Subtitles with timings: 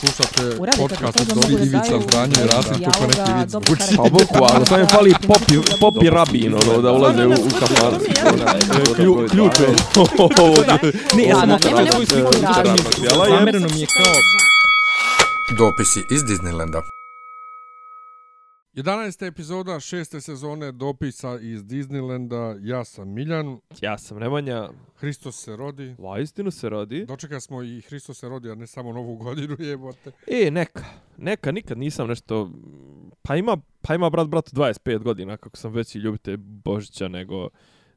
[0.00, 2.72] Slušate podcast od da Ivica daju Zdanje i Rasim
[3.08, 3.80] neki vic dobro zvuči.
[3.80, 3.96] karaktera.
[3.96, 7.94] Pa boku, ali sam je fali popi, popi rabin, ono, da ulaze u, u kafan.
[8.96, 9.66] Klju- Ključ je.
[11.16, 11.58] Ne, ja sam
[11.92, 13.10] svoju sliku je.
[13.28, 14.12] Zamereno mi je kao...
[15.58, 16.95] Dopisi iz Disneylanda.
[18.76, 19.26] 11.
[19.26, 22.58] epizoda šeste sezone dopisa iz Disneylanda.
[22.62, 23.58] Ja sam Miljan.
[23.80, 25.94] Ja sam Nemanja, Hristos se rodi.
[25.98, 27.06] va istinu se rodi.
[27.06, 30.12] Dočeka smo i Hristos se rodi, a ne samo novu godinu jebote.
[30.26, 30.84] E, neka,
[31.16, 32.50] neka, nikad nisam nešto...
[33.22, 37.48] Pa ima, pa ima brat brat 25 godina, kako sam veći ljubitelj Božića nego,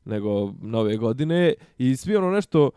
[0.06, 1.54] nego nove godine.
[1.78, 2.72] I svi ono nešto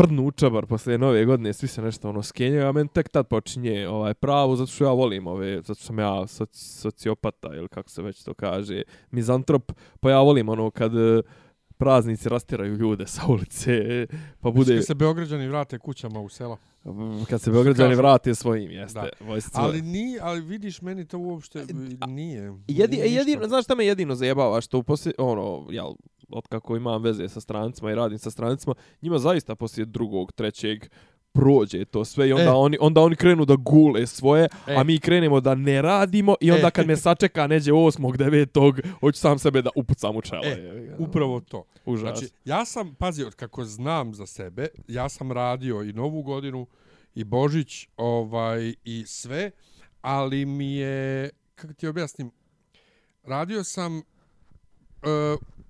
[0.00, 3.28] prdnu u čabar posle nove godine, svi se nešto ono skenjaju, a meni tek tad
[3.28, 7.68] počinje ovaj pravo, zato što ja volim ove, zato što sam ja soci, sociopata, ili
[7.68, 11.22] kako se već to kaže, mizantrop, pa ja volim ono kad eh,
[11.76, 14.06] praznici rastiraju ljude sa ulice,
[14.40, 14.72] pa bude...
[14.72, 14.82] Bude...
[14.82, 16.56] se Beograđani vrate kućama u sela.
[17.30, 19.00] Kad se Beograđani vrate svojim, jeste.
[19.00, 19.38] Da.
[19.52, 21.66] Ali ni, ali vidiš meni to uopšte
[22.06, 22.52] nije.
[22.68, 25.92] Jedi, Nije jedino, znaš šta me jedino zajebava, što u poslije, ono, jel,
[26.32, 30.86] od kako imam veze sa strancima i radim sa strancima, njima zaista poslije drugog, trećeg,
[31.32, 32.54] prođe to sve i onda, E.
[32.54, 34.74] oni, onda oni krenu da gule svoje, E.
[34.74, 36.70] a mi krenemo da ne radimo i onda E.
[36.70, 40.42] kad me sačeka neđe osmog, devetog, hoću sam sebe da upucam u čelo.
[40.44, 40.96] E.
[40.98, 41.64] Upravo to.
[41.86, 42.18] Užas.
[42.18, 46.66] Znači, ja sam, pazi, od kako znam za sebe, ja sam radio i Novu godinu,
[47.14, 49.50] i Božić, ovaj, i sve,
[50.00, 52.30] ali mi je, kako ti objasnim,
[53.24, 54.02] radio sam uh,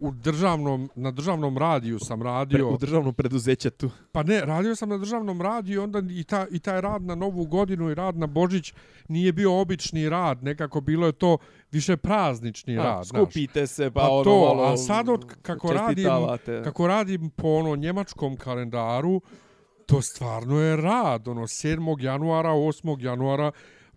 [0.01, 2.69] u državnom, na državnom radiju sam Pre, radio.
[2.69, 3.91] u državnom preduzećetu.
[4.13, 7.45] Pa ne, radio sam na državnom radiju, onda i, ta, i taj rad na Novu
[7.45, 8.75] godinu i rad na Božić
[9.09, 11.39] nije bio obični rad, nekako bilo je to
[11.73, 13.07] više praznični A, rad.
[13.07, 16.09] skupite se, pa, Pa ono, to, malo, a sad od kako radim,
[16.65, 19.21] kako radim po ono njemačkom kalendaru,
[19.87, 22.03] to stvarno je rad, ono 7.
[22.03, 23.05] januara, 8.
[23.05, 23.51] januara,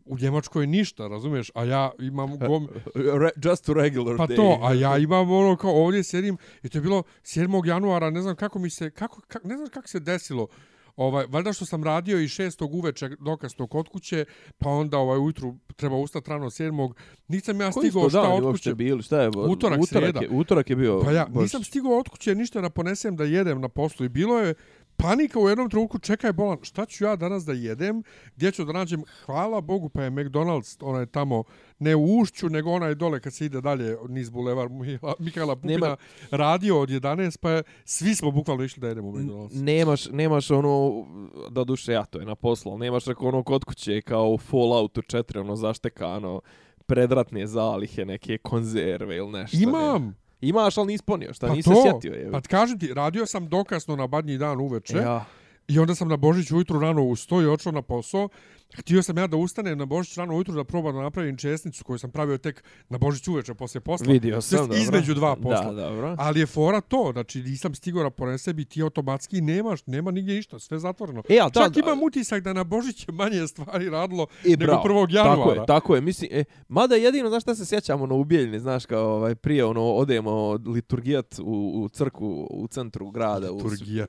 [0.06, 1.52] u Njemačkoj ništa, razumiješ?
[1.56, 2.68] A ja imam gom...
[2.96, 4.36] Re, just a regular Pa day.
[4.36, 7.68] to, a ja imam ono kao ovdje sjedim i to je bilo 7.
[7.68, 10.48] januara, ne znam kako mi se, kako, kako ne znam kako se desilo.
[10.96, 12.68] Ovaj, valjda što sam radio i 6.
[12.72, 14.26] uveče dokasno kod kuće,
[14.58, 16.94] pa onda ovaj ujutru treba ustati rano 7.
[17.28, 18.76] Nisam ja Koji stigao šta od kuće.
[18.76, 19.04] bili?
[19.04, 19.28] Šta je?
[19.30, 20.20] Utorak, utorak srijeda.
[20.20, 21.02] je, utorak je bio.
[21.04, 24.40] Pa ja nisam stigao od kuće ništa da ponesem da jedem na poslu i bilo
[24.40, 24.54] je
[24.98, 28.04] panika u jednom trenutku, čekaj bolan, šta ću ja danas da jedem,
[28.36, 31.44] gdje ću da nađem, hvala Bogu, pa je McDonald's, onaj tamo,
[31.80, 35.16] ne u ušću, nego onaj dole kad se ide dalje niz bulevar Mihajla-
[35.56, 35.96] Pupina, Nema-
[36.32, 39.64] radio od 11, pa je, svi smo bukvalno išli da jedemo u McDonald's.
[39.64, 41.06] nemaš, nemaš ono,
[41.50, 45.02] da duše ja to je na poslu, nemaš rekao ono kod kuće kao u Falloutu
[45.02, 46.42] 4, ono zaštekano,
[46.86, 49.58] predratne zalihe, neke konzerve ili nešto.
[50.02, 50.14] ne.
[50.44, 52.14] Imaš, ali nisi ponio, šta Pa nisi sjetio.
[52.14, 52.32] Je.
[52.32, 55.26] pa kažem ti, radio sam dokasno na badnji dan uveče, ja.
[55.68, 58.30] I onda sam na Božić ujutru rano ustao i očeo na posao.
[58.78, 61.98] Htio sam ja da ustanem na Božić rano ujutru da probam da napravim česnicu koju
[61.98, 64.14] sam pravio tek na Božić uveče poslije posla.
[64.14, 64.78] Vidio sam, dobro.
[64.78, 65.74] Između dva posla.
[65.74, 66.16] Da, dobro.
[66.20, 70.36] Ali je fora to, znači nisam stigao da ponesem i ti automatski nemaš, nema nigdje
[70.36, 71.24] ništa, sve zatvoreno.
[71.30, 74.66] E, ali Čak da, imam utisak da na Božić je manje stvari radilo E, nego
[74.66, 74.84] bravo.
[74.84, 75.16] 1.
[75.16, 75.44] januara.
[75.44, 76.02] Tako je, tako je.
[76.02, 79.82] Mislim, e, mada jedino, znaš šta se sjećamo na ubijeljni, znaš, kao ovaj, prije ono,
[79.82, 84.06] odemo liturgijat u, u crku u centru grada, u, Turgija.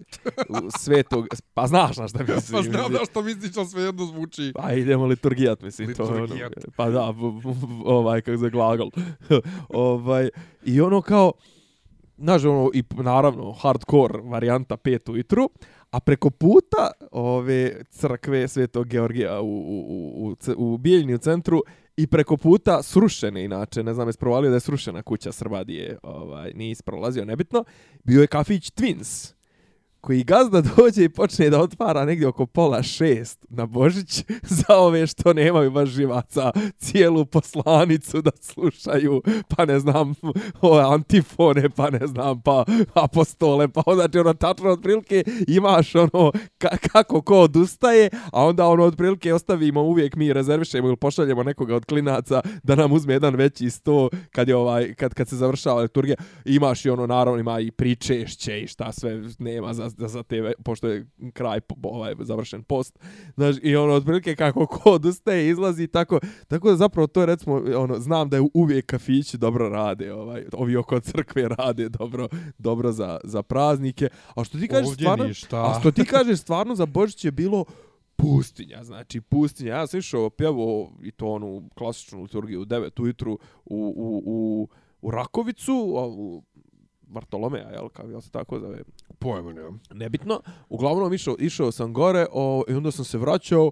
[0.49, 2.53] u svetog, pa znaš na šta mislim.
[2.53, 4.53] Pa znam da što misliš, ali sve jedno zvuči.
[4.55, 5.95] Pa idemo liturgijat, mislim.
[5.95, 6.53] To, je ono, Liturgijat.
[6.77, 8.91] pa da, v, v, v, ovaj, kako se glagol.
[9.69, 10.29] ovaj,
[10.65, 11.33] I ono kao,
[12.19, 15.51] znaš, ono, i naravno, hardcore varijanta pet ujutru,
[15.91, 21.63] a preko puta ove crkve Svetog Georgija u, u, u, u, u Bijeljni u centru
[21.97, 26.53] i preko puta srušene inače, ne znam, je provalio da je srušena kuća Srbadije, ovaj,
[26.55, 27.65] nije isprolazio, nebitno,
[28.05, 29.35] bio je kafić Twins,
[30.05, 34.25] koji gazda dođe i počne da otvara negdje oko pola šest na Božić
[34.67, 40.15] za ove što nemaju baš živaca cijelu poslanicu da slušaju, pa ne znam,
[40.61, 46.69] ove antifone, pa ne znam, pa apostole, pa znači ono tačno otprilike imaš ono ka
[46.93, 51.85] kako ko odustaje, a onda ono otprilike ostavimo uvijek mi rezervišemo ili pošaljemo nekoga od
[51.85, 56.17] klinaca da nam uzme jedan veći sto kad je ovaj kad kad se završava liturgija.
[56.45, 60.53] Imaš i ono naravno ima i pričešće i šta sve nema za za, za te
[60.65, 62.99] pošto je kraj ovaj završen post
[63.35, 67.63] znaš i ono otprilike kako ko odustaje izlazi tako tako da zapravo to je recimo
[67.77, 72.93] ono znam da je uvijek kafići dobro rade ovaj ovi oko crkve rade dobro dobro
[72.93, 75.63] za za praznike a što ti kažeš Ovdje stvarno ništa.
[75.63, 77.65] a što ti kažeš stvarno za Božić je bilo
[78.17, 79.75] pustinja, znači pustinja.
[79.75, 83.33] Ja sam išao pjevo i to onu klasičnu liturgiju u 9 ujutru
[83.65, 84.69] u, u, u,
[85.03, 85.75] u Rakovicu,
[86.17, 86.43] u
[87.07, 88.83] Bartolomeja, jel, kao, jel se tako zove?
[89.19, 89.81] Pojma nemam.
[89.91, 90.41] Nebitno.
[90.69, 93.71] Uglavnom išao, išao sam gore o, i onda sam se vraćao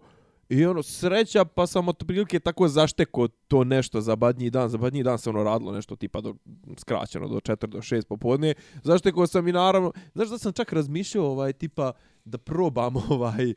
[0.53, 4.69] I ono, sreća, pa sam otprilike tako zašteko to nešto za badnji dan.
[4.69, 6.35] Za badnji dan se ono radilo nešto tipa do,
[6.79, 8.55] skraćeno do 4 do 6 popodne.
[8.83, 11.93] Zašteko sam i naravno, znaš da sam čak razmišljao ovaj, tipa
[12.25, 13.55] da probam ovaj,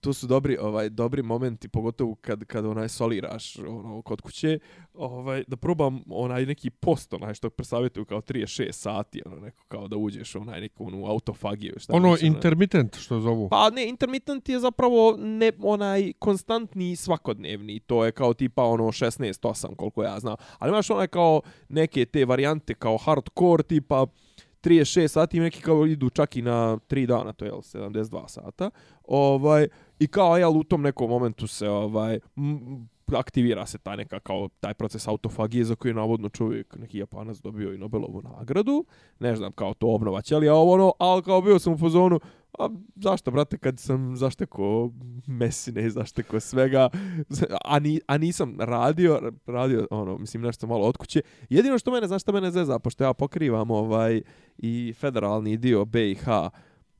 [0.00, 4.58] to, su dobri ovaj dobri momenti pogotovo kad kad onaj soliraš ono kod kuće
[4.94, 9.88] ovaj da probam onaj neki post onaj što presavetuju kao 36 sati ono neko kao
[9.88, 13.48] da uđeš onaj neku onu autofagiju šta Ono već, intermittent što zovu.
[13.48, 17.80] Pa ne, intermittent je zapravo ne onaj konstantni svakodnevni.
[17.80, 20.36] To je kao tipa ono 16 8 koliko ja znam.
[20.58, 24.06] Ali imaš onaj kao neke te varijante kao hardcore tipa
[24.62, 28.70] 36 sati, neki kao idu čak i na 3 dana, to je 72 sata.
[29.04, 29.68] Ovaj
[29.98, 34.48] i kao ja u tom nekom momentu se ovaj m, aktivira se taj neka kao
[34.60, 38.84] taj proces autofagije za koji je navodno čovjek neki Japanac dobio i Nobelovu nagradu.
[39.18, 42.20] Ne znam kao to obnovać, ali ja ovo ono, al kao bio sam u fazonu,
[42.58, 44.90] a zašto brate kad sam zašteko
[45.26, 46.88] mesine, zašteko svega,
[47.64, 51.22] a, ni, a nisam radio, radio ono, mislim nešto malo od kuće.
[51.48, 54.22] Jedino što mene, znaš što mene zeza, pošto ja pokrivam ovaj
[54.58, 56.24] i federalni dio BiH,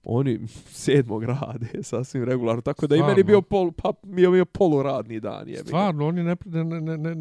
[0.04, 0.40] oni
[0.82, 5.20] sedmog rade sasvim regularno, tako da i meni bio pol, pa mi je bio poluradni
[5.20, 5.48] dan.
[5.48, 7.14] Je, Stvarno, oni ne, ne, ne, ne, ne,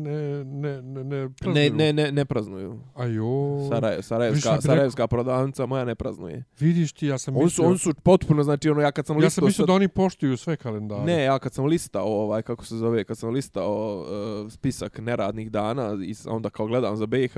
[0.43, 1.53] ne, ne, ne praznuju.
[1.55, 2.79] ne, ne, ne, ne praznuju.
[2.95, 3.67] Ajo.
[3.69, 6.43] Saraj, Sarajevska, Sarajevska prodavnica moja ne praznuje.
[6.59, 7.67] Vidiš ti, ja sam On su, mislio...
[7.67, 9.29] on su potpuno, znači ono, ja kad sam ja listao...
[9.41, 11.03] sam mislio sad- da oni poštuju sve kalendare.
[11.03, 15.51] Ne, ja kad sam listao, ovaj, kako se zove, kad sam listao uh, spisak neradnih
[15.51, 17.33] dana i onda kao gledam za BiH,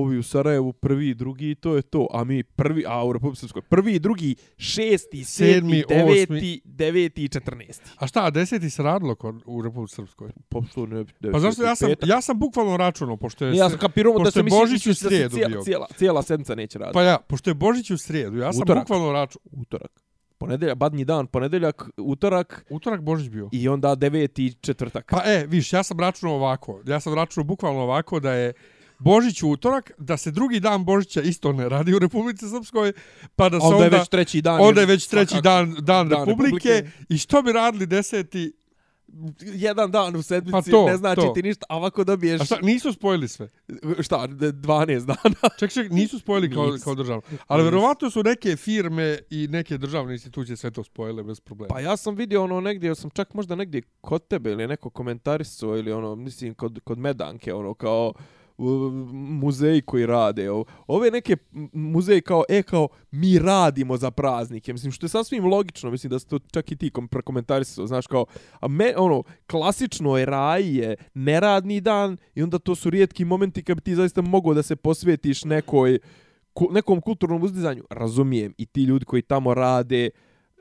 [0.00, 2.06] ovi u Sarajevu prvi, drugi, to je to.
[2.12, 6.60] A mi prvi, a u Republike Srpskoj, prvi, drugi, šesti, sedmi, Sedmi, deveti, osmi.
[6.64, 7.90] deveti i četrnesti.
[7.96, 10.30] A šta, a deseti se radilo kod, u Republike Srpskoj?
[10.48, 13.50] Pa što ne, Pa zašto ja sam, ja sam bukvalno računao, pošto je...
[13.50, 15.62] Ne, ja sam kapirao da pošto se je Božić u da srijedu cijela, bio.
[15.62, 16.94] cijela, cijela sedmica neće raditi.
[16.94, 18.82] Pa ja, pošto je Božić u srijedu, ja sam Utorak.
[18.82, 19.60] bukvalno računao...
[19.62, 20.04] Utorak.
[20.38, 23.48] Ponedeljak, badnji dan, ponedeljak, utorak Utorak Božić bio.
[23.52, 25.10] i onda deveti i četvrtak.
[25.10, 26.80] Pa e, viš, ja sam računao ovako.
[26.86, 28.52] Ja sam računao bukvalno ovako da je
[28.98, 32.92] Božić u utorak, da se drugi dan Božića isto ne radi u Republici Srpskoj,
[33.36, 33.84] pa da se onda, onda...
[33.84, 34.60] je već treći dan.
[34.60, 36.90] onda je već treći dan, dan, dan Republike, Republike.
[37.08, 38.52] I što bi radili deseti?
[39.40, 41.32] jedan dan u sedmici Pa to, ne znači to.
[41.34, 43.48] ti ništa, a ovako dobiješ A šta, nisu spojili sve.
[44.00, 45.54] šta, d- 12 dana.
[45.58, 47.22] Ček, ček, nisu spojili kao, kao državno.
[47.46, 51.68] Ali verovatno su neke firme i neke državne institucije sve to spojile bez problema.
[51.74, 54.90] Pa ja sam vidio ono negdje, ja sam čak možda negdje kod tebe ili neko
[54.90, 58.12] komentarisao ili ono, mislim kod, kod Medanke, ono kao
[59.12, 60.50] muzeji koji rade.
[60.86, 61.36] Ove neke
[61.72, 64.72] muzeji kao, e kao, mi radimo za praznike.
[64.72, 67.08] Mislim, što je sasvim logično, mislim da se to čak i ti kom,
[67.86, 68.26] znaš kao,
[68.60, 73.62] a me, ono, klasično je raj je neradni dan i onda to su rijetki momenti
[73.62, 75.98] kad bi ti zaista mogao da se posvetiš nekoj,
[76.70, 77.84] nekom kulturnom uzdizanju.
[77.90, 80.10] Razumijem, i ti ljudi koji tamo rade,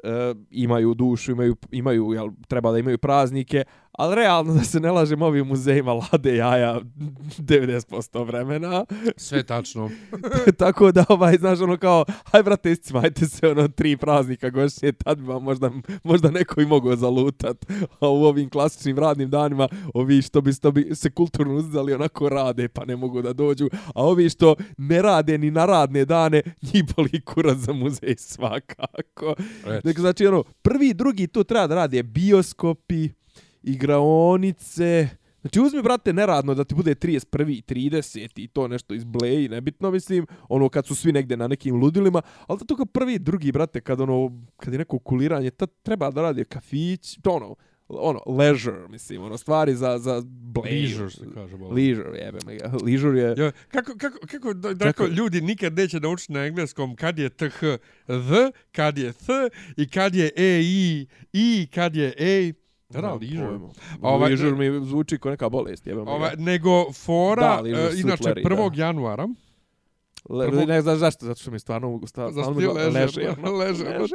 [0.04, 0.10] uh,
[0.52, 3.64] imaju dušu, imaju, imaju jel, treba da imaju praznike,
[3.98, 6.80] ali realno da se ne lažem ovim muzejima lade jaja
[7.38, 8.86] 90% vremena.
[9.18, 9.90] Sve tačno.
[10.58, 15.18] Tako da, ovaj, znaš, ono kao, haj brate, iscimajte se, ono, tri praznika godišnje, tad
[15.18, 15.72] bi vam možda,
[16.04, 17.66] možda neko i mogao zalutat.
[18.00, 22.30] A u ovim klasičnim radnim danima, ovi što bi, što bi se kulturno uzdali, onako
[22.30, 23.70] rade, pa ne mogu da dođu.
[23.96, 26.42] A ovi što ne rade ni na radne dane,
[26.74, 29.36] njih boli kurac za muzej svakako.
[29.66, 33.10] Dakle, znači, ono, prvi, drugi, to treba da rade bioskopi,
[33.64, 35.10] igraonice,
[35.44, 37.64] Znači uzmi, brate, neradno da ti bude 31.
[37.64, 38.30] 30.
[38.36, 42.60] i to nešto izbleji, nebitno, mislim, ono, kad su svi negde na nekim ludilima, ali
[42.60, 46.22] da to kao prvi, drugi, brate, kad ono, kad je neko kuliranje, tad treba da
[46.22, 47.56] radi kafić, to ono,
[47.88, 50.74] ono, leisure, mislim, ono, stvari za, za bleju.
[50.74, 51.58] Leisure se kaže.
[51.58, 51.74] bolo.
[51.74, 52.72] Leisure, jebe me ga.
[52.86, 53.36] Leisure je...
[53.38, 55.08] Jo, kako, kako, kako, da, Čekaj.
[55.08, 57.44] ljudi nikad neće naučiti na engleskom kad je th,
[58.06, 59.30] the, kad je th
[59.78, 62.54] i kad je e, i, i, kad je e.
[62.94, 63.70] Da, pojma.
[64.04, 65.88] Ovaj- leisure mi zvuči kao neka bolest.
[65.98, 68.70] Ovaj, nego fora, Da, leisure uh, inače, sutleri, 1.
[68.72, 68.76] da.
[68.78, 69.28] januara,
[70.30, 73.52] Le, Prvo- ne znaš zašto, zato što mi stvarno sta, Zato stalno ti mi ležerno,
[73.52, 73.52] ležerno.
[74.02, 74.06] ležerno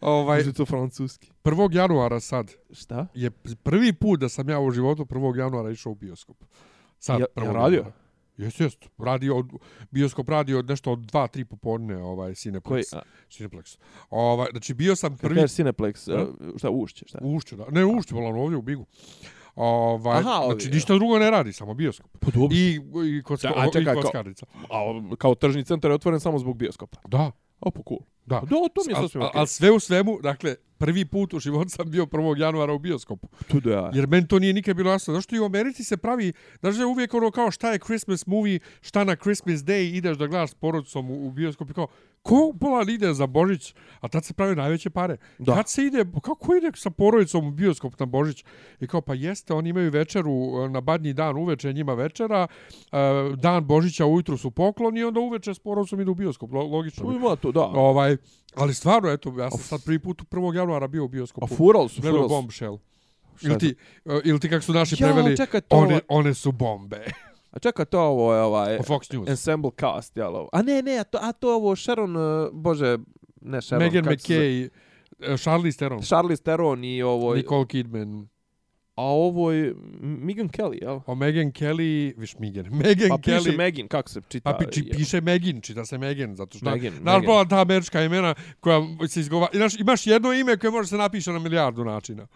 [0.00, 1.30] ovaj, Može to francuski.
[1.44, 1.74] 1.
[1.74, 3.06] januara sad Šta?
[3.14, 3.30] je
[3.62, 5.38] prvi put da sam ja u životu 1.
[5.38, 6.36] januara išao u bioskop.
[6.98, 7.44] Sad, Ja- 1.
[7.44, 7.76] ja radio?
[7.76, 8.03] januara.
[8.36, 8.72] Jes, jes.
[8.98, 9.46] Radio, od,
[9.90, 12.62] bioskop radio od nešto od 2-3 popodne, ovaj, Cineplex.
[12.62, 12.82] Koji?
[12.92, 13.00] A,
[13.30, 13.78] Cineplex.
[14.10, 15.34] Ovaj, znači, bio sam prvi...
[15.34, 16.22] kažeš Cineplex, Da.
[16.22, 17.18] uh, šta, ušće, šta?
[17.22, 17.64] U Ušću, da.
[17.70, 18.86] Ne, u Ušću, volim ovdje u Bigu.
[19.54, 22.10] Ovaj, Aha, ovdje, znači, ništa drugo ne radi, samo bioskop.
[22.20, 22.56] Pa dobro.
[22.56, 24.46] I, i, kocka, Da, a čekaj, i kao- kockarnica.
[24.70, 26.98] A kao tržni centar je otvoren samo zbog bioskopa.
[27.08, 27.30] Da,
[27.64, 28.00] O, pa cool.
[28.26, 28.40] da.
[28.40, 29.38] Da, to mi je sasvim okej.
[29.38, 32.40] Ali sve u svemu, dakle, prvi put u životu sam bio 1.
[32.40, 33.28] januara u bioskopu.
[33.48, 33.90] Tu da ja.
[33.94, 35.14] Jer meni to nije nikad bilo jasno.
[35.14, 38.26] Zašto i u Americi se pravi, znaš da je uvijek ono kao šta je Christmas
[38.26, 41.74] movie, šta na Christmas day ideš da gledaš s porodicom u, u bioskopu.
[41.74, 41.86] Kao,
[42.24, 45.16] ko pola ide za Božić, a tad se pravi najveće pare.
[45.38, 45.54] Da.
[45.54, 48.44] Kad se ide, kako ide sa porodicom u bioskop na Božić?
[48.80, 50.30] I kao, pa jeste, oni imaju večeru
[50.64, 52.46] e, na badnji dan, uveče njima večera,
[52.92, 52.96] e,
[53.36, 57.04] dan Božića ujutru su pokloni i onda uveče s porodicom idu u bioskop, lo- logično.
[57.04, 57.64] Tu ima to, da.
[57.64, 58.16] Ovaj,
[58.54, 60.54] ali stvarno, eto, ja sam sad prvi put 1.
[60.56, 61.44] januara bio u bioskopu.
[61.44, 62.28] A furali su, furali su.
[62.28, 62.78] Bombshell.
[63.42, 66.52] Ili ti, e, ili ti kako su naši Ja, preveli, čekaj, to one, one su
[66.52, 67.04] bombe.
[67.54, 68.78] A čekaj, to ovo je ovaj...
[68.78, 69.28] Fox News.
[69.28, 70.48] Ensemble cast, jel ovo?
[70.52, 72.98] A ne, ne, a to, a to ovo Sharon, uh, bože,
[73.40, 73.86] ne Sharon.
[73.86, 74.10] Megan se?
[74.10, 74.68] McKay,
[75.20, 77.34] e, Charlize Theron, Charlize Theron i ovo...
[77.34, 78.26] Nicole Kidman,
[78.96, 81.00] A ovo je Megan Kelly, jel?
[81.06, 84.52] o Megan Kelly, viš Megan, Megan Pa piše Kelly, Megan, kako se čita?
[84.52, 88.02] pa pi, či, piše Megan, čita se Megan, zato što, Megan, znaš, pola ta američka
[88.02, 92.26] imena koja se izgova, imaš, imaš jedno ime koje može se napiše na milijardu načina,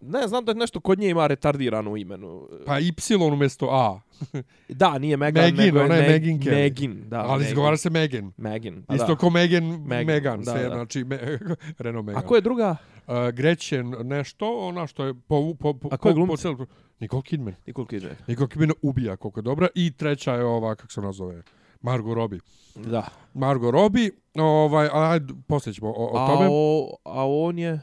[0.00, 2.48] Ne, znam da nešto kod nje ima retardirano u imenu.
[2.66, 2.92] pa Y
[3.32, 4.00] umjesto A,
[4.68, 6.54] Da, nije Megan, Megan, nego je ona je Meg- Megan Kelly.
[6.54, 7.20] Megan, da.
[7.20, 8.32] ali izgovara se Megan.
[8.36, 9.16] Megan, pa Isto da.
[9.16, 10.74] ko Megan, Megan, Megan, da, sve, da.
[10.74, 11.18] znači, me,
[11.78, 12.22] Renault Megan.
[12.22, 12.76] A ko je druga?
[13.06, 16.66] Uh, Gretchen nešto, ona što je po, po, po, A ko je po, po
[17.00, 17.54] Nicole Kidman.
[17.66, 18.16] Nicole Kidman.
[18.26, 19.68] Nicole Kidman ubija koliko je dobra.
[19.74, 21.42] I treća je ova, kako se ona zove,
[21.80, 22.40] Margot Robbie.
[22.74, 23.08] Da.
[23.34, 26.48] Margot Robbie, ovaj, a ajde, poslije ćemo o, o a, tome.
[26.50, 27.80] o, a on je...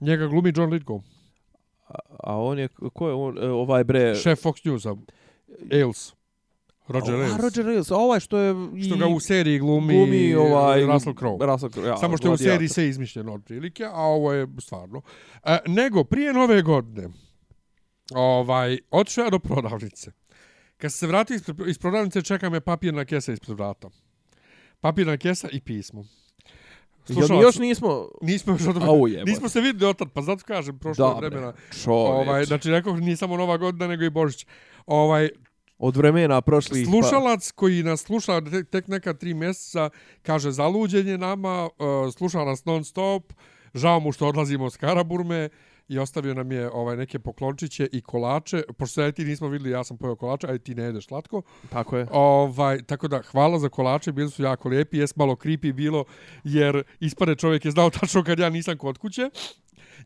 [0.00, 1.02] Njega glumi John Lithgow,
[1.88, 2.68] A, a on je...
[2.68, 3.38] Ko je on?
[3.38, 4.14] E, Ovaj bre...
[4.14, 4.96] šef Fox Newsa,
[5.72, 6.12] Ailes.
[6.88, 7.32] Roger Ailes.
[7.32, 7.90] A, Roger Ailes.
[7.90, 8.54] A ovaj što je...
[8.86, 10.86] Što ga u seriji glumi, glumi ovaj...
[10.86, 11.46] Russell Crowe.
[11.46, 11.96] Russell Crowe, ja.
[11.96, 15.02] Samo što je u seriji sve izmišljeno od prilike, a ovo je stvarno.
[15.44, 17.08] E, nego, prije nove godine,
[18.14, 20.12] ovaj, otišao ja do prodavnice.
[20.76, 23.90] Kad se vrati iz, iz prodavnice, čeka me papirna kesa ispred vrata.
[24.80, 26.04] Papirna kesa i pismo.
[27.08, 28.08] Jel mi Slušalac- još nismo...
[28.22, 28.82] Nismo još od...
[28.82, 29.06] Au.
[29.26, 31.52] Nismo se vidjeli otad, pa zato kažem, prošlo Da, vremena.
[31.82, 32.26] Čovječ.
[32.26, 34.46] Ovaj, znači, rekao, nije samo Nova godina, nego i Božić.
[34.86, 35.28] Ovaj,
[35.78, 36.86] Od vremena prošlih...
[36.86, 39.90] Slušalac koji nas sluša tek, neka tri mjeseca
[40.22, 43.32] kaže zaluđen je nama, uh, sluša nas non stop,
[43.74, 45.48] žao mu što odlazimo s Karaburme
[45.88, 48.62] i ostavio nam je ovaj neke poklončiće i kolače.
[48.78, 51.42] Pošto ja ti nismo vidjeli, ja sam pojeo kolače, a i ti ne jedeš slatko.
[51.70, 52.06] Tako je.
[52.10, 56.04] Ovaj, tako da, hvala za kolače, bili su jako lijepi, jes malo creepy bilo,
[56.44, 59.30] jer ispade čovjek je znao tačno kad ja nisam kod kuće.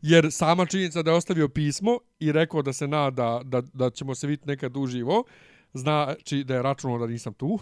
[0.01, 4.15] Jer sama činjenica da je ostavio pismo i rekao da se nada da, da ćemo
[4.15, 5.23] se vidjeti nekad uživo,
[5.73, 7.59] znači da je računao da nisam tu.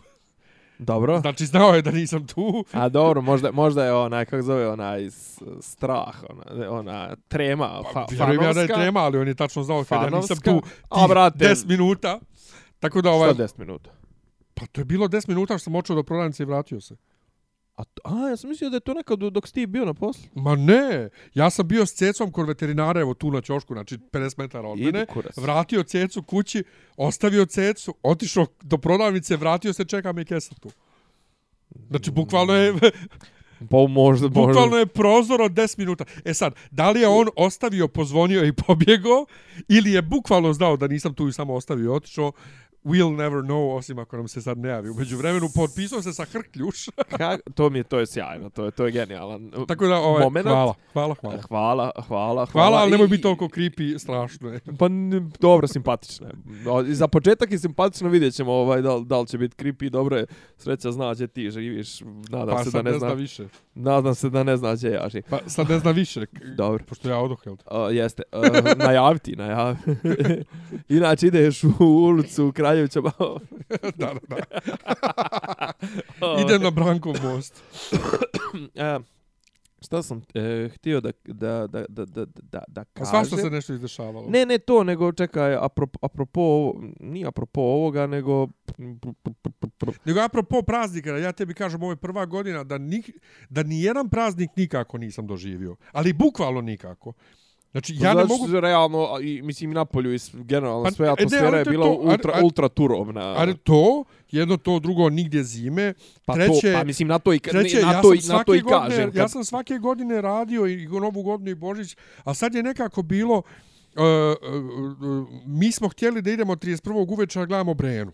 [0.79, 1.19] Dobro.
[1.19, 2.65] Znači znao je da nisam tu.
[2.71, 5.09] A dobro, možda, možda je onaj, kako zove, onaj
[5.61, 8.75] strah, ona, ona trema, fa, Vjerujem ja da je fanovska.
[8.75, 10.51] trema, ali on je tačno znao kad ja nisam Fanovska.
[10.51, 11.45] tu A, brate.
[11.45, 12.19] 10 minuta.
[12.79, 13.33] Tako da ovaj...
[13.33, 13.89] Šta 10 minuta?
[14.53, 16.95] Pa to je bilo 10 minuta što sam očeo do prodavnice i vratio se.
[17.79, 19.93] A, to, a, ja sam mislio da je to nekad dok si ti bio na
[19.93, 20.23] poslu.
[20.35, 24.33] Ma ne, ja sam bio s cecom kod veterinara, evo tu na ćošku, znači 50
[24.37, 25.05] metara od mene,
[25.35, 26.63] vratio cecu kući,
[26.97, 30.69] ostavio cecu, otišao do prodavnice, vratio se, čeka me kesa tu.
[31.89, 32.73] Znači, bukvalno je,
[33.69, 34.29] Pa možda, možda.
[34.29, 36.05] bukvalno je prozor od 10 minuta.
[36.25, 39.25] E sad, da li je on ostavio, pozvonio i pobjegao,
[39.67, 42.31] ili je bukvalno znao da nisam tu i samo ostavio i otišao,
[42.85, 44.89] we'll never know, osim ako nam se sad ne javi.
[44.89, 46.85] Umeđu vremenu, potpisao se sa Hrkljuš.
[47.55, 49.51] To mi je, to je sjajno, to je, to je genijalan.
[49.67, 50.51] Tako da, ovaj, Momenat.
[50.53, 51.41] hvala, hvala, hvala.
[51.41, 54.59] Hvala, hvala, Hvala, ali I- nemoj biti toliko creepy, strašno je.
[54.79, 54.85] Pa
[55.39, 56.33] dobro, simpatično je.
[56.85, 59.89] Za početak je simpatično, vidjet ćemo ovaj, da, da li će biti creepy.
[59.89, 60.25] Dobro je,
[60.57, 61.99] sreća zna gdje ti živiš.
[62.29, 63.47] Nadam Pa se da ne, ne zna, više.
[63.75, 65.23] nadam se da ne zna gdje ja živim.
[65.29, 66.83] Pa sad ne zna više, Dobro.
[66.87, 67.53] pošto ja odoh, jel?
[67.53, 67.59] Uh,
[67.95, 68.23] jeste.
[68.33, 69.91] Uh, najaviti, najaviti.
[70.89, 73.01] Inače ideš u ulicu u Kraljevića.
[73.01, 73.39] malo.
[73.97, 75.71] da, da, da.
[76.43, 77.63] Idem na Brankov most.
[78.75, 78.99] E,
[79.81, 83.05] šta sam e, htio da, da, da, da, da, da, da A kažem?
[83.05, 84.29] svašta se nešto izdešavalo.
[84.29, 88.47] Ne, ne to, nego čekaj, apropo, apropo, ovo- nije apropo ovoga, nego...
[90.05, 93.03] Nego apropo praznika, ja tebi kažem, ovo je prva godina da, ni,
[93.49, 95.75] da ni jedan praznik nikako nisam doživio.
[95.91, 97.13] Ali bukvalno nikako.
[97.71, 98.59] Znači, ja ne mogu...
[98.59, 101.85] Realno, a i, mislim, i Napolju i generalno Pa, sve e, ne, atmosfera je bila
[101.85, 103.21] to, ultra, ali- ultra turovna.
[103.21, 105.93] Ali to, jedno to, drugo, nigdje zime.
[106.25, 108.43] pa treće- to, pa mislim, na to i, Treće, na ja to, i- sam na
[108.43, 109.09] to i godine, kažem.
[109.09, 113.01] ja Kad, sam svake godine radio i Novu godinu i Božić, a sad je nekako
[113.01, 113.43] bilo, uh,
[113.95, 114.63] uh,
[115.01, 117.05] uh, mi smo htjeli da idemo 31.
[117.09, 118.11] uveče, a gledamo Brenu.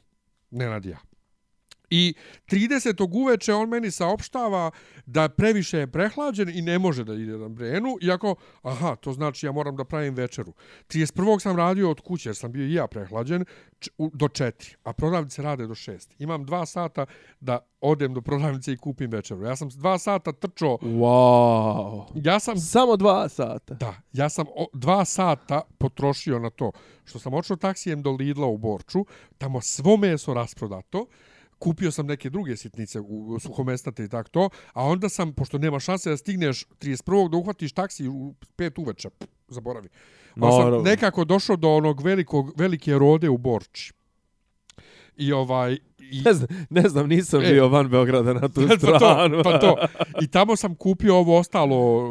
[0.51, 0.97] Nenad i ja.
[1.89, 2.13] I
[2.47, 3.07] 30.
[3.11, 4.71] uveče on meni saopštava
[5.05, 9.45] da previše je prehlađen i ne može da ide na Brenu, iako, aha, to znači
[9.45, 10.53] ja moram da pravim večeru.
[10.89, 11.39] 31.
[11.39, 13.45] sam radio od kuće, jer sam bio i ja prehlađen,
[13.97, 16.07] do 4, a prodavnice rade do 6.
[16.19, 17.05] Imam dva sata
[17.39, 19.43] da odem do prodavnice i kupim večeru.
[19.43, 22.05] Ja sam s dva sata trčao, wow.
[22.15, 23.73] ja sam Samo dva sata.
[23.73, 26.71] Da, ja sam o, dva sata potrošio na to
[27.05, 29.05] što sam odšao taksijem do Lidla u Borču,
[29.37, 31.05] tamo svo meso rasprodato,
[31.65, 34.43] kupio sam neke druge sitnice u, suhomesnate i tako to,
[34.73, 37.29] a onda sam, pošto nema šanse da stigneš 31.
[37.29, 39.09] da uhvatiš taksi u 5 uveče,
[39.47, 39.89] zaboravi.
[40.35, 40.81] Pa sam Naravno.
[40.81, 43.93] nekako došao do onog velikog, velike rode u Borči.
[45.17, 45.73] I ovaj...
[46.01, 47.51] I, Ne znam, ne znam, nisam E.
[47.51, 49.37] bio van Beograda na tu pa stranu.
[49.37, 49.75] to, pa to.
[50.21, 52.01] I tamo sam kupio ovo ostalo,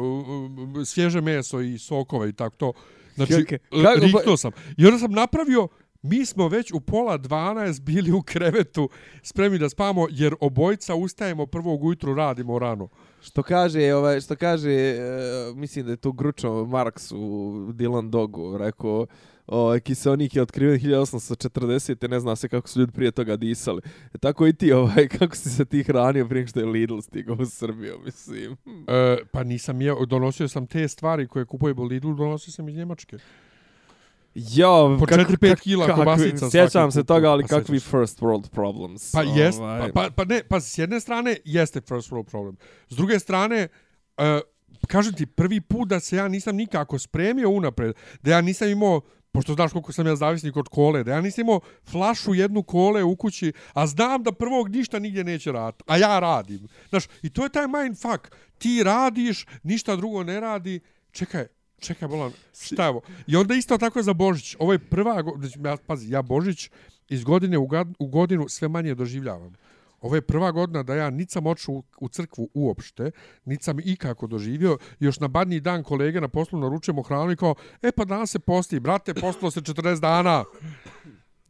[0.85, 2.73] svježe meso i sokove i tako to.
[3.15, 4.51] Znači, Kako- kako- riknuo sam.
[4.77, 5.67] I onda sam napravio,
[6.05, 8.89] mi smo već u pola 12 bili u krevetu
[9.23, 12.87] spremni da spamo, jer obojca ustajemo prvog ujutru, radimo rano.
[13.21, 14.97] Što kaže, ovaj, što kaže, e,
[15.55, 17.15] mislim da je to Gručo Marks u
[17.73, 19.05] Dylan Dogu rekao,
[19.47, 22.07] ovaj, kiseonik je otkriven 1840.
[22.09, 23.81] Ne zna se kako su ljudi prije toga disali.
[24.13, 27.35] E, tako i ti, ovaj, kako si se ti hranio prije što je Lidl stigao
[27.39, 28.57] u Srbiju, mislim.
[28.87, 32.75] E, pa nisam jeo, donosio sam te stvari koje kupujem u Lidlu, donosio sam iz
[32.75, 33.17] Njemačke.
[34.35, 34.67] Ja,
[34.99, 37.91] Po 4-5 kila kobasica Sjećam se toga, ali Pa kakvi sjećaš.
[37.91, 39.11] first world problems.
[39.11, 42.57] Pa jest, Ovaj, pa, pa, pa ne, pa s jedne strane jeste first world problem.
[42.89, 43.67] S druge strane,
[44.17, 44.23] uh,
[44.87, 49.01] kažem ti, prvi put da se ja nisam nikako spremio unapred, da ja nisam imao
[49.31, 51.59] pošto znaš koliko sam ja zavisnik od kole, da ja nisam imao
[51.91, 56.19] flašu jednu kole u kući, a znam da prvog ništa nigdje neće raditi, a ja
[56.19, 56.67] radim.
[56.89, 58.35] Znaš, i to je taj mindfuck.
[58.57, 60.79] Ti radiš, ništa drugo ne radi,
[61.11, 61.45] čekaj,
[61.85, 63.01] čekaj, bolan, šta je ovo?
[63.27, 64.55] I onda isto tako za Božić.
[64.59, 66.69] Ovo je prva, znači, ja, pazi, ja Božić
[67.09, 69.53] iz godine u, gad, u godinu sve manje doživljavam.
[70.01, 73.11] Ovo je prva godina da ja nit sam oču u, u crkvu uopšte,
[73.45, 74.77] nit sam ikako doživio.
[74.99, 78.39] Još na badnji dan kolege na poslu naručujemo hranu i kao, e pa danas se
[78.39, 80.43] posti, brate, postilo se 40 dana.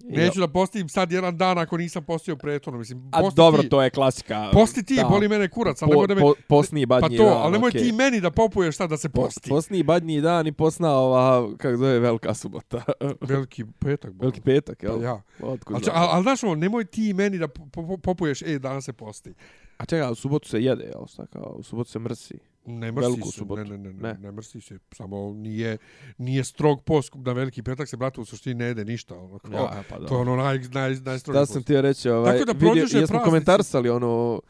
[0.07, 2.79] Neću da postim sad jedan dan ako nisam postio prethodno.
[2.79, 4.49] Mislim, A dobro, ti, to je klasika.
[4.53, 5.03] Posti ti, Da.
[5.03, 6.21] boli mene kurac, ali Po, nemoj da me...
[6.21, 7.81] po, posni pa badnji to, dan, ali nemoj okej.
[7.81, 9.49] ti meni da popuješ sad da se Po- posti.
[9.49, 12.83] Posni badnji dan i posna ova, kako zove, velika subota.
[13.21, 14.11] Veliki petak.
[14.11, 14.19] bolan.
[14.21, 15.03] Veliki petak, Pa jel?
[15.03, 15.21] ja.
[15.41, 15.95] Otkud Ali, znam?
[15.95, 19.33] ali, ali znaš ono, nemoj ti meni da po- po- popuješ, e, danas se posti.
[19.77, 21.05] A čekaj, u subotu se jede, jel?
[21.05, 22.39] Šta kao, u subotu se mrsi.
[22.65, 23.63] Ne mrsi se, subotu.
[23.63, 24.31] ne, ne, ne, ne, Ne.
[24.31, 25.77] mrsi se, samo nije,
[26.17, 29.15] nije strog post na veliki petak se, brate, u suštini ne jede ništa.
[29.15, 32.33] Ono, kao, Ja, pa to je ono naj, naj, najstrogi Da sam ti reći, ovaj,
[32.33, 33.25] Tako da vidio, produže jesmo praznici.
[33.25, 34.41] komentarsali ono,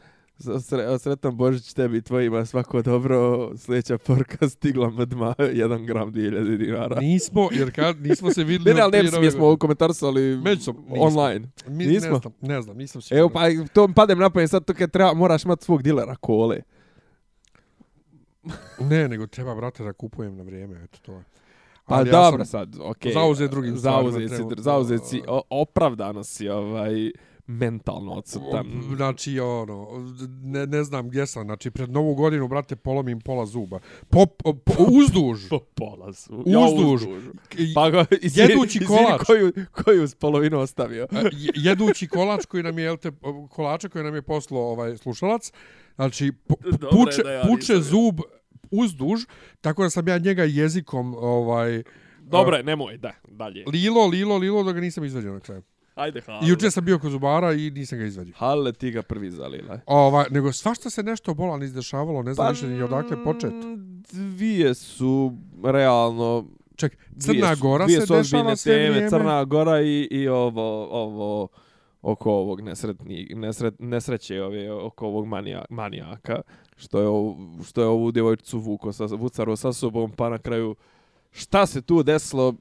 [0.60, 6.56] sre, sretan Božić tebi i tvojima, svako dobro, sljedeća porka stigla mdma, 1 gram 2000
[6.58, 7.00] dinara.
[7.00, 8.64] Nismo, jer kad nismo se vidjeli...
[8.70, 11.04] Ne, ne, ali ne mislim, jesmo komentarsali Međusobno, nismo.
[11.04, 11.48] online.
[11.68, 12.10] Mi, nismo?
[12.10, 13.20] Ne znam, ne znam, nisam siguran.
[13.20, 13.40] Evo, pa
[13.72, 16.60] to mi padem na pamet, sad to kad treba, moraš imati svog dilera kole.
[18.90, 21.24] Ne, nego treba, brate, da kupujem na vrijeme, eto to je.
[21.86, 23.12] Pa Ali dobro ja sam- sad, okej.
[23.12, 25.02] zauzet drugim stvarima, Zauzet si, zauzet
[25.50, 27.10] opravdano si ovaj,
[27.46, 28.66] mentalno odsutan.
[28.96, 29.88] Znači, ono,
[30.42, 33.78] ne, ne znam gdje sam, znači, pred novu godinu, brate, polomim pola zuba.
[34.08, 35.48] Pop, po, uzduž.
[35.48, 36.36] Po pola su.
[36.36, 37.02] Uzduž.
[37.58, 39.20] I- Pa ga, izvini, Jedući izvini, kolač.
[39.22, 39.52] Koju,
[39.84, 41.02] koju s polovinu ostavio.
[41.02, 43.10] E, je- jedući kolač koji nam je, jel te,
[43.50, 45.52] kolača koji nam je poslao ovaj slušalac,
[45.96, 46.32] znači,
[46.90, 48.20] puče, da ja puče nisam zub
[48.70, 49.20] uzduž,
[49.60, 51.82] tako da sam ja njega jezikom, ovaj,
[52.20, 53.64] Dobro je, nemoj, da, dalje.
[53.66, 55.62] lilo, lilo, lilo, da ga nisam izvadio na kraju.
[55.94, 56.46] Ajde, hale.
[56.46, 58.34] I juče sam bio kod zubara i nisam ga izvadio.
[58.36, 59.80] Hale, ti ga prvi zalila.
[59.86, 63.52] Ovaj, nego svašta se nešto bolan izdešavalo, ne znam Pa, više ni odakle počet.
[63.52, 65.32] mm, Dvije su
[65.64, 69.10] realno Ček, dvije Crna su- Gora dvije se dešava sve teme, vrijeme.
[69.10, 71.48] Crna Gora i, i ovo, ovo
[72.06, 76.40] oko ovog nesretni, nesret, nesreće ove, oko ovog manija, manijaka,
[76.76, 80.74] što je, što je ovu djevojčicu vuko sa, vucaro sa sobom, pa na kraju
[81.30, 82.54] šta se tu desilo,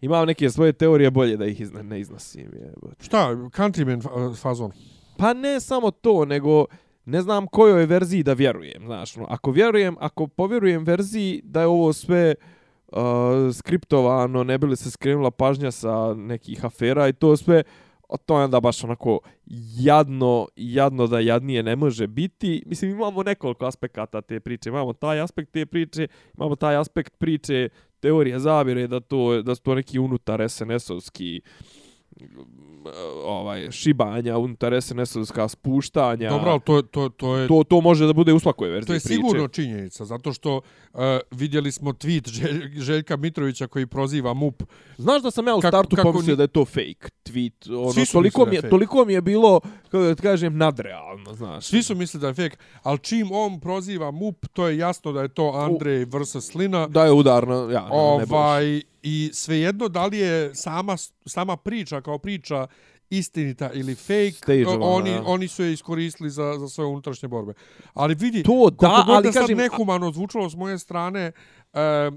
[0.00, 2.50] imam neke svoje teorije, bolje da ih izna, ne iznosim.
[2.52, 3.04] Jebote.
[3.04, 4.72] Šta, countryman fa- fazon.
[5.16, 6.64] Pa ne samo to, nego
[7.04, 11.66] ne znam kojoj verziji da vjerujem, znaš, no, ako vjerujem, ako povjerujem verziji da je
[11.66, 12.34] ovo sve
[12.88, 12.98] uh,
[13.52, 17.62] skriptovano, ne bi li se skrenula pažnja sa nekih afera i to sve,
[18.12, 19.18] a to je onda baš onako
[19.78, 22.62] jadno, jadno da jadnije ne može biti.
[22.66, 24.68] Mislim, imamo nekoliko aspekata te priče.
[24.68, 27.68] Imamo taj aspekt te priče, imamo taj aspekt priče
[28.00, 31.40] teorije zavire da to da su to neki unutar SNS-ovski
[33.24, 36.30] ovaj šibanja unutar SNS-ovska spuštanja.
[36.30, 37.48] Dobro, to, to, to je...
[37.48, 39.14] to to može da bude u svakoj verziji To je priče.
[39.14, 44.62] sigurno činjenica, zato što uh, vidjeli smo tweet Želj, Željka Mitrovića koji proziva MUP.
[44.98, 47.74] Znaš da sam ja u Kako- startu kako pomislio ni- da je to fake tweet.
[47.74, 48.70] Ono, Svi su toliko, mi je fake.
[48.70, 51.66] toliko mi je bilo, kako da kažem, nadrealno, znaš.
[51.66, 55.22] Svi su mislili da je fake, ali čim on proziva MUP, to je jasno da
[55.22, 56.40] je to Andrej vs.
[56.42, 56.86] Slina.
[56.86, 62.00] Da je udarno, ja, ne, ne ovaj, I svejedno da li je sama, sama priča
[62.00, 62.66] kao priča
[63.10, 65.22] istinita ili fake, Stageovana, oni, ja.
[65.26, 67.52] oni su je iskoristili za, za svoje unutrašnje borbe.
[67.94, 71.32] Ali vidi, To da, god ali da sad kažem, nehumano zvučalo s moje strane,
[71.72, 72.10] e,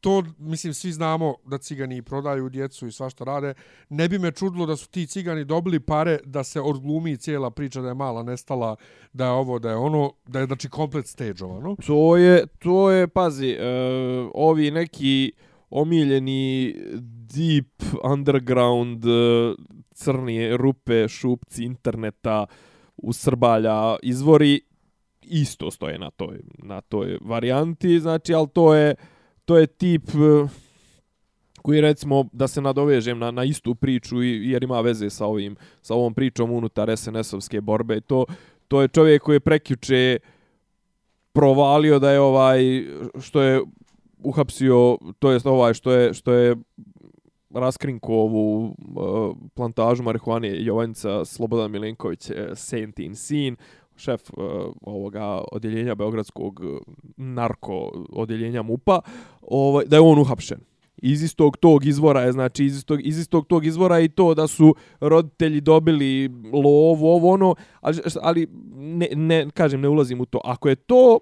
[0.00, 3.54] to, mislim, svi znamo da cigani prodaju djecu i svašta rade.
[3.88, 7.80] Ne bi me čudilo da su ti cigani dobili pare da se odglumi cijela priča
[7.80, 8.76] da je mala nestala,
[9.12, 11.76] da je ovo, da je ono, da je znači komplet stageovano.
[11.86, 15.32] To je, to je, pazi, uh, ovi neki
[15.70, 16.74] omiljeni
[17.34, 19.54] deep underground e,
[19.94, 22.46] crne rupe, šupci interneta,
[22.96, 24.60] u Srbalja izvori,
[25.22, 28.94] isto stoje na toj, na toj varijanti, znači, ali to je,
[29.44, 30.48] to je tip e,
[31.62, 35.94] koji recimo da se nadovežem na, na istu priču jer ima veze sa ovim sa
[35.94, 38.00] ovom pričom unutar SNS-ovske borbe.
[38.00, 38.24] To
[38.70, 40.18] to je čovjek koji je prekjuče
[41.32, 42.60] provalio da je ovaj
[43.20, 43.60] što je
[44.22, 46.56] uhapsio to jest ovaj što je što je
[47.54, 53.56] raskrinko ovu uh, e, plantažu marihuane Jovanjica Slobodan Milenković uh, Saint in Sin
[53.96, 54.44] šef uh,
[54.82, 56.60] ovoga odjeljenja beogradskog
[57.16, 59.00] narko odjeljenja MUPA
[59.42, 60.58] ovaj da je on uhapšen.
[61.02, 64.46] Iz istog tog izvora je znači iz istog, iz istog tog izvora i to da
[64.46, 70.40] su roditelji dobili lovu ovo ono ali, ali ne, ne kažem ne ulazim u to.
[70.44, 71.18] Ako je to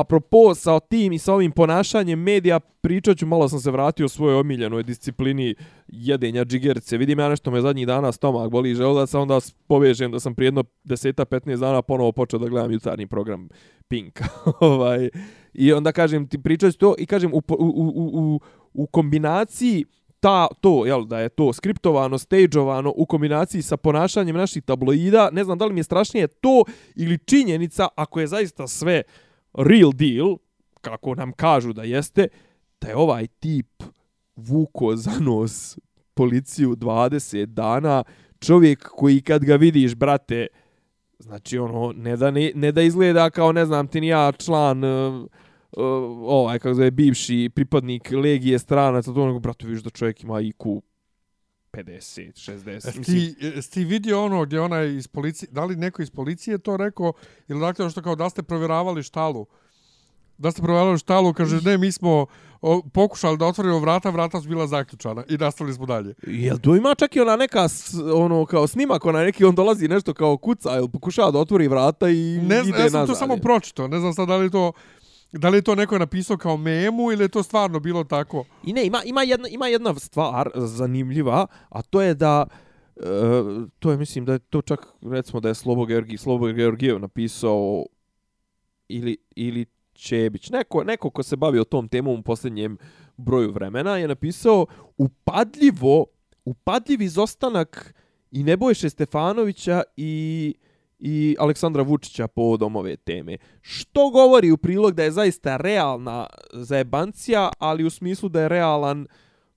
[0.00, 4.40] apropo sa tim i sa ovim ponašanjem medija pričat ću malo sam se vratio svojoj
[4.40, 5.54] omiljenoj disciplini
[5.88, 6.96] jedenja džigerce.
[6.96, 10.34] Vidim ja nešto me zadnjih dana stomak boli želo da se onda povežem da sam
[10.34, 13.48] prije jedno 10-15 dana ponovo počeo da gledam jutarnji program
[13.88, 14.20] Pink
[14.60, 15.08] ovaj
[15.54, 18.40] i onda kažem ti pričat ću to i kažem u, u, u, u,
[18.74, 19.84] u kombinaciji
[20.20, 25.44] ta to jel da je to skriptovano stageovano u kombinaciji sa ponašanjem naših tabloida ne
[25.44, 29.02] znam da li mi je strašnije to ili činjenica ako je zaista sve
[29.56, 30.36] real deal
[30.80, 32.28] kako nam kažu da jeste
[32.80, 33.82] da je ovaj tip
[34.36, 35.78] vuko za nos
[36.14, 38.04] policiju 20 dana
[38.40, 40.46] čovjek koji kad ga vidiš brate
[41.18, 44.84] znači ono ne da ne, ne da izgleda kao ne znam ti ni ja član
[44.84, 45.26] uh,
[45.76, 45.82] uh,
[46.22, 50.80] ovaj kako zove bivši pripadnik legije strana, to nego brate vidiš da čovjek ima IQ
[51.76, 53.04] 50, 60.
[53.04, 53.34] Ti,
[53.70, 57.12] ti vidio ono gdje ona iz policije, da li neko iz policije to rekao,
[57.48, 59.46] ili dakle što kao da ste provjeravali štalu?
[60.38, 62.26] Da ste provjeravali štalu, kaže ne, mi smo
[62.62, 66.14] o, pokušali da otvorimo vrata, vrata su bila zaključana i nastavili smo dalje.
[66.22, 67.68] Jel tu ima čak i ona neka
[68.14, 72.08] ono kao snimak, ona neki on dolazi nešto kao kuca, ili pokušava da otvori vrata
[72.08, 72.84] i ne, ide nazad.
[72.84, 74.72] Ja sam to samo pročito, ne znam sad da li to
[75.32, 78.44] Da li je to neko napisao kao memu ili je to stvarno bilo tako?
[78.64, 82.46] I ne, ima, ima, jedna, ima jedna stvar zanimljiva, a to je da
[82.96, 83.02] e,
[83.78, 87.86] to je mislim da je to čak recimo da je Slobo Georgi, Slobo Georgijev napisao
[88.88, 92.78] ili, ili Čebić, neko, neko ko se bavio tom temom u posljednjem
[93.16, 96.06] broju vremena je napisao upadljivo,
[96.44, 97.94] upadljiv izostanak
[98.30, 100.54] i Nebojše Stefanovića i
[100.98, 103.36] i Aleksandra Vučića povodom ove teme.
[103.60, 109.06] Što govori u prilog da je zaista realna zajebancija, ali u smislu da je realan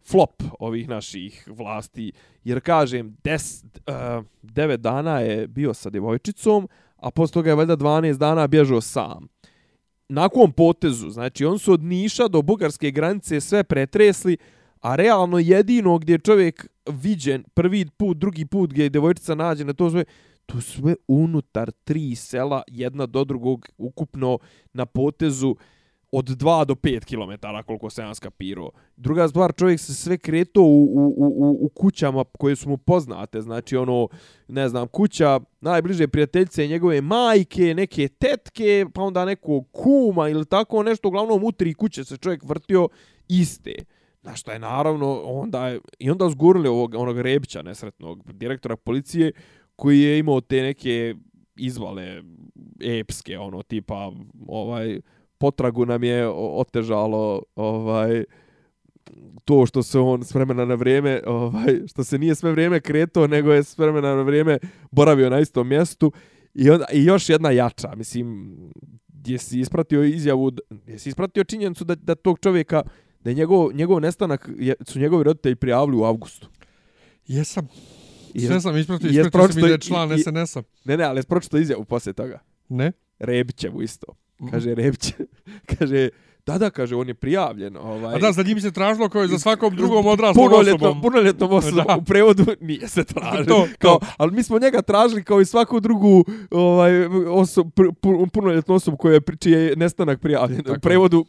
[0.10, 2.12] flop ovih naših vlasti.
[2.43, 7.78] Jer kažem, des, uh, devet dana je bio sa djevojčicom, a posle toga je valjda
[7.78, 9.28] 12 dana bježao sam.
[10.10, 14.38] Nakon potezu, znači on su od Niša do bugarske granice sve pretresli,
[14.82, 19.73] a realno jedino gdje je čovjek viđen prvi put, drugi put gdje je djevojčica nađena,
[19.73, 20.04] to sve,
[20.49, 24.39] to sve unutar tri sela, jedna do drugog, ukupno
[24.73, 25.55] na potezu
[26.12, 28.71] od 2 do 5 km, koliko se ja skapirao.
[28.97, 33.41] Druga stvar, čovjek se sve kreto u, u, u, u kućama koje su mu poznate,
[33.41, 34.07] znači ono,
[34.47, 40.83] ne znam, kuća najbliže prijateljice njegove majke, neke tetke, pa onda neko kuma ili tako
[40.83, 42.89] nešto, uglavnom u tri kuće se čovjek vrtio
[43.27, 43.73] iste.
[44.21, 49.31] Na što je naravno, onda je, i onda zgurili ovog, onog Rebića, nesretnog direktora policije,
[49.79, 51.15] koji je imao te neke
[51.55, 52.23] izvale
[52.81, 54.11] epske, ono, tipa,
[54.47, 54.99] ovaj,
[55.37, 58.23] potragu nam je otežalo, ovaj,
[59.45, 63.27] to što se on s vremena na vrijeme, ovaj, što se nije sve vrijeme kreto,
[63.27, 64.57] nego je s vremena na vrijeme
[64.91, 66.11] boravio na istom mjestu.
[66.53, 68.57] I, onda, i još jedna jača, mislim,
[69.07, 72.83] gdje si ispratio izjavu, gdje si ispratio činjenicu da, da tog čovjeka,
[73.19, 76.49] da je njegov, njegov nestanak, je, su njegovi roditelji prijavili u avgustu.
[77.27, 77.67] Jesam.
[78.47, 80.61] Sve sam ispratio, ispratio sam i da je član SNS-a.
[80.85, 82.39] Ne, ne, ali je pročito izjavu poslije toga.
[82.69, 82.91] Ne?
[83.19, 84.07] Rebićevu isto.
[84.51, 85.13] Kaže Rebić,
[85.77, 86.09] kaže,
[86.45, 87.77] da, da, kaže, on je prijavljen.
[87.77, 91.01] Ovaj, A da, za njim se tražilo kao i za svakom drugom odraslom osobom.
[91.01, 93.67] Punoljetnom osobom, u prevodu nije se tražilo.
[93.77, 97.67] Kao, ali mi smo njega tražili kao i svaku drugu ovaj, osob,
[98.33, 100.63] punoljetnu osobu koja je, čiji je nestanak prijavljen.
[100.63, 100.77] Tako.
[100.77, 101.25] U prevodu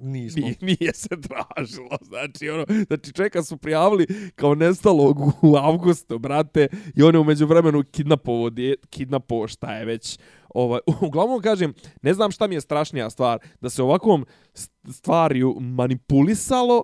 [0.00, 0.42] Nismo.
[0.42, 6.68] Nije, nije se tražilo, znači ono, znači čovjeka su prijavili kao nestalog u avgustu, brate,
[6.96, 12.14] i on je umeđu vremenu kidnapovo, dje, kidnapovo šta je već, ovaj, uglavnom kažem, ne
[12.14, 16.82] znam šta mi je strašnija stvar, da se ovakvom st- manipulisalo,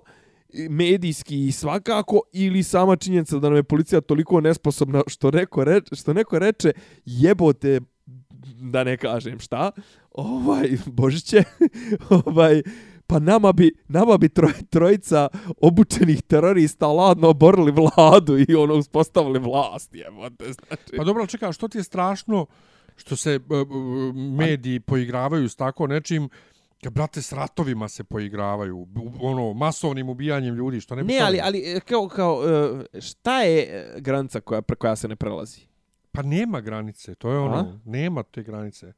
[0.69, 5.95] medijski i svakako ili sama činjenica da nam je policija toliko nesposobna što neko reče,
[5.95, 6.71] što neko reče
[7.05, 7.79] jebote
[8.53, 9.71] da ne kažem šta
[10.11, 11.43] ovaj božiće
[12.25, 12.61] ovaj
[13.07, 15.27] pa nama bi nama bi troj, trojica
[15.61, 20.97] obučenih terorista ladno oborili vladu i ono uspostavili vlast jebote znači.
[20.97, 22.45] Pa dobro, čekaj, a što ti je strašno
[22.95, 26.29] što se uh, uh, mediji poigravaju s tako nečim,
[26.83, 28.87] kad, brate, s ratovima se poigravaju,
[29.21, 32.43] ono, masovnim ubijanjem ljudi, što ne bi ne ali ali e, kao kao
[32.93, 35.61] e, šta je e, granica koja pre koja se ne prelazi
[36.15, 37.65] Pa nema granice, to je ono, A?
[37.85, 38.93] nema te granice.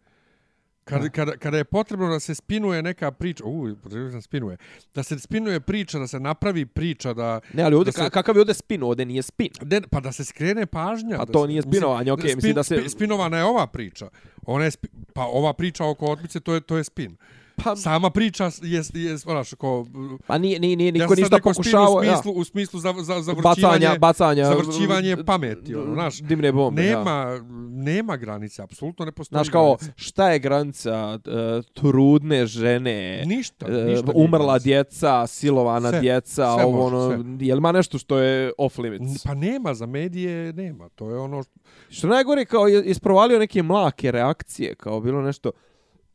[0.84, 4.58] Kad, kada, kada je potrebno da se spinuje neka priča, u, potrebno sam spinuje,
[4.96, 8.10] da se spinuje priča, da se napravi priča, da, ne ali ovdje Da se- ka-
[8.10, 11.18] kakav je ovdje spin ovdje nije spin ne, pa da se skrene pažnja.
[11.18, 14.10] Pa to se- nije spinovanje, okej, mislim da se- spi- Spinovana je ova priča.
[14.44, 17.18] Ona je, spi, pa ova priča oko otmice, to je, to je spin.
[17.63, 19.86] Pa Sama priča je, je, znaš, ko,
[20.28, 22.15] pa nije nije nije niko ja ništa pokušavao u ja.
[22.15, 26.22] smislu, u smislu za, za, za bacanja, bacanja, zavrćivanje pameti, ono, znaš.
[26.22, 26.98] Dimne bombe, ja.
[26.98, 27.39] nema,
[27.72, 29.93] nema granice, apsolutno ne postoji Znaš kao, granice.
[29.96, 34.63] šta je granica uh, trudne žene, Ništa, e, ništa nije umrla granica.
[34.63, 38.78] djeca, silovana Sve, djeca, sve ovo može, ono, je li ima nešto što je off
[38.78, 39.24] limits?
[39.24, 40.89] Pa nema, za medije nema.
[40.89, 41.43] To je ono...
[41.89, 45.52] Što najgore, kao isprovalio neke mlake reakcije, kao bilo nešto,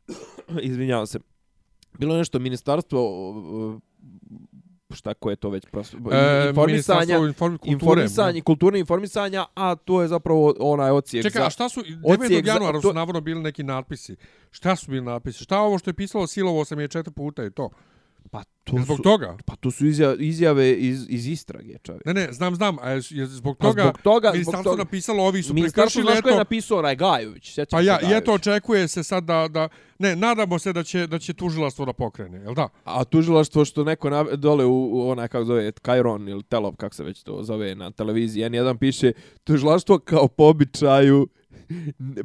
[0.61, 1.19] izvinjavam se,
[1.95, 2.99] bilo nešto ministarstvo,
[4.91, 7.73] šta ko je to već prosto, E, informisanja, inform, kulture.
[7.73, 11.45] informisanje, kulturne informisanja, a to je zapravo onaj ocijek Čekaj, za...
[11.45, 12.45] a šta su, ocijek 9.
[12.45, 14.15] za- januara to- su navodno bili neki natpisi.
[14.51, 15.43] Šta su bili natpisi?
[15.43, 17.69] Šta ovo što je pisalo silovo sam je četiri puta i to?
[18.33, 19.37] Pa to Zbog su, toga?
[19.45, 22.05] Pa to su izjave, izjave iz, iz istrage, čovjek.
[22.05, 24.83] Ne, ne, znam, znam, a je, je zbog Pa toga, zbog toga- zbog ministarstvo toga-
[24.83, 27.53] napisalo, ovi su Ministarstvo, prekršili, znaš ko je eto, napisao onaj Gajović?
[27.53, 29.69] Sjećam pa ja, se i eto, očekuje se sad da, da,
[29.99, 32.69] ne, nadamo se da će, da će tužilaštvo da pokrene, jel da?
[32.83, 36.95] A tužilaštvo što neko na, dole u, u onaj, kako zove, Kairon ili Telop, kako
[36.95, 39.11] se već to zove na televiziji, N1 piše,
[39.43, 41.27] tužilaštvo kao po običaju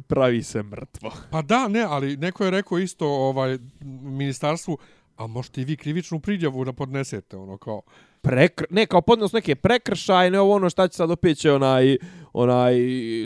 [0.07, 1.11] pravi se mrtvo.
[1.31, 3.57] Pa da, ne, ali neko je rekao isto ovaj
[4.01, 4.77] ministarstvu,
[5.19, 7.81] a možete i vi krivičnu pridjavu da podnesete, ono kao,
[8.21, 11.97] Prekr, ne, kao podnos neke prekršajne, ovo ono šta će sad opet će onaj,
[12.33, 12.75] onaj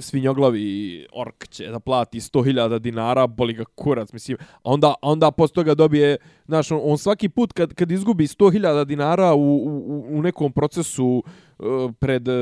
[0.02, 4.38] svinjoglavi ork će da plati 100.000 dinara, boli ga kurac, mislim.
[4.42, 8.86] A onda, onda posle toga dobije, znaš, on, on svaki put kad, kad izgubi 100.000
[8.86, 11.24] dinara u, u, u nekom procesu
[11.60, 12.36] uh, pred, uh,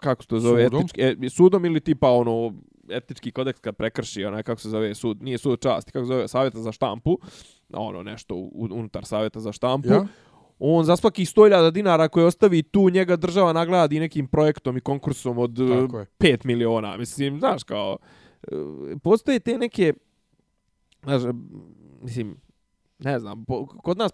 [0.00, 0.80] kako se to zove, Sudom.
[0.80, 2.54] etički, e, sudom ili tipa ono,
[2.90, 6.28] etički kodeks kad prekrši, onaj, kako se zove, sud, nije sud časti, kako se zove,
[6.28, 7.18] savjeta za štampu,
[7.72, 10.06] ono nešto unutar savjeta za štampu, ja?
[10.58, 15.38] on za svaki 100.000 dinara koje ostavi tu, njega država nagradi nekim projektom i konkursom
[15.38, 16.06] od Tako je.
[16.18, 16.96] 5 miliona.
[16.96, 17.98] Mislim, znaš, kao,
[18.42, 18.56] e,
[19.02, 19.92] postoje te neke,
[21.02, 21.22] znaš,
[22.02, 22.36] mislim,
[22.98, 24.12] ne znam, po, kod nas,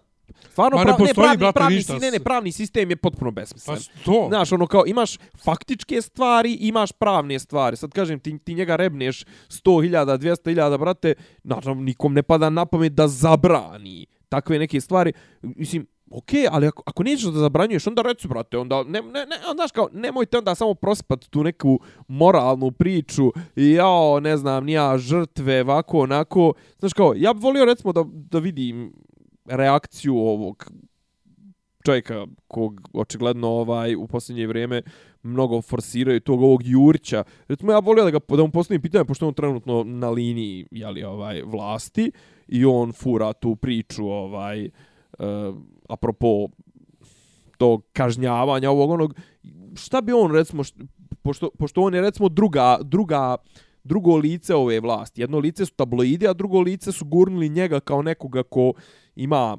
[0.49, 1.97] stvarno, Ma ne prav, postoji, pravni, brate, pravni, ništa.
[1.97, 3.77] ne, ne, pravni sistem je potpuno besmislen.
[3.77, 7.77] Pa to, Znaš, ono kao, imaš faktičke stvari, imaš pravne stvari.
[7.77, 11.13] Sad kažem, ti, ti njega rebneš 100.000, 200.000, brate,
[11.43, 15.13] naravno, nikom ne pada na pamet da zabrani takve neke stvari.
[15.41, 19.25] Mislim, okej, okay, ali ako, ako nećeš da zabranjuješ, onda reci, brate, onda, ne, ne,
[19.25, 24.65] ne, onda, znaš kao, nemojte onda samo prosipati tu neku moralnu priču, jao, ne znam,
[24.65, 26.53] nija žrtve, ovako, onako.
[26.79, 28.93] Znaš kao, ja bih volio, recimo, da, da vidim
[29.47, 30.71] reakciju ovog
[31.85, 34.81] čovjeka kog očigledno ovaj u posljednje vrijeme
[35.23, 37.23] mnogo forsiraju tog ovog Jurića.
[37.47, 40.89] Recimo ja volio da ga da mu postavim pitanje pošto on trenutno na liniji je
[40.89, 42.11] li ovaj vlasti
[42.47, 45.25] i on fura tu priču ovaj uh,
[45.89, 46.47] apropo
[47.57, 49.13] tog kažnjavanja ovog onog
[49.75, 50.63] šta bi on recimo
[51.21, 53.35] pošto pošto on je recimo druga druga
[53.87, 55.21] drugo lice ove vlasti.
[55.21, 58.73] Jedno lice su tabloidi, a drugo lice su gurnuli njega kao nekoga ko
[59.17, 59.57] ima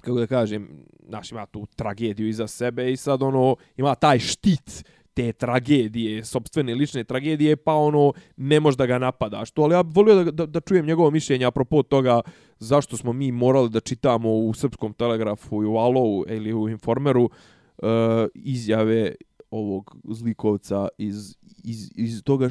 [0.00, 0.68] kako da kažem,
[1.08, 6.74] znaš, ima tu tragediju iza sebe i sad ono, ima taj štit te tragedije, sobstvene
[6.74, 9.50] lične tragedije, pa ono, ne može da ga napadaš.
[9.50, 12.20] To, ali ja bih volio da, da, da čujem njegovo mišljenje apropo toga
[12.58, 17.24] zašto smo mi morali da čitamo u Srpskom telegrafu i u Alou ili u Informeru
[17.24, 17.88] uh,
[18.34, 19.14] izjave
[19.50, 22.50] ovog zlikovca iz, iz, iz toga...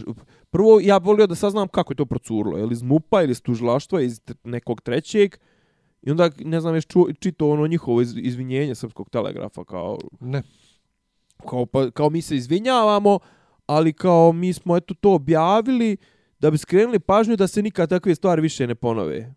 [0.49, 2.57] Prvo, ja bih volio da saznam kako je to procurlo.
[2.57, 5.35] Je li iz MUPA ili iz tužilaštva, iz nekog trećeg,
[6.03, 10.43] I onda, ne znam, ješ čuo, čitao ono njihovo iz, izvinjenje srpskog telegrafa, kao, ne.
[11.49, 13.19] kao, pa, kao mi se izvinjavamo,
[13.65, 15.97] ali kao mi smo eto to objavili
[16.39, 19.33] da bi skrenuli pažnju da se nikad takve stvari više ne ponove.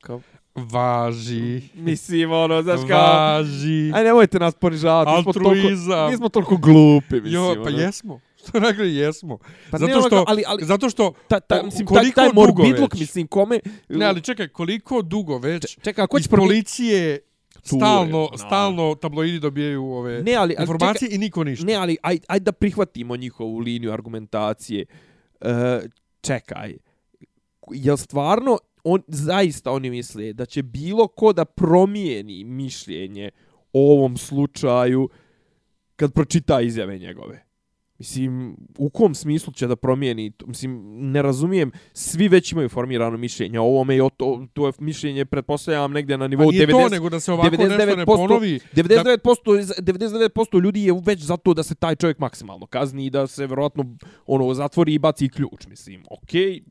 [0.00, 0.20] Kao,
[0.56, 1.62] Važi.
[1.74, 2.98] Mislim, ono, znaš kao...
[3.00, 3.92] Važi.
[3.94, 5.16] Aj, nemojte nas ponižavati.
[5.16, 6.10] mi smo toliko- Altruizam.
[6.10, 7.32] Mi smo toliko glupi, mislim.
[7.34, 7.78] Jo, pa ono.
[7.78, 8.20] jesmo.
[8.38, 9.38] Što rekli, jesmo.
[9.70, 12.40] Pa ne, zato ono što, ali- ali- zato što, Ta, ta, mislim, koliko taj dugo
[12.40, 13.00] morbidluk, već?
[13.00, 13.60] mislim, kome...
[13.88, 16.46] ne, ali čekaj, koliko dugo već Čekaj, ako iz će promi...
[16.48, 17.20] policije
[17.54, 21.66] Tu je, stalno, stalno tabloidi dobijaju ove Ne, ali, ali informacije i niko ništa.
[21.66, 24.84] Ne, ali aj, aj da prihvatimo njihovu liniju argumentacije.
[25.40, 25.80] E,
[26.20, 26.76] čekaj,
[27.70, 33.30] jel stvarno on, zaista oni misle da će bilo ko da promijeni mišljenje
[33.72, 35.08] o ovom slučaju
[35.96, 37.47] kad pročita izjave njegove?
[37.98, 40.30] Mislim, u kom smislu će da promijeni?
[40.30, 40.46] to?
[40.46, 40.82] Mislim,
[41.12, 41.70] ne razumijem.
[41.92, 46.18] Svi već imaju formirano mišljenje o ovome i o to, to je mišljenje, pretpostavljam, negdje
[46.18, 46.70] na Pa nivou nije 90...
[46.70, 48.60] to, nego da se ovako nešto ne 99% ponovi.
[48.74, 53.26] 99%, iz- 99% ljudi je već zato da se taj čovjek maksimalno kazni i da
[53.26, 56.02] se vjerojatno ono zatvori i baci ključ, mislim.
[56.10, 56.62] Okej,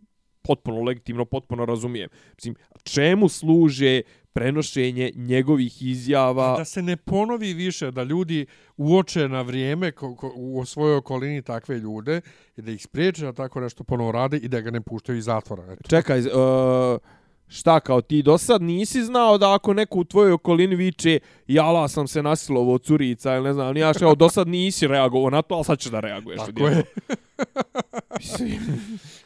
[0.41, 2.09] potpuno legitimno, potpuno razumijem.
[2.35, 4.01] Mislim, čemu služe
[4.37, 6.57] prenošenje njegovih izjava?
[6.57, 8.45] Da se ne ponovi više, da ljudi
[8.77, 12.21] uoče na vrijeme ko, ko, u svojoj okolini takve ljude
[12.57, 15.25] i da ih spriječe da tako nešto ponovo rade i da ga ne puštaju iz
[15.25, 15.63] zatvora.
[15.73, 15.89] Eto.
[15.89, 16.27] Čekaj, uh,
[17.47, 21.87] šta kao ti do sad nisi znao da ako neko u tvojoj okolini viče jala
[21.87, 25.29] sam se nasilovo od curica ili ne znam, ni ja što do sad nisi reagovao
[25.29, 26.39] na to, ali sad ćeš da reaguješ.
[26.45, 26.83] Tako je.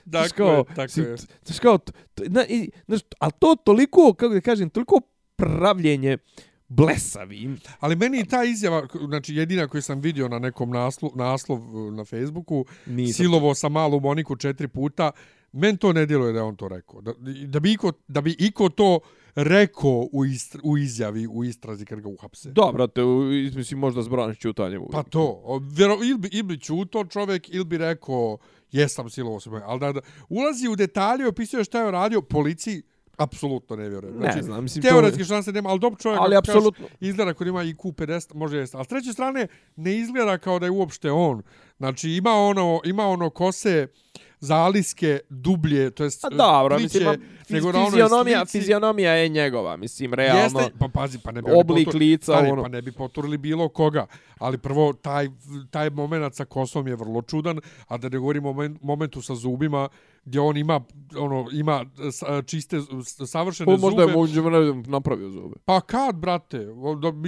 [0.05, 1.15] Znaš kao, je, tako je.
[1.17, 5.01] t- Znaš kao, t- t- na, i, znaš, ali to toliko, kako da kažem, toliko
[5.35, 6.17] pravljenje
[6.67, 7.59] blesavim.
[7.79, 11.91] Ali meni i ta izjava, znači jedina koju sam vidio na nekom naslov, naslov eh,
[11.91, 13.13] na Facebooku, Nisam.
[13.15, 15.11] silovo sa malu Moniku četiri puta,
[15.51, 17.01] men to ne djeluje da je on to rekao.
[17.01, 17.13] Da,
[17.47, 18.99] da, bi, iko, da bi iko to
[19.35, 22.51] rekao u, istr, u izjavi, u istrazi kad ga uhapse.
[22.51, 23.01] Dobro, te,
[23.55, 24.81] mislim, možda zbraniš čutanjem.
[24.91, 28.37] Pa to, o, vjero, ili bi, ili bi čuto čovjek, ili bi rekao,
[28.71, 32.81] jesam silovo se ali da, da ulazi u detalje, opisuje šta je radio, policiji,
[33.17, 34.17] apsolutno ne vjerujem.
[34.17, 36.87] Znači, Ne znam, mislim, teoretski šanse nema, ali dob čovjek, Ali apsolutno.
[36.99, 38.77] izgleda kod ima IQ 50, može jesti.
[38.77, 41.43] Ali s treće strane, ne izgleda kao da je uopšte on.
[41.77, 43.87] Znači, ima ono, ima ono kose
[44.41, 48.59] zaliske dublje, to jest A dobro, pliće, mislim, nego na fizionomija, slici.
[48.59, 50.41] fizionomija je njegova, mislim, realno.
[50.59, 52.61] Jeste, pa pazi, pa ne bi oblik potur- lica, stari, ono.
[52.61, 54.05] Pa ne bi poturili bilo koga.
[54.37, 55.29] Ali prvo, taj,
[55.71, 59.35] taj moment sa kosom je vrlo čudan, a da ne govorimo o momen- momentu sa
[59.35, 59.89] zubima,
[60.25, 60.81] gdje on ima,
[61.17, 61.85] ono, ima
[62.43, 62.77] čiste,
[63.25, 64.17] savršene Pa možda je zube.
[64.17, 65.55] možda je napravio zube.
[65.65, 66.67] Pa kad, brate?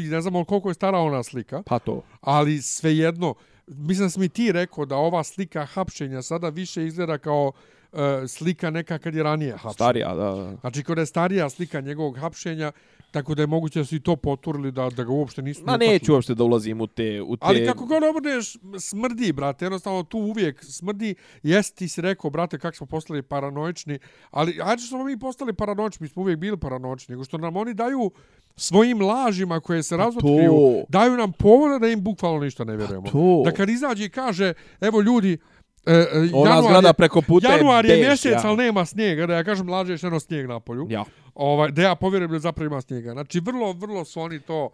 [0.03, 2.01] Ne znamo koliko je stara ona slika, Pa to.
[2.21, 3.33] ali svejedno,
[3.67, 7.51] mislim da si mi ti rekao da ova slika hapšenja sada više izgleda kao
[7.93, 9.73] e, slika neka kad je ranije hapšen.
[9.73, 10.31] Starija, da.
[10.31, 10.55] da.
[10.61, 12.71] Znači, kod je starija slika njegovog hapšenja,
[13.13, 15.61] tako da je moguće da su i to poturili da, da ga uopšte nisu...
[15.65, 17.21] Ma neću uopšte da ulazim u te...
[17.21, 17.45] U te...
[17.45, 21.15] Ali kako god obudeš, smrdi, brate, jednostavno tu uvijek smrdi.
[21.43, 23.99] Jesi ti si rekao, brate, kako smo postali paranoični,
[24.31, 27.57] ali ajde što smo mi postali paranoični, mi smo uvijek bili paranoični, nego što nam
[27.57, 28.11] oni daju
[28.55, 30.83] svojim lažima koje se razotkriju, to.
[30.89, 33.09] daju nam povoda da im bukvalno ništa ne vjerujemo.
[33.11, 33.41] to.
[33.45, 35.37] Da kad izađe i kaže, evo ljudi,
[35.85, 38.41] e, e, Ona januar zgrada je, preko puta januar je je mjesec, ja.
[38.43, 40.87] ali nema snijega, da ja kažem lažeš eno snijeg na polju.
[40.89, 41.03] Ja.
[41.35, 43.11] Ovaj, da ja povjerujem da zapravo ima snijega.
[43.11, 44.69] Znači, vrlo, vrlo su oni to...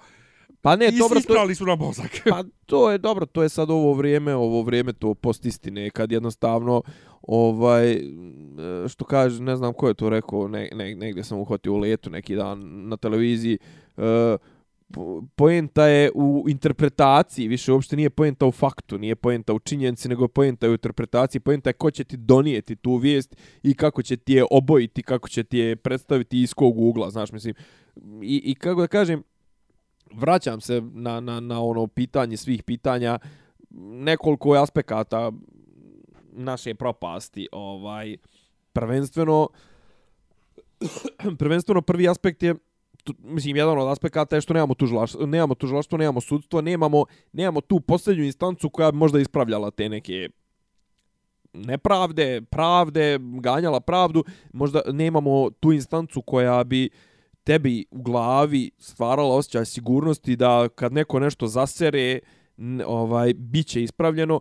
[0.61, 2.11] Pa ne, E, dobro, to, isprali su na mozak.
[2.29, 6.81] Pa to je dobro, to je sad ovo vrijeme, ovo vrijeme to postistine kad jednostavno
[7.21, 8.01] ovaj
[8.87, 12.09] što kaže, ne znam ko je to rekao, ne, ne, negdje sam uhvatio u letu
[12.09, 13.57] neki dan na televiziji.
[13.95, 14.37] Po-
[15.35, 20.27] poenta je u interpretaciji, više uopšte nije poenta u faktu, nije poenta u činjenici, nego
[20.27, 24.17] poenta je u interpretaciji, poenta je ko će ti donijeti tu vijest i kako će
[24.17, 27.55] ti je obojiti, kako će ti je predstaviti iz kog ugla, znaš, mislim.
[28.21, 29.23] I, i kako da kažem,
[30.13, 33.19] vraćam se na, na, na ono pitanje svih pitanja,
[33.79, 35.31] nekoliko je aspekata
[36.31, 38.17] naše propasti, ovaj,
[38.73, 39.49] prvenstveno,
[41.39, 42.55] prvenstveno prvi aspekt je
[43.19, 47.79] mislim, jedan od aspekata je što nemamo tužilaštvo, nemamo tužilaštvo, nemamo sudstvo, nemamo, nemamo tu
[47.79, 50.29] posljednju instancu koja bi možda ispravljala te neke
[51.53, 56.89] nepravde, pravde, ganjala pravdu, možda nemamo tu instancu koja bi
[57.43, 62.19] tebi u glavi stvarala osjećaj sigurnosti da kad neko nešto zasere,
[62.85, 64.39] ovaj biće ispravljeno,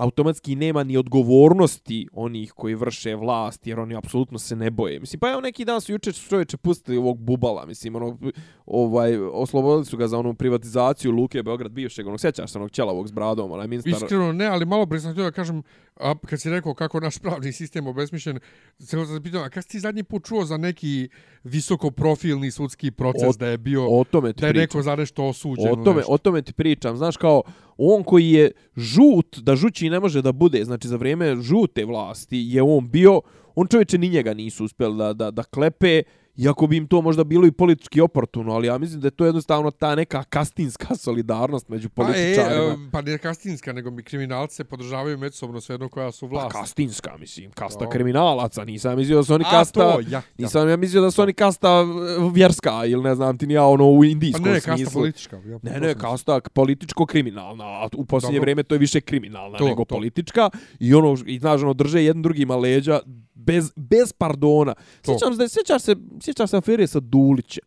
[0.00, 5.00] automatski nema ni odgovornosti onih koji vrše vlast, jer oni apsolutno se ne boje.
[5.00, 8.18] Mislim, pa evo neki dan su juče čovječe pustili ovog bubala, mislim, ono,
[8.66, 13.08] ovaj, oslobodili su ga za onu privatizaciju Luke Beograd bivšeg, onog, sjećaš se onog ćelavog
[13.08, 13.92] s bradom, onaj ministar...
[13.92, 15.62] Iskreno ne, ali malo pre sam htio da kažem,
[15.96, 18.40] a kad si rekao kako naš pravni sistem obesmišljen,
[18.78, 21.08] se pitao, a kad si ti zadnji put čuo za neki
[21.44, 24.62] visokoprofilni sudski proces O- da je bio, O tome ti da je pričam.
[24.62, 25.72] neko za nešto osuđen?
[25.72, 26.96] O tome, o tome ti pričam.
[26.96, 27.42] Znaš, kao,
[27.80, 32.38] on koji je žut, da žući ne može da bude, znači za vrijeme žute vlasti
[32.50, 33.20] je on bio,
[33.54, 36.02] on čovječe ni njega nisu uspjeli da, da, da klepe,
[36.40, 39.26] Iako bi im to možda bilo i politički oportuno, ali ja mislim da je to
[39.26, 42.66] jednostavno ta neka kastinska solidarnost među političarima.
[42.66, 46.26] Pa, e, pa ne kastinska, nego mi kriminalci se podržavaju međusobno sve jedno koja su
[46.26, 46.52] vlast.
[46.52, 47.90] Pa kastinska, mislim, kasta no.
[47.90, 49.92] kriminalaca, nisam mislio da su oni A, kasta...
[49.92, 51.84] to, ja, Nisam ja mislio da su oni kasta e,
[52.32, 54.84] vjerska, ili ne znam ti ja, ono u Pa indijskom ne, smislu.
[54.84, 55.36] kasta politička.
[55.36, 58.40] Ja, Ne, ne, sam- kasta političko-kriminalna, a u posljednje Dobro.
[58.42, 59.94] vrijeme to je više kriminalna To, nego to.
[59.94, 60.50] politička.
[60.78, 63.00] I ono, i znaš, ono, drže jedan drugima leđa
[63.40, 64.74] bez, bez pardona.
[64.74, 65.12] To.
[65.12, 67.64] Sjećam se, sjećaš se, sjećaš se afere sa Dulićem.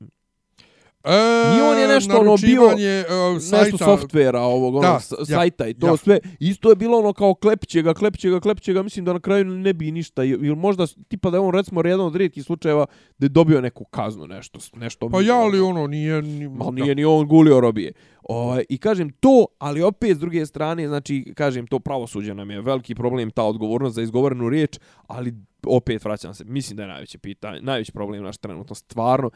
[1.04, 3.04] E, I on je nešto ono bio- e,
[3.40, 5.98] sajta, Nešto softvera ovog, ono, Da, ja, sajta i to ja.
[5.98, 6.20] sve.
[6.40, 9.46] Isto je bilo ono kao klepće ga, klepće ga, klepće ga, mislim da na kraju
[9.46, 10.24] ne bi ništa.
[10.24, 12.86] Ili možda, tipa da je on recimo jedan od rijetkih slučajeva
[13.18, 14.60] da je dobio neku kaznu, nešto.
[14.76, 16.22] nešto Pa ja, ali ono, nije...
[16.22, 17.92] Ni, Ma nije ni on gulio robije.
[18.24, 22.62] Ovaj I kažem to, ali opet s druge strane, znači, kažem, to pravosuđe nam je
[22.62, 25.34] veliki problem, ta odgovornost za izgovorenu riječ, ali
[25.68, 29.30] opet vraćam se, mislim da je najveće pitanje, najveći problem naš trenutno, stvarno,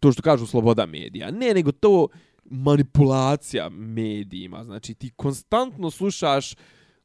[0.00, 1.30] to što kažu sloboda medija.
[1.30, 2.08] Ne, nego to
[2.44, 4.64] manipulacija medijima.
[4.64, 6.54] Znači, ti konstantno slušaš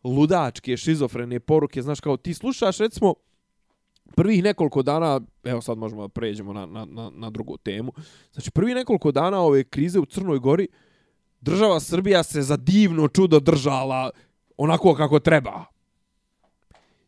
[0.04, 3.14] ludačke, šizofrene poruke, znaš, kao ti slušaš, recimo,
[4.16, 7.94] prvih nekoliko dana, evo sad možemo da pređemo na, na, na, na drugu temu,
[8.34, 10.68] znači prvi nekoliko dana ove krize u Crnoj Gori,
[11.42, 14.10] država Srbija se za divno čudo držala
[14.58, 15.66] onako kako treba.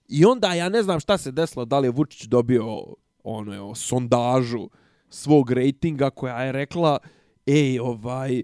[0.08, 2.84] I onda ja ne znam šta se desilo, da li je Vučić dobio
[3.24, 4.70] ono, sondažu
[5.10, 7.00] svog rejtinga koja je rekla,
[7.46, 8.44] ej, ovaj,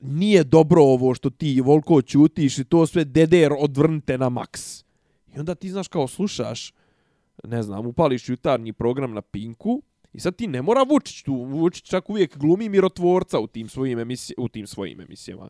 [0.00, 4.84] nije dobro ovo što ti volko ćutiš i to sve DDR odvrnite na maks.
[5.34, 6.72] I onda ti znaš kao slušaš,
[7.44, 9.82] ne znam, upališ jutarnji program na Pinku
[10.12, 13.98] i sad ti ne mora Vučić tu, Vučić čak uvijek glumi mirotvorca u tim svojim,
[13.98, 15.48] emisij, u tim svojim emisijama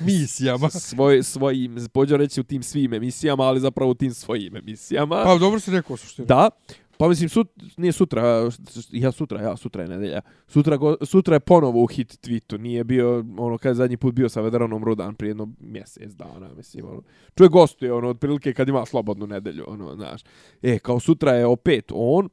[0.00, 0.70] misijama.
[0.70, 5.22] Svoj, svojim, pođo reći u tim svim emisijama, ali zapravo u tim svojim emisijama.
[5.24, 6.26] Pa dobro si rekao suštinu.
[6.26, 6.50] Da.
[6.98, 8.50] Pa mislim, sut, nije sutra,
[8.90, 10.20] ja sutra, ja, sutra je nedelja.
[10.46, 14.14] Sutra, go, sutra je ponovo u hit tweetu, nije bio, ono, kada je zadnji put
[14.14, 17.02] bio sa Vedranom Rudan prije jedno mjesec dana, mislim, ono.
[17.36, 20.22] Čuje gostuje, ono, otprilike kad ima slobodnu nedelju, ono, znaš.
[20.62, 22.28] E, kao sutra je opet on,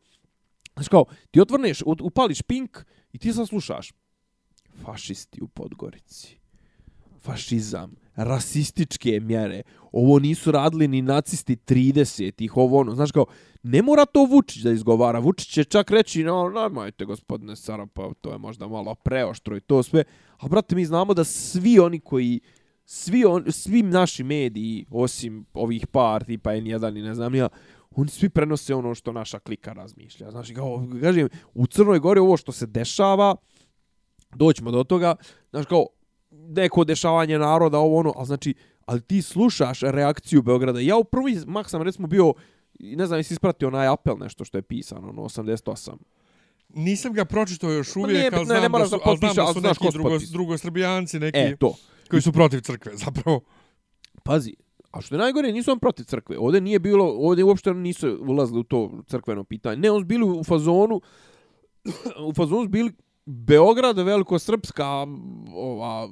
[0.73, 2.77] znaš, kao, ti otvrneš, upališ pink
[3.13, 3.93] i ti sad slušaš.
[4.83, 6.40] Fašisti u Podgorici.
[7.21, 7.95] Fašizam.
[8.15, 9.61] Rasističke mjere.
[9.91, 13.25] Ovo nisu radili ni nacisti 30-ih, ovo ono, znaš kao,
[13.63, 15.19] ne mora to Vučić da izgovara.
[15.19, 19.83] Vučić će čak reći, no, nemojte gospodine Sarapov, to je možda malo preoštro i to
[19.83, 20.03] sve.
[20.37, 22.39] A brate, mi znamo da svi oni koji,
[22.85, 27.49] svi, on, svi naši mediji, osim ovih par, tipa N1 i ne znam ja,
[27.95, 30.31] oni svi prenose ono što naša klika razmišlja.
[30.31, 33.35] Znači, kao, kažem, u Crnoj Gori ovo što se dešava,
[34.35, 35.15] doćemo do toga,
[35.51, 35.85] znači kao,
[36.31, 38.53] neko dešavanje naroda, ovo ono, ali znači,
[38.85, 40.79] ali ti slušaš reakciju Beograda.
[40.79, 42.33] Ja u prvi mak sam recimo bio,
[42.79, 45.91] ne znam, jesi ispratio onaj apel nešto što je pisano, ono, 88.
[46.69, 49.53] Nisam ga pročitao još uvijek, ali ne, ne znam, da su, da ali znam da
[49.53, 51.75] su neki drugo, potpis- drugosrbijanci neki E, to.
[52.09, 53.41] koji su protiv crkve, zapravo.
[54.23, 54.55] Pazi,
[54.91, 56.37] a što je najgore, nisu on protiv crkve.
[56.37, 59.77] Ovdje nije bilo, ovdje uopšte nisu ulazili u to crkveno pitanje.
[59.77, 61.01] Ne, on su bili u fazonu,
[62.27, 62.91] u fazonu su bili
[63.25, 65.07] Beograd, velikosrpska
[65.55, 66.09] ova,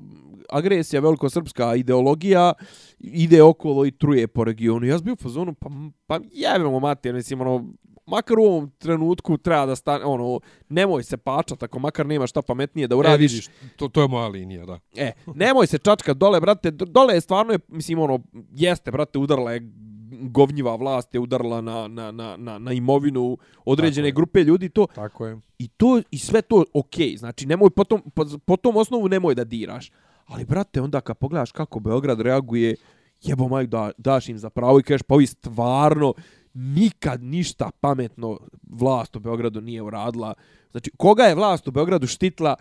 [0.50, 2.54] agresija, velikosrpska ideologija
[3.00, 4.86] ide okolo i truje po regionu.
[4.86, 5.70] Ja sam bio u fazonu, pa,
[6.08, 7.66] pa jebemo mater, mislim, ono,
[8.06, 10.40] makar u ovom trenutku treba da stane, ono,
[10.70, 13.32] nemoj se pačat ako makar nema šta pametnije da E, uradiš.
[13.32, 14.80] vidiš, to, to je moja linija, da.
[14.96, 18.20] E, nemoj se čačkat dole, brate, dole je stvarno, je, mislim, ono,
[18.52, 19.72] jeste, brate, udarla je
[20.12, 24.12] govnjiva vlast je udarla na, na, na, na, na imovinu određene Tako je.
[24.12, 25.38] grupe ljudi to Tako je.
[25.60, 29.44] i to i sve to okej znači nemoj potom po, po tom osnovu nemoj da
[29.44, 29.92] diraš
[30.26, 32.76] ali brate onda kad pogledaš kako Beograd reaguje
[33.22, 36.14] jebo maj da daš im za pravo i kažeš pa ovi stvarno
[36.54, 38.40] nikad ništa pametno
[38.70, 40.34] vlast u Beogradu nije uradila
[40.72, 42.56] znači koga je vlast u Beogradu štitla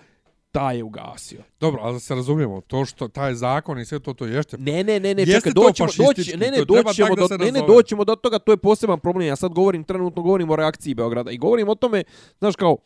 [0.50, 4.14] taj je ugasio Dobro, ali da se razumijemo, to što taj zakon i sve to,
[4.14, 4.58] to jeste...
[4.58, 7.36] Ne, ne, ne, ne, čekaj, doćemo, doći, ne, ne, to treba doći ćemo tak da
[7.36, 9.26] do, ne, ne, doćemo do toga, to je poseban problem.
[9.26, 12.04] Ja sad govorim, trenutno govorim o reakciji Beograda i govorim o tome,
[12.38, 12.76] znaš kao,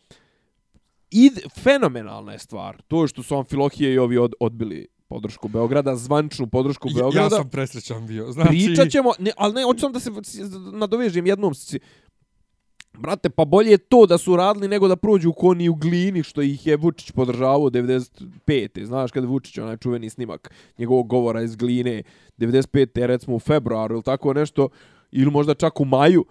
[1.10, 6.46] id, fenomenalna je stvar, to što su Amfilohije i ovi od, odbili podršku Beograda, zvančnu
[6.46, 7.36] podršku Ja, Beograda.
[7.36, 8.32] ja sam presrećan bio.
[8.32, 10.10] Znači, Pričat ćemo, ne, ali ne, hoću sam da se
[10.72, 11.52] nadovežem jednom.
[12.99, 16.22] Brate, pa bolje je to da su radili nego da prođu u koni u glini,
[16.22, 18.84] što ih je Vučić podržavao 95.
[18.84, 22.03] Znaš kada je Vučić, onaj čuveni snimak njegovog govora iz gline,
[22.38, 23.07] 95.
[23.07, 24.68] recimo u februaru ili tako nešto,
[25.12, 26.24] ili možda čak u maju,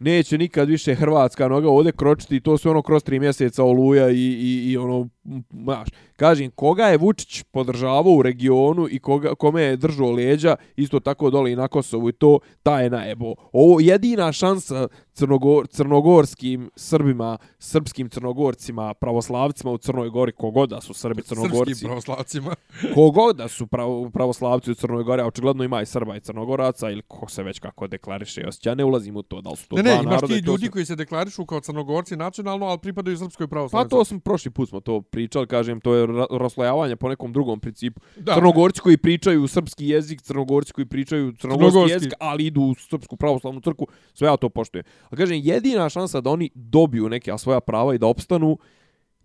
[0.00, 4.10] neće nikad više hrvatska noga ovdje kročiti i to sve ono kroz tri mjeseca oluja
[4.10, 5.08] i, i, i ono,
[5.50, 11.00] znaš, kažem, koga je Vučić podržavao u regionu i koga, kome je držao leđa, isto
[11.00, 13.34] tako dole i na Kosovu i to, ta je najebo.
[13.52, 21.22] Ovo jedina šansa crnogor, crnogorskim Srbima, srpskim crnogorcima, pravoslavcima u Crnoj Gori, kogoda su Srbi
[21.22, 21.74] crnogorci.
[21.74, 22.54] Srpskim pravoslavcima.
[22.94, 26.90] Kogo da su pravo, pravoslavci u Crnoj Gori, a očigledno ima i Srba i Crnogoraca,
[26.90, 28.42] ili ko se već kako deklariše.
[28.62, 30.64] Ja ne ulazim u to, da li su to Ne, dva ne, imaš ti ljudi
[30.64, 33.88] se- koji se deklarišu kao crnogorci nacionalno, ali pripadaju srpskoj Pa pravoslavnoj.
[33.88, 37.60] to smo prošli put smo to pričali, kažem, to je ra- raslojavanje po nekom drugom
[37.60, 38.00] principu.
[38.16, 38.34] Da.
[38.34, 41.92] Crnogorci koji pričaju srpski jezik, crnogorci koji pričaju crnogorski, Crnogorski.
[41.94, 44.84] jezik, ali idu u srpsku pravoslavnu crku, sve ja to poštujem.
[45.04, 48.58] A kažem, jedina šansa da oni dobiju neke svoja prava i da opstanu,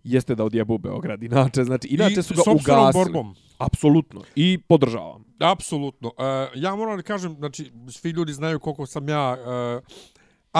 [0.04, 1.22] jeste da odjebu Beograd.
[1.22, 2.92] Inače, znači, inače su ga ugasili.
[2.94, 3.34] borbom.
[3.58, 4.20] Apsolutno.
[4.34, 5.24] I podržavam.
[5.40, 6.08] Apsolutno.
[6.08, 6.14] Uh,
[6.54, 9.36] ja moram da kažem, znači, svi ljudi znaju koliko sam ja
[9.76, 9.82] uh,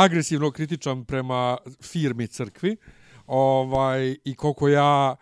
[0.05, 2.77] agresivno kritičan prema firmi crkvi
[3.27, 5.17] ovaj, i koliko ja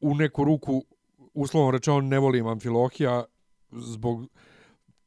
[0.00, 0.84] u neku ruku,
[1.34, 3.24] uslovno rečeno, ne volim Amfilohija
[3.70, 4.26] zbog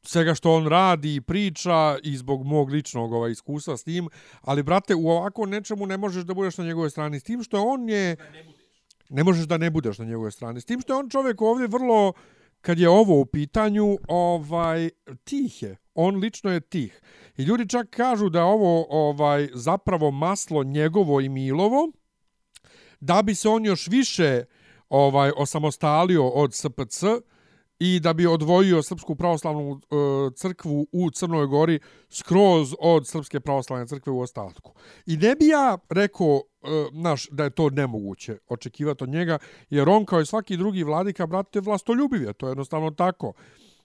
[0.02, 4.08] svega što on radi i priča i zbog mog ličnog ovaj, iskustva s tim,
[4.40, 7.20] ali brate, u ovako nečemu ne možeš da budeš na njegove strani.
[7.20, 8.16] S tim što on je...
[9.08, 10.60] Ne možeš da ne budeš na njegove strane.
[10.60, 12.12] S tim što je on čovjek ovdje vrlo,
[12.60, 14.90] kad je ovo u pitanju, ovaj
[15.24, 15.76] tih je.
[15.96, 17.00] On lično je tih.
[17.36, 21.92] I ljudi čak kažu da ovo ovaj zapravo maslo njegovo i Milovo,
[23.00, 24.44] da bi se on još više
[24.88, 27.02] ovaj osamostalio od SPC
[27.78, 29.96] i da bi odvojio Srpsku pravoslavnu e,
[30.34, 31.80] crkvu u Crnoj Gori
[32.10, 34.74] skroz od Srpske pravoslavne crkve u ostatku.
[35.06, 39.38] I ne bi ja rekao e, naš, da je to nemoguće očekivati od njega,
[39.70, 43.32] jer on kao i svaki drugi vladika, brate, vlastoljubiv je, to je jednostavno tako.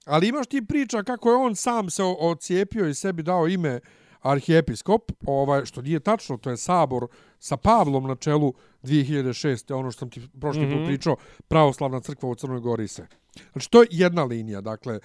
[0.06, 3.80] Ali imaš ti priča kako je on sam se ocijepio i sebi dao ime
[4.22, 7.08] arhijepiskop, ovaj, što nije tačno, to je sabor
[7.39, 9.72] sa Pavlom na čelu 2006.
[9.72, 10.74] ono što sam ti prošli mm Mhm.
[10.74, 10.86] -hmm.
[10.86, 11.16] pričao,
[11.47, 13.08] pravoslavna crkva u Crnoj Gori se.
[13.52, 14.99] Znači, to je jedna linija, dakle,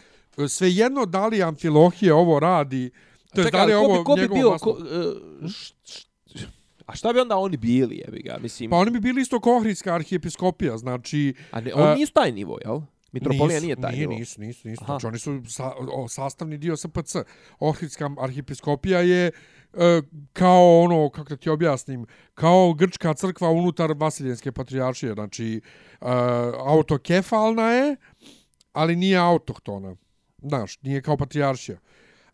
[0.48, 2.90] svejedno da li Amfilohije ovo radi,
[3.34, 4.76] to je da li je ko ovo bi, ko bi bio, ko,
[5.44, 6.46] š- š-
[6.86, 8.70] a šta bi onda oni bili, jebi ga, mislim.
[8.70, 11.34] Pa oni bi bili isto Kohridska arhijepiskopija, znači...
[11.50, 12.80] a ne, oni a- nisu taj nivo, jel?
[13.12, 14.18] Mitropolija nisu, nije taj nije, nivo.
[14.18, 14.84] Nisu, nisu, nisu.
[14.84, 14.92] Aha.
[14.92, 17.16] Znači, oni su sa, o, sastavni dio SPC.
[17.58, 20.02] Ohridska arhipiskopija je e,
[20.32, 25.14] kao ono, kako da ti objasnim, kao grčka crkva unutar Vasiljenske patrijaršije.
[25.14, 25.60] Znači, e,
[26.66, 27.96] autokefalna je,
[28.72, 29.96] ali nije autohtona.
[30.42, 31.78] Znaš, nije kao patrijaršija.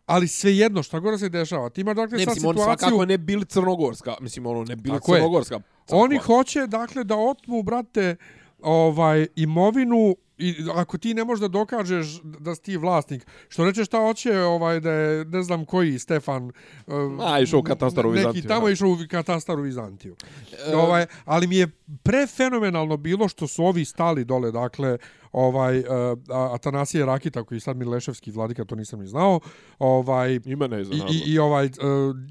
[0.05, 1.69] Ali svejedno, šta god da se dešava.
[1.69, 2.87] Ti imaš dakle Ne, sad mislim, oni situaciju...
[2.87, 5.55] svakako ne bili crnogorska, mislim, ono, ne bili crnogorska.
[5.55, 5.97] crkva.
[5.97, 8.15] Oni hoće, dakle, da otmu, brate,
[8.61, 13.85] ovaj imovinu i ako ti ne možeš da dokažeš da si ti vlasnik, što reče
[13.85, 16.51] šta hoće, ovaj, da je, ne znam koji, Stefan...
[16.87, 20.15] Uh, A, išao u katastar u Vizantiju, Neki tamo išao u katastar u Vizantiju.
[20.67, 21.67] E, ovaj, ali mi je
[22.03, 24.97] prefenomenalno bilo što su ovi stali dole, dakle,
[25.33, 25.85] ovaj, uh,
[26.53, 29.39] Atanasije Rakita, koji je sad Mileševski vladika, to nisam ni znao,
[29.79, 31.07] ovaj, Ima ne i, znam.
[31.11, 31.71] i, i ovaj uh,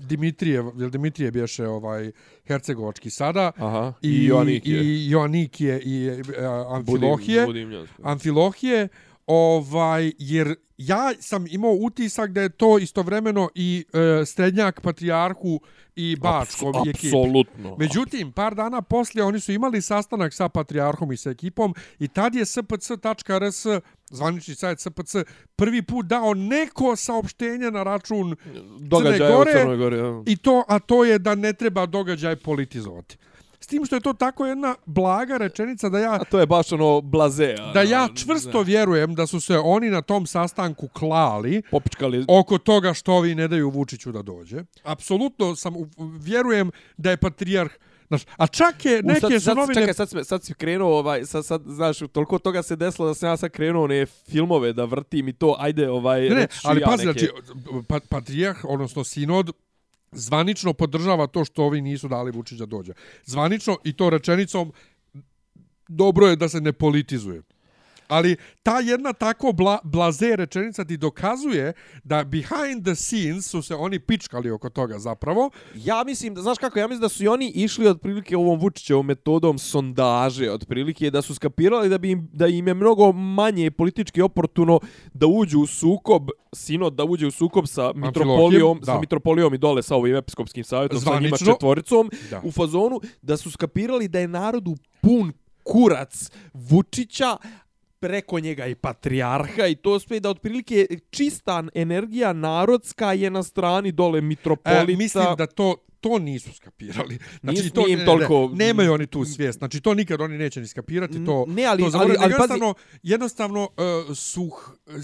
[0.08, 2.12] Dimitrije, jel Dimitrije bješe ovaj
[2.46, 4.82] hercegovački sada Aha, i, i i Joannikije.
[4.82, 8.02] i Joannikije i uh, Amfilohije, Budimljansko.
[8.02, 8.88] Amfilohije,
[9.26, 15.60] ovaj jer ja sam imao utisak da je to istovremeno i uh, srednjak patrijarhu
[15.96, 17.06] i bačkom Apsu- i ekipi.
[17.06, 17.76] Apsolutno.
[17.78, 22.34] Međutim, par dana poslije oni su imali sastanak sa patrijarhom i sa ekipom i tad
[22.34, 23.66] je spc.rs,
[24.10, 25.16] zvanični sajt SPC,
[25.56, 28.36] prvi put dao neko saopštenje na račun
[28.78, 29.98] Događaje u Gore- Crnoj Gori.
[29.98, 30.22] ja.
[30.26, 33.16] i to, a to je da ne treba događaj politizovati.
[33.62, 36.72] S tim što je to tako jedna blaga rečenica da ja A to je baš
[36.72, 37.54] ono blaze.
[37.56, 42.24] ono, da ja čvrsto vjerujem da su se oni na tom sastanku klali Popičkali.
[42.30, 44.64] oko toga što ovi ne daju Vučiću da dođe.
[44.84, 47.72] Apsolutno sam u- vjerujem da je patrijarh
[48.08, 49.74] Znaš, a čak je U, neke sad, su sad, novine...
[49.74, 53.14] Čekaj, sad, si, sad si krenuo, ovaj, sad, sad, znaš, toliko toga se desilo da
[53.14, 56.80] sam ja sad krenuo one filmove da vrtim i to, ajde, ovaj, Ne, ne, ali
[56.80, 57.18] ja pazi, neke.
[57.20, 57.32] znači,
[57.88, 59.50] pa, patrijarh, odnosno sinod,
[60.12, 62.92] zvanično podržava to što ovi nisu dali Vučić da dođe.
[63.24, 64.72] Zvanično i to rečenicom
[65.88, 67.42] dobro je da se ne politizuje.
[68.12, 71.72] Ali ta jedna tako bla, blaze rečenica ti dokazuje
[72.04, 75.50] da behind the scenes su se oni pičkali oko toga zapravo.
[75.74, 79.06] Ja mislim, da, znaš kako, ja mislim da su i oni išli otprilike ovom Vučićevom
[79.06, 84.22] metodom sondaže, otprilike, da su skapirali da, bi im, da im je mnogo manje politički
[84.22, 84.80] oportuno
[85.12, 88.84] da uđu u sukob, sinod da uđe u sukob sa mitropolijom, da.
[88.84, 92.40] sa mitropolijom i dole sa ovim episkopskim savjetom, sa njima četvoricom, Da.
[92.44, 95.32] u fazonu, da su skapirali da je narodu pun
[95.62, 97.36] kurac Vučića,
[98.02, 103.92] preko njega i patrijarha i to sve da otprilike čista energija narodska je na strani
[103.92, 104.92] dole mitropolita.
[104.92, 107.18] E, mislim da to to nisu skapirali.
[107.40, 109.58] Znači, Nis- to, ne, toliko- Ne, nemaju oni tu svijest.
[109.58, 111.24] Znači, to nikad oni neće ni skapirati.
[111.24, 112.20] To, Ne, ali- to zaboravljaju.
[112.20, 113.68] ali- ali pazi- jednostavno, jednostavno
[114.08, 114.50] uh, su,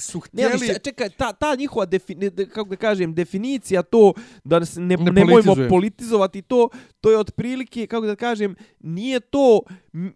[0.01, 0.81] su Ne, ali htjeli...
[0.81, 4.13] čekaj, ta, ta njihova, defi, ne, de- kako da kažem, definicija to
[4.45, 5.69] da se ne, Ne ne nemojmo politizuje.
[5.69, 6.69] politizovati to,
[7.01, 9.61] to je otprilike, kako da kažem, nije to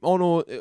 [0.03, 0.43] ono...
[0.49, 0.61] e,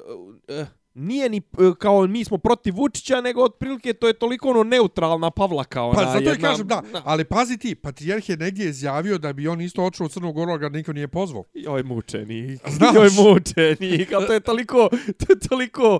[0.50, 1.42] e, nije ni e,
[1.80, 5.84] kao mi smo protiv Vučića, nego otprilike to je toliko ono neutralna Pavlaka.
[5.84, 9.34] Ona, Pa zato jedna, i kažem da, ali pazi ti, patrijarh je negdje izjavio da
[9.34, 11.44] bi on isto očeo u Crnu Goru, ali ga niko nije pozvao.
[11.54, 12.62] Joj mučenik.
[12.70, 12.96] Znaš.
[12.96, 14.14] Joj mučenik.
[14.14, 16.00] Ali to je toliko, to je toliko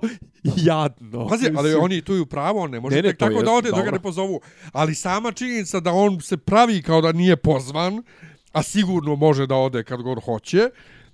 [0.56, 1.28] jadno.
[1.28, 1.84] Pazi, ali Mislim.
[1.84, 3.52] oni tu i u pravo, on ne može Ne, ne, tek to tako jest, da
[3.52, 4.40] ode dok ga ne pozovu.
[4.72, 8.02] Ali sama činjenica da on se pravi kao da nije pozvan,
[8.52, 10.70] a sigurno može da ode kad god hoće,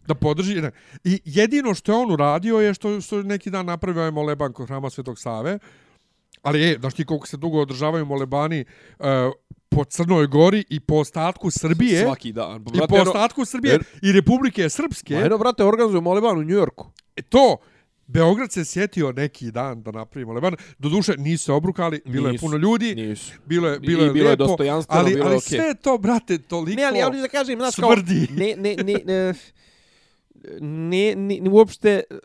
[0.08, 0.60] da podrži.
[0.60, 0.70] Ne.
[1.04, 4.52] I jedino što je on uradio je što, što je neki dan napravio je moleban
[4.52, 5.58] kod hrama Svetog Save.
[6.42, 8.64] Ali je, znaš ti koliko se dugo održavaju molebani
[8.98, 9.06] uh,
[9.68, 12.02] po Crnoj Gori i po ostatku Srbije.
[12.04, 12.64] Svaki dan.
[12.74, 15.14] I po ostatku Srbije jer- i Republike Srpske.
[15.14, 16.90] Ma Eno, brate, organizuju Moleban u Njujorku.
[17.16, 17.56] E, to,
[18.06, 20.56] Beograd se sjetio neki dan da napravi moleban.
[20.78, 23.32] Doduše, nisu se obrukali, bilo je Nisu, puno ljudi, Nisu.
[23.46, 25.58] bilo je, bilo je bilo je lijepo, dostojanstveno, ali, bilo je ali okej.
[25.58, 28.28] sve to, brate, toliko Ne, ali ja da kažem, znaš, kao, smrdi.
[28.30, 29.34] ne, ne, ne, ne, ne,
[30.60, 32.18] ne, ne, uopšte e,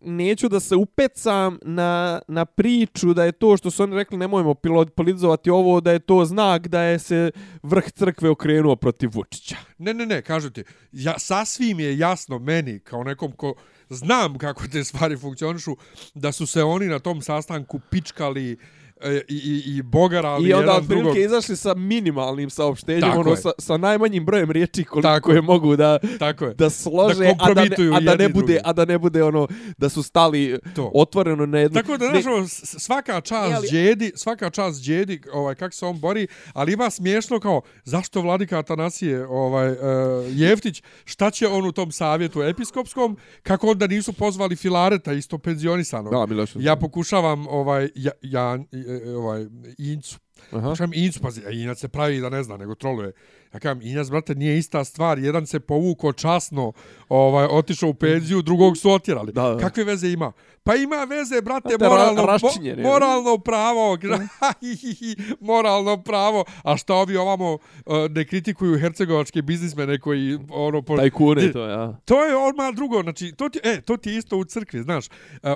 [0.00, 4.54] neću da se upecam na, na priču da je to što su oni rekli nemojmo
[4.54, 7.30] pilot- politizovati ovo, da je to znak da je se
[7.62, 9.56] vrh crkve okrenuo protiv Vučića.
[9.78, 13.54] Ne, ne, ne, kažu ti, ja, sasvim je jasno meni, kao nekom ko
[13.90, 15.76] znam kako te stvari funkcionišu,
[16.14, 18.81] da su se oni na tom sastanku pičkali uh,
[19.28, 21.18] i, i, i bogarali I onda jedan otprilike drugog.
[21.18, 23.36] izašli sa minimalnim saopštenjem, Tako ono, je.
[23.36, 26.54] sa, sa najmanjim brojem riječi koliko Tako je mogu da, Tako je.
[26.54, 28.60] da slože, Da a, da ne, kompromituju a, da ne bude, druge.
[28.64, 29.48] a da ne bude ono
[29.78, 30.90] da su stali To.
[30.94, 31.74] otvoreno na jednu...
[31.74, 35.54] Tako da, ne- znaš, ono, s- svaka čast Ne, ali- Đedi, svaka čast Đedi, ovaj,
[35.54, 38.92] kako se on bori, ali ima smiješno kao, zašto vladika Atanasije
[39.26, 39.76] ovaj, uh,
[40.30, 46.12] Jeftić, šta će on u tom savjetu episkopskom, kako onda nisu pozvali Filareta, isto penzionisanog.
[46.12, 46.26] Da.
[46.56, 49.46] Ja pokušavam ovaj ja, ja e, ovaj
[49.78, 50.18] Incu.
[50.50, 50.68] Aha.
[50.68, 53.12] Kažem Incu, pazi, a Inac se pravi da ne zna, nego troluje.
[53.54, 55.18] Ja kažem, Inac, brate, nije ista stvar.
[55.18, 56.72] Jedan se povuko časno,
[57.08, 59.32] ovaj, otišao u penziju, drugog su otjerali.
[59.32, 59.58] Da, da.
[59.58, 60.32] Kakve veze ima?
[60.64, 62.82] Pa ima veze, brate, ra- moralno, mo, raščinjene.
[62.82, 63.98] moralno pravo.
[65.40, 66.44] moralno pravo.
[66.64, 67.60] A šta ovi ovamo uh,
[68.10, 70.82] ne kritikuju hercegovačke biznismene koji ono...
[70.82, 71.98] Po, Tajkune to, ja.
[72.04, 75.06] To je odmah drugo, znači, to ti, e, to ti je isto u crkvi, znaš.
[75.06, 75.10] E,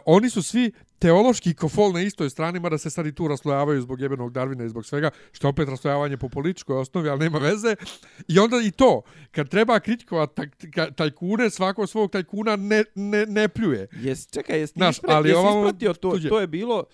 [0.07, 4.01] oni su svi teološki kofol na istoj strani, mada se sad i tu raslojavaju zbog
[4.01, 7.77] jebenog Darvina i zbog svega, što je opet raslojavanje po političkoj osnovi, ali nema veze.
[8.35, 13.27] I onda i to, kad treba kritikovati taj, taj, tajkune, svako svog tajkuna ne, ne,
[13.27, 13.89] ne pljuje.
[13.93, 16.29] Jes, čekaj, jesi ti Znaš, ispratio, ali jesi ovamo ispratio to, tuđe.
[16.29, 16.85] to je bilo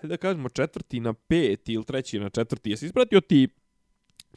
[0.00, 2.70] hajde da kažemo četvrti na peti ili treći na četvrti.
[2.70, 3.48] Jesi ispratio ti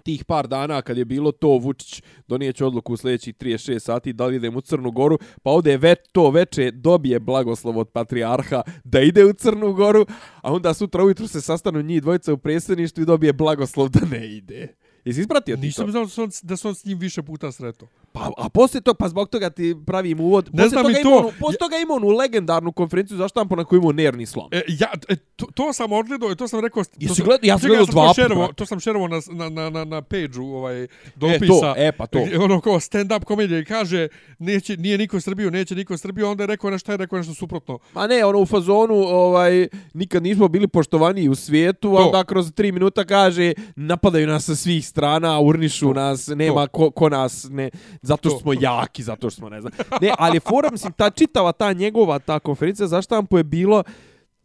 [0.03, 4.25] tih par dana kad je bilo to Vučić donijeće odluku u sljedećih 36 sati da
[4.25, 9.01] li idem u Crnu Goru, pa ovdje ve, to veče dobije blagoslov od patrijarha da
[9.01, 10.05] ide u Crnu Goru,
[10.41, 14.27] a onda sutra ujutru se sastanu njih dvojica u predsjedništvu i dobije blagoslov da ne
[14.27, 14.75] ide.
[15.05, 15.91] Jesi ispratio ti Nisam to?
[15.91, 17.87] znao da se on, da on s njim više puta sreto.
[18.13, 20.49] Pa, a poslije tog, pa zbog toga ti pravim uvod.
[20.53, 21.17] Ne znam toga i ima to.
[21.17, 24.49] Onu, poslije toga ima onu legendarnu konferenciju za štampu na kojoj imao nervni slom.
[24.51, 26.83] E, ja, e, to, to sam odgledao i to sam rekao...
[26.83, 27.47] To Jesi sam, gledao?
[27.47, 28.53] Ja sam gledao to dva puta.
[28.53, 31.47] To sam šerovo na, na, na, na, na page-u ovaj, E, dopisa.
[31.47, 32.19] to, e, pa to.
[32.25, 34.07] gdje Ono kao stand-up komedija i kaže
[34.39, 37.79] neće, nije niko Srbiju, neće niko Srbiju, onda je rekao nešto, je rekao nešto suprotno.
[37.93, 42.05] Ma ne, ono u fazonu, ovaj, nikad nismo bili poštovani u svijetu, a To.
[42.05, 47.09] onda kroz tri minuta kaže, napadaju nas sa svih strana, urnišu nas, nema ko, ko
[47.09, 47.69] nas, ne,
[48.03, 48.41] zato što To.
[48.41, 49.73] smo jaki, zato što smo, ne znam.
[50.01, 53.83] Ne, ali fora, mislim, ta čitava, ta njegova, ta konferencija za štampu je bilo,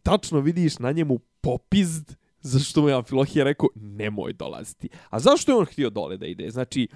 [0.03, 4.89] tačno vidiš na njemu popizd, zašto mu je Amfilohije rekao, nemoj dolaziti.
[5.11, 6.51] A zašto je on htio dole da ide?
[6.51, 6.89] Znači,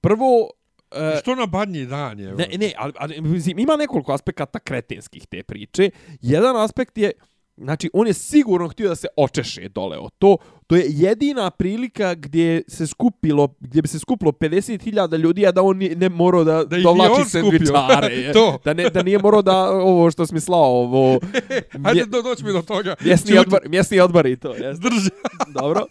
[0.00, 0.50] prvo,
[0.90, 2.34] e, Što na badnji dan je?
[2.34, 3.14] Ne, ne, ali, ali
[3.56, 5.90] ima nekoliko aspekata kretenskih te priče.
[6.20, 7.12] Jedan aspekt je,
[7.56, 10.36] znači, on je sigurno htio da se očeše dole o to.
[10.66, 14.76] To je jedina prilika gdje se skupilo, gdje bi se skupilo 50.000
[15.16, 18.32] ljudi, a da on nije- ne morao da, Da dovlači sendvičare.
[18.32, 18.58] To.
[18.64, 21.18] Da, ne, da nije morao da ovo što smi slao, ovo...
[21.84, 22.94] Hajde mje- do, doći mi do toga.
[23.00, 24.76] Mjesni odbor, mjesni odbor i to, jes.
[24.76, 25.10] Zdrži.
[25.60, 25.86] Dobro.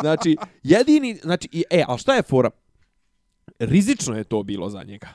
[0.00, 2.50] Znači, jedini, znači, i- e, a šta je fora?
[3.58, 5.08] Rizično je to bilo za njega.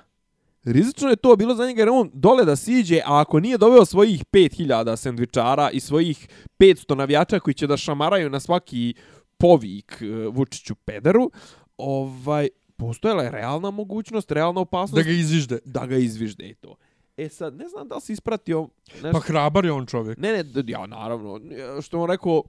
[0.63, 3.85] Rizično je to bilo za njega jer on dole da siđe, a ako nije doveo
[3.85, 6.27] svojih 5000 sendvičara i svojih
[6.59, 8.93] 500 navijača koji će da šamaraju na svaki
[9.37, 11.31] povik e, Vučiću pederu,
[11.77, 12.47] ovaj,
[12.77, 15.59] postojala je realna mogućnost, realna opasnost Da ga izvižde.
[15.65, 16.75] da ga izvižde i to.
[17.17, 19.11] E sad, ne znam da li si ispratio nešto...
[19.11, 20.17] Pa hrabar je on čovjek.
[20.17, 21.39] Ne, ne, ja naravno,
[21.81, 22.43] što on rekao,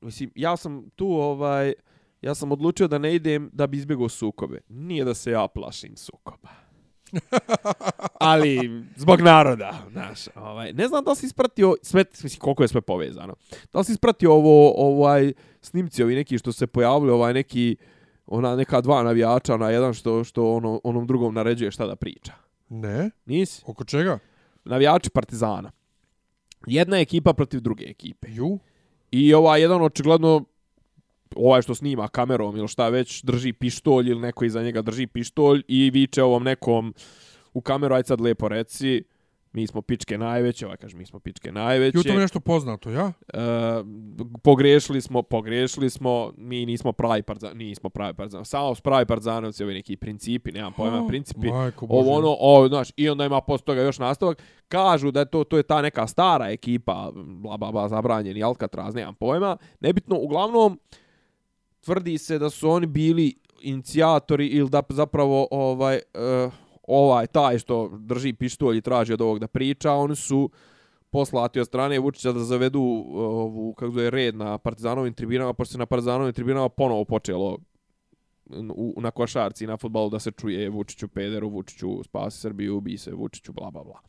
[0.00, 1.72] mislim, ja sam tu, ovaj,
[2.22, 4.60] ja sam odlučio da ne idem da bi izbjegao sukobe.
[4.68, 6.48] Nije da se ja plašim sukoba.
[8.30, 12.68] Ali, zbog naroda, znaš, ovaj, ne znam da li si ispratio, sve, mislim, koliko je
[12.68, 13.34] sve povezano.
[13.72, 17.76] Da li si ispratio ovo, ovaj, snimci ovi neki što se pojavili, ovaj neki,
[18.26, 22.32] ona neka dva navijača, na jedan što, što ono, onom drugom naređuje šta da priča.
[22.68, 23.10] Ne?
[23.26, 23.62] Nisi?
[23.66, 24.18] Oko čega?
[24.64, 25.70] Navijači Partizana.
[26.66, 28.28] Jedna ekipa protiv druge ekipe.
[28.30, 28.58] Ju?
[29.10, 30.44] I ovaj jedan očigledno
[31.36, 35.62] ovaj što snima kamerom ili šta već drži pištolj ili neko iza njega drži pištolj
[35.68, 36.94] i viče ovom nekom
[37.52, 39.04] u kameru aj sad lepo reci
[39.52, 41.98] mi smo pičke najveće, ovaj kaže mi smo pičke najveće.
[41.98, 43.12] Ju to mi je nešto poznato, ja?
[43.28, 43.38] E,
[44.42, 48.44] pogrešili smo, pogrešili smo, mi nismo pravi partizan, nismo pravi partizan.
[48.44, 51.48] Samo s pravi partizanovci, ovi neki principi, nemam pojma, principi.
[51.48, 51.86] Majko.
[51.90, 54.42] Ovo ono, o, znaš, i onda ima posle toga još nastavak.
[54.68, 58.94] Kažu da je to, to je ta neka stara ekipa, bla, bla, bla, zabranjeni Alcatraz,
[58.94, 59.56] nemam pojma.
[59.80, 60.78] Nebitno, uglavnom,
[61.80, 66.00] tvrdi se da su oni bili inicijatori ili da zapravo ovaj,
[66.46, 66.52] uh,
[66.88, 70.50] ovaj, taj što drži pištolj i traži od ovog da priča, oni su
[71.10, 75.72] poslati od strane Vučića da zavedu eh, ovu, kako zove, red na partizanovim tribinama, pošto
[75.72, 77.58] se na partizanovim tribinama ponovo počelo
[78.74, 82.98] u, na košarci i na futbalu da se čuje Vučiću pederu, Vučiću spasi Srbiju, ubi
[82.98, 84.00] se Vučiću, bla, bla, bla.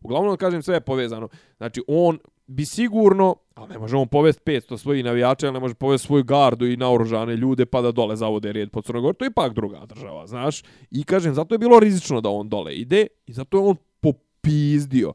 [0.00, 1.28] Uglavnom, kažem, sve je povezano.
[1.56, 2.18] Znači, on
[2.52, 6.24] bi sigurno, ali ne može on povest 500 svojih navijača, ali ne može povest svoju
[6.24, 9.14] gardu i naoružane ljude pa da dole zavode red po Crnogor.
[9.14, 10.62] To je ipak druga država, znaš.
[10.90, 15.12] I kažem, zato je bilo rizično da on dole ide i zato je on popizdio.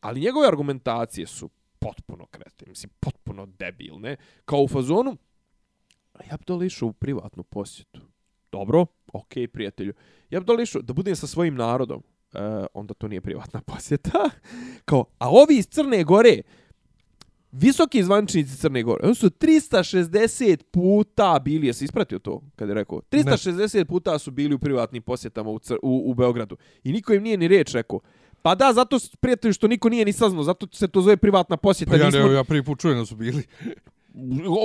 [0.00, 4.16] Ali njegove argumentacije su potpuno krete, mislim, potpuno debilne.
[4.44, 5.16] Kao u fazonu,
[6.30, 8.00] ja bi dole išao u privatnu posjetu.
[8.52, 9.92] Dobro, okej, prijatelju.
[10.30, 12.02] Ja bi dole išao da budem sa svojim narodom.
[12.34, 14.30] E, onda to nije privatna posjeta.
[14.88, 16.42] Kao, a ovi iz Crne Gore,
[17.52, 23.00] visoki zvančnici Crne Gore, oni su 360 puta bili, jesi ispratio to kad je rekao?
[23.10, 26.56] 360 puta su bili u privatnim posjetama u, Cr u, u Beogradu.
[26.84, 28.00] I niko im nije ni reč rekao.
[28.42, 31.90] Pa da, zato prijatelju što niko nije ni saznao, zato se to zove privatna posjeta.
[31.90, 32.20] Pa ja, nismo...
[32.20, 33.42] ne, ja prvi put čujem da su bili.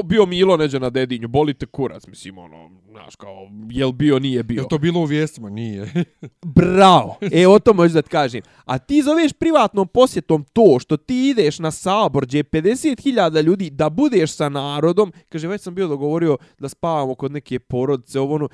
[0.04, 4.62] Bio Milo neđe na dedinju, bolite kurac, mislim, ono, znaš, kao, jel bio, nije bio.
[4.62, 5.50] Je to bilo u vijestima?
[5.50, 6.04] Nije.
[6.46, 7.16] Bravo.
[7.32, 8.42] E, o to možeš da ti kažem.
[8.66, 13.70] A ti zoveš privatnom posjetom to što ti ideš na sabor gdje je 50.000 ljudi
[13.70, 15.14] da budeš sa narodom.
[15.30, 18.50] Kaže, već sam bio dogovorio da spavamo kod neke porodice, ovo ono,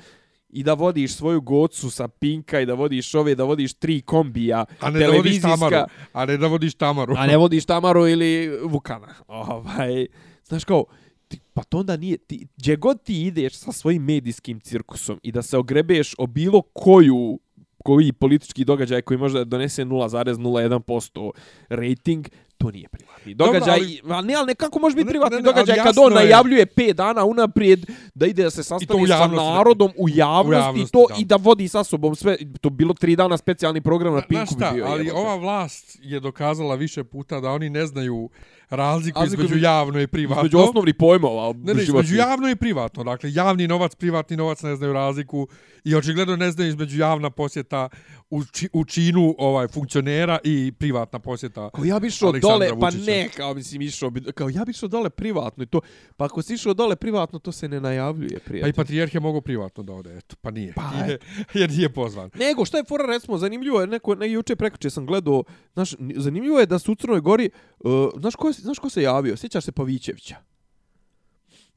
[0.54, 4.64] i da vodiš svoju gocu sa Pinka i da vodiš ove, da vodiš tri kombija
[4.80, 5.76] A ne da vodiš televizijska, Tamaru.
[6.12, 7.14] A ne da vodiš Tamaru.
[7.18, 9.08] a ne vodiš Tamaru ili Vukana.
[9.28, 10.06] Ovaj,
[10.44, 10.84] znaš kao,
[11.28, 15.32] ti, pa to onda nije, ti, gdje god ti ideš sa svojim medijskim cirkusom i
[15.32, 17.38] da se ogrebeš o bilo koju
[17.78, 21.30] koji politički događaj koji može da donese 0,01%
[21.70, 22.28] rating,
[22.58, 23.74] to nije privatni Dobro, događaj.
[23.74, 26.66] ali- ali, ne, ali nekako može biti privatni ne, ne, događaj kad on je- najavljuje
[26.66, 27.80] 5 dana unaprijed
[28.14, 31.14] da ide da se sastane sa narodom u javnosti, U javnosti, to da.
[31.18, 32.36] i da vodi sa sobom sve.
[32.60, 34.86] To bilo 3 dana specijalni program na Znaš Pinku šta, bi bio.
[34.86, 35.20] ali jebote.
[35.20, 38.28] ova vlast je dokazala više puta da oni ne znaju
[38.70, 40.40] razliku Razliku između između- javno i privatno.
[40.40, 41.54] Između osnovnih pojmova.
[41.54, 43.04] Ne, ne, između javno i privatno.
[43.04, 45.48] Dakle, javni novac, privatni novac ne znaju razliku
[45.84, 47.88] i očigledno ne znaju između javna posjeta
[48.30, 51.70] u, či, u činu ovaj funkcionera i privatna posjeta.
[51.70, 53.04] Kao ja bi išao Aleksandra dole, pa Vučića.
[53.06, 55.80] ne, kao mislim išao bi, kao ja bi išao dole privatno i to,
[56.16, 58.70] pa ako si išao dole privatno, to se ne najavljuje, Pa prijatelj.
[58.70, 60.72] i patrijarh je mogao privatno da ode, eto, pa nije.
[60.74, 61.18] Pa, nije
[61.54, 62.30] jer nije pozvan.
[62.34, 65.44] Nego, šta je fora, recimo, zanimljivo je, neko, ne, juče prekoče sam gledao,
[65.74, 67.50] znaš, n- zanimljivo je da su u Crnoj Gori,
[67.80, 69.36] uh, znaš, ko, je- znaš ko se javio?
[69.36, 70.36] Sjećaš se Pavićevića?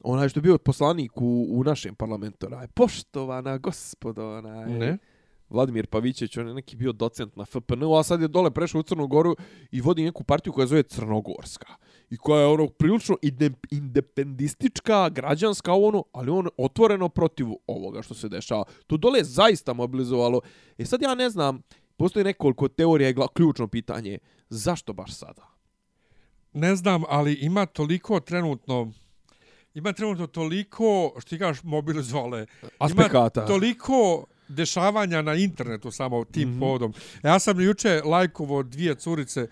[0.00, 4.98] Onaj što je bio poslanik u, u našem parlamentu, onaj, poštovana gospodo, onaj, Ne?
[5.50, 8.82] Vladimir Pavićević, on je neki bio docent na FPN, a sad je dole prešao u
[8.82, 9.36] Crnu Goru
[9.70, 11.66] i vodi neku partiju koja zove Crnogorska.
[12.10, 13.16] I koja je ono prilično
[13.70, 18.64] independistička, građanska ono, ali on otvoreno protiv ovoga što se dešava.
[18.86, 20.40] To dole je zaista mobilizovalo.
[20.78, 21.62] E sad ja ne znam,
[21.96, 24.18] postoji nekoliko teorija i ključno pitanje,
[24.48, 25.57] zašto baš sada?
[26.58, 28.92] Ne znam, ali ima toliko trenutno
[29.74, 32.46] ima trenutno toliko, što ti kažeš, mobilizovale.
[32.78, 33.40] Aspekata.
[33.40, 36.60] Ima toliko dešavanja na internetu samo tim mm -hmm.
[36.60, 36.94] povodom.
[37.22, 39.48] Ja sam juče lajkovo dvije curice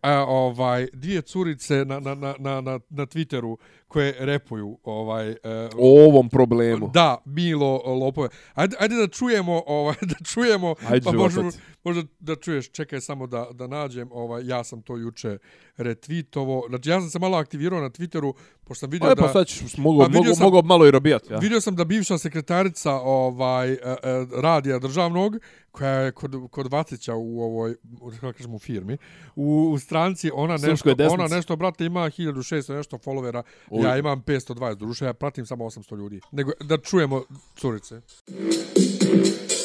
[0.00, 3.56] a, ovaj dvije curice na, na, na, na, na, na Twitteru
[3.88, 5.36] koje repuju ovaj e,
[5.78, 6.90] O ovom problemu.
[6.94, 8.28] Da, Milo Lopove.
[8.54, 11.50] Ajde, ajde da čujemo, ovaj da čujemo, Ajde, pa možemo,
[11.84, 15.38] možda da čuješ, čekaj samo da da nađem, ovaj ja sam to juče
[15.76, 16.64] retvitovo.
[16.68, 18.32] Znači ja sam se malo aktivirao na Twitteru
[18.64, 19.22] pošto sam vidio Aj, da...
[19.22, 21.38] pa sad ćeš, mogu, Pa mogu, sam- mogu malo i robijat, ja.
[21.38, 23.96] Vidio sam da bivša sekretarica ovaj e, e,
[24.42, 25.36] radija državnog
[25.78, 27.76] koja je kod kod Vacića u ovoj
[28.20, 28.98] kako kažemo u firmi
[29.36, 33.84] u, u stranci ona nešto ona nešto brate ima 1600 nešto followera Oj.
[33.84, 36.20] ja imam 520 duše ja pratim samo 800 ljudi.
[36.32, 37.22] Nego da čujemo
[37.56, 37.94] curice.
[37.94, 39.57] Ne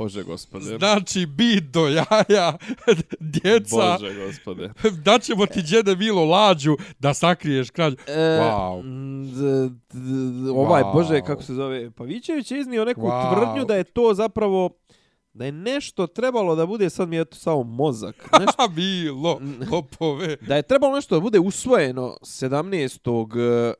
[0.00, 0.78] Bože gospode.
[0.78, 2.58] znači bit do jaja
[3.34, 4.70] djeca Bože gospode.
[5.04, 10.82] daćemo ti djede Milo lađu da sakriješ krađu E, wow mm, d- d- d- ovaj,
[10.82, 10.92] Wow.
[10.92, 13.34] Bože, kako se zove, Pavićević je iznio neku Wow.
[13.34, 14.70] tvrdnju da je to zapravo,
[15.32, 19.40] da je nešto trebalo da bude, sad mi je to samo mozak, nešto, Milo
[19.72, 23.70] lopove da je trebalo nešto da bude usvojeno 17.
[23.70, 23.74] e,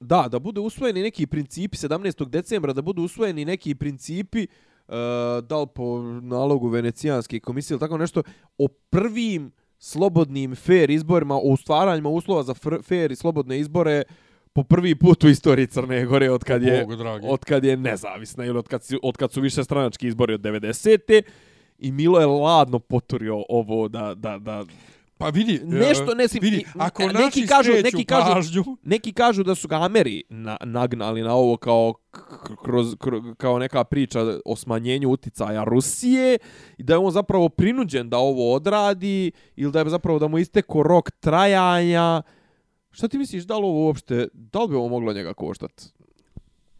[0.00, 2.28] Da, da bude usvojeni neki principi 17.
[2.28, 4.67] decembra, da budu usvojeni neki principi uh,
[5.42, 5.84] da li po
[6.22, 8.22] nalogu Venecijanske komisije ili tako nešto,
[8.58, 14.02] o prvim slobodnim fair izborima, o stvaranjima uslova za fair i slobodne izbore
[14.52, 16.86] po prvi put u istoriji Crne Gore od kad je,
[17.24, 20.40] od kad je nezavisna ili od kad, si- od kad su više stranački izbori od
[20.40, 21.22] 90.
[21.78, 24.64] I Milo je ladno poturio ovo da, da, da,
[25.18, 28.64] Pa vidi, Nešto, e, ne si- vidi, ako neki naši kažu- skreću neki kažu- pažnju,
[28.82, 31.94] Neki kažu da su ga Ameri na, nagnali na ovo kao
[32.56, 36.38] kroz, kroz, kao neka priča o smanjenju uticaja Rusije
[36.78, 40.38] i da je on zapravo prinuđen da ovo odradi ili da je zapravo da mu
[40.38, 42.22] isteko rok trajanja.
[42.90, 45.84] Šta ti misliš, da li ovo uopšte, da li bi ovo moglo njega koštati?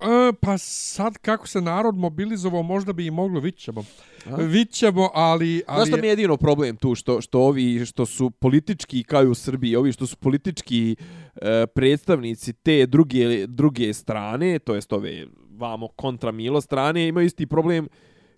[0.01, 3.85] E, pa sad kako se narod mobilizovao, možda bi i moglo, vidit ćemo.
[4.27, 4.37] A?
[4.37, 5.63] Vidit ćemo, ali...
[5.67, 9.23] ali Znaš šta mi je jedino problem tu, što, što ovi što su politički, kao
[9.23, 10.97] i u Srbiji, ovi što su politički
[11.37, 17.47] e, predstavnici te druge, druge strane, to jest ove vamo kontra Milo strane, imaju isti
[17.47, 17.89] problem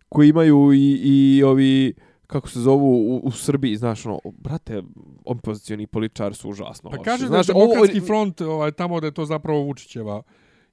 [0.09, 1.95] koji imaju i, i ovi
[2.27, 4.83] kako se zovu u, u Srbiji, znaš, ono, brate,
[5.25, 9.25] opozicioni političari su užasno Pa kaže da je demokratski front ovaj, tamo da je to
[9.25, 10.23] zapravo Vučićeva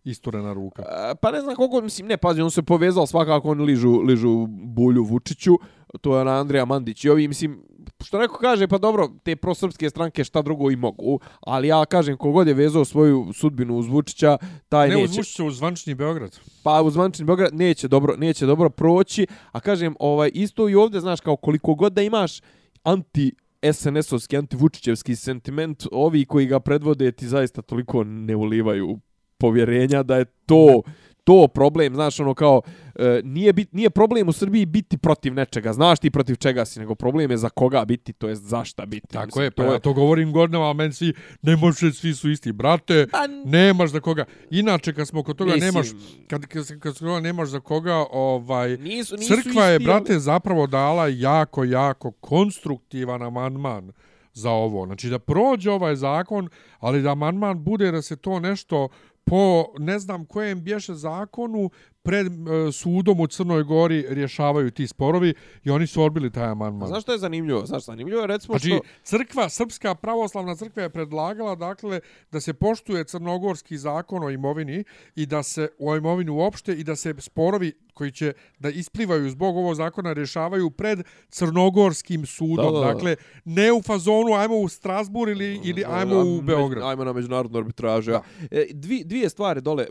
[0.09, 0.81] isturena ruka.
[0.81, 4.47] E, Pa ne znam koliko, mislim, ne, pazi, on se povezao svakako, oni ližu, ližu
[4.49, 5.59] bulju Vučiću,
[6.01, 7.63] to je ona Andrija Mandić i ovi, mislim,
[8.03, 12.17] što neko kaže, pa dobro, te prosrpske stranke šta drugo i mogu, ali ja kažem,
[12.17, 14.37] kogod je vezao svoju sudbinu uz Vučića,
[14.69, 16.39] taj Ne neće, uz Vučića, uz Zvančni Beograd.
[16.63, 20.99] pa uz Mančin Beograd neće dobro, neće dobro proći, a kažem, ovaj, isto i ovdje,
[20.99, 22.41] znaš, kao koliko god da imaš
[22.83, 28.99] anti SNS-ovski, anti-Vučićevski sentiment, ovi koji ga predvode ti zaista toliko ne ulivaju
[29.37, 30.81] povjerenja da je to
[31.27, 32.61] to problem, znaš, ono kao,
[32.95, 36.79] e, nije, bit, nije problem u Srbiji biti protiv nečega, znaš ti protiv čega si,
[36.79, 39.07] nego problem je za koga biti, to jest zašta biti.
[39.07, 42.29] Tako Mislim, je, pa ja to govorim godinama, ali meni svi, ne može, svi su
[42.29, 44.25] isti, brate, Pa, nemaš za koga.
[44.49, 45.87] Inače, kad smo kod toga, Mislim- nemaš,
[46.27, 50.67] kad, kad, kad smo nemaš za koga, ovaj, nisu, nisu Crkva je, isti, brate, zapravo
[50.67, 53.91] dala jako, jako konstruktivan amandman
[54.33, 54.85] za ovo.
[54.85, 58.89] Znači da prođe ovaj zakon, ali da amandman bude da se to nešto
[59.27, 61.69] po ne znam kojem bješe zakonu
[62.07, 65.33] pred e, sudom u Crnoj Gori rješavaju ti sporovi
[65.63, 66.87] i oni su odbili taj amandman.
[66.87, 67.65] znaš što je zanimljivo?
[67.65, 68.79] Znaš, zanimljivo je recimo Znači, što...
[69.03, 71.99] crkva, Srpska pravoslavna crkva je predlagala dakle
[72.31, 74.83] da se poštuje crnogorski zakon o imovini
[75.15, 79.57] i da se o imovini uopšte i da se sporovi koji će da isplivaju zbog
[79.57, 80.99] ovog zakona rješavaju pred
[81.29, 82.73] crnogorskim sudom.
[82.73, 82.93] Da, da, da.
[82.93, 86.83] Dakle, ne u fazonu ajmo u Strasbur ili, ili ajmo u Beograd.
[86.83, 88.11] Ajmo na međunarodnu arbitražu.
[88.11, 88.21] Ja.
[88.51, 89.85] E, dvi, dvije stvari dole.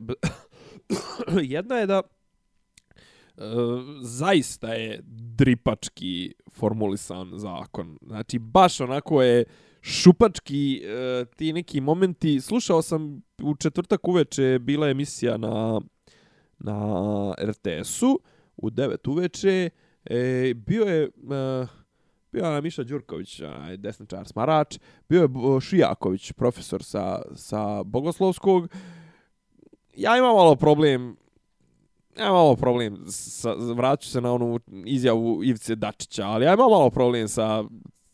[1.55, 3.43] Jedna je da e,
[4.03, 5.01] zaista je
[5.37, 7.99] dripački formulisan zakon.
[8.03, 9.45] Znači, baš onako je
[9.83, 12.41] šupački e, ti neki momenti.
[12.41, 15.81] Slušao sam u četvrtak uveče bila je emisija na,
[16.59, 18.21] na RTS-u
[18.57, 19.71] u 9 uveče.
[20.05, 21.03] E, bio je...
[21.05, 21.67] E,
[22.33, 24.79] bio je Miša Đurković, onaj desničar smarač,
[25.09, 28.69] bio je Šijaković, profesor sa, sa Bogoslovskog.
[29.97, 31.17] Ja imam malo problem,
[32.19, 36.71] ja imam malo problem, sa, vraću se na onu izjavu Ivice Dačića, ali ja imam
[36.71, 37.65] malo problem sa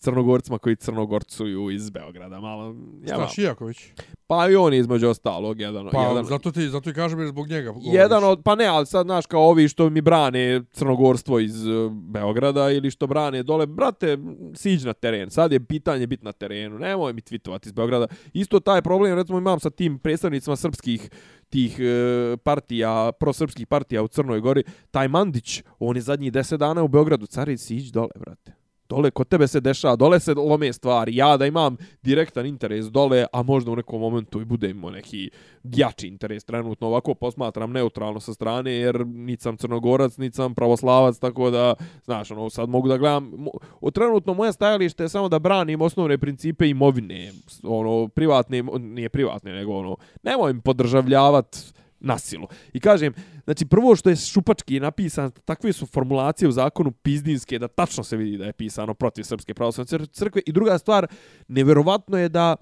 [0.03, 2.41] crnogorcima koji crnogorcuju iz Beograda.
[2.41, 3.29] Malo, ja, Šta.
[3.29, 3.79] Šijaković?
[4.27, 7.49] Pa i on između ostalog jedan, Pa, jedan, zato ti, zato i kažem jer zbog
[7.49, 7.71] njega.
[7.71, 7.95] govoriš.
[7.95, 11.71] jedan od, pa ne, ali sad, znaš, kao ovi što mi brane crnogorstvo iz eh,
[11.93, 14.19] Beograda ili što brane dole, brate,
[14.55, 15.31] siđi na teren.
[15.31, 18.07] Sad je pitanje biti na terenu, nemoj mi tweetovati iz Beograda.
[18.33, 21.11] Isto taj problem, recimo, imam sa tim predstavnicima srpskih
[21.53, 26.83] tih e, partija, prosrpskih partija u Crnoj Gori, taj Mandić, on je zadnjih deset dana
[26.83, 28.62] u Beogradu, cari, siđi dole, brate.
[28.93, 31.17] Dole, kod tebe se dešava, dole se lome stvari.
[31.17, 35.31] Ja da imam direktan interes dole, a možda u nekom momentu i bude imao neki
[35.63, 36.45] jači interes.
[36.45, 41.75] Trenutno ovako posmatram neutralno sa strane, jer niti sam crnogorac, niti sam pravoslavac, tako da,
[42.05, 43.33] znaš, ono, sad mogu da gledam...
[43.81, 47.33] O, trenutno moje stajalište je samo da branim osnovne principe imovine.
[47.63, 51.59] Ono, privatne, nije privatne, nego ono, nemoj mi podržavljavati
[52.01, 52.47] nasilu.
[52.73, 53.15] I kažem,
[53.45, 58.17] znači prvo što je šupački napisan, takve su formulacije u zakonu pizdinske da tačno se
[58.17, 60.43] vidi da je pisano protiv Srpske pravoslavne crkve.
[60.47, 61.07] I druga stvar,
[61.49, 62.57] neverovatno je da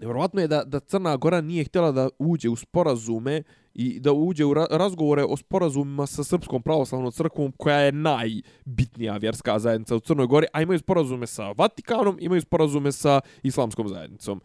[0.00, 3.42] Nevjerovatno je da, da Crna Gora nije htjela da uđe u sporazume
[3.74, 9.16] i da uđe u ra razgovore o sporazumima sa Srpskom pravoslavnom crkvom koja je najbitnija
[9.16, 14.40] vjerska zajednica u Crnoj Gori, a imaju sporazume sa Vatikanom, imaju sporazume sa Islamskom zajednicom.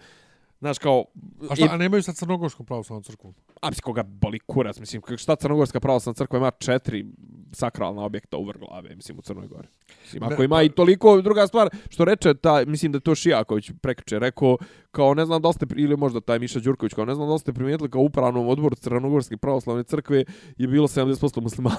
[0.62, 1.06] Znaš, kao...
[1.50, 3.34] A šta, a nemaju sa Crnogorskom pravoslavnom crkvom?
[3.62, 7.06] A mislim, koga boli kurac, mislim, šta Crnogorska pravoslavna crkva ima četiri
[7.52, 9.68] sakralna objekta u vrglave, mislim, u Crnoj Gori.
[10.04, 13.02] Mislim, ako Ne, ima pa- i toliko, druga stvar, što reče, ta, mislim da je
[13.02, 14.58] to Šijaković prekriče, rekao,
[14.92, 17.54] kao ne znam da ste, ili možda taj Miša Đurković, kao ne znam da ste
[17.54, 20.26] primijetili kao upravnom odboru Crnogorske pravoslavne crkve
[20.58, 21.78] je bilo 70% muslimana.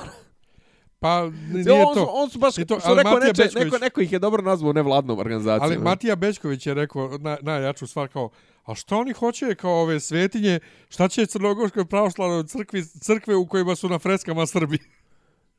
[0.98, 2.10] Pa, nije on, su, to.
[2.14, 5.72] on su baš, to, ali rekao, neče, neko, neko ih je dobro nazvao nevladnom organizacijom.
[5.72, 8.30] Ali Matija Bečković je rekao na, najjaču stvar kao,
[8.64, 13.76] a što oni hoće kao ove svetinje, šta će Crnogorskoj pravoslavnoj crkvi, crkve u kojima
[13.76, 14.78] su na freskama Srbi?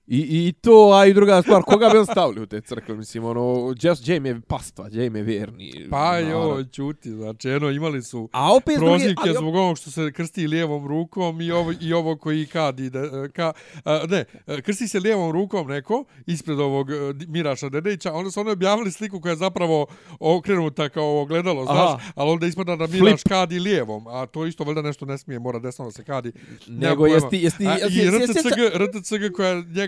[0.07, 2.95] I, I to, a i druga stvar, koga bi on stavili u te crkve?
[2.95, 5.87] Mislim, ono, just, im je pastva, im je vjerni.
[5.89, 10.11] Pa jo, čuti, znači, eno, imali su A opet ali op- zbog ovog što se
[10.11, 13.53] krsti lijevom rukom i ovo, i ovo koji kadi, da, ka,
[13.85, 14.25] a, ne,
[14.61, 16.95] krsti se lijevom rukom neko ispred ovog e,
[17.27, 19.85] Miraša Dedejića, onda su oni objavili sliku koja je zapravo
[20.19, 21.99] okrenuta kao ovo gledalo, znaš, Aha.
[22.15, 23.27] ali onda ispada da Miraš Flip.
[23.27, 26.31] kadi lijevom, a to isto valjda nešto ne smije, mora desno da se kadi.
[26.67, 28.49] Nego jesti, jesti, jesti, jesti,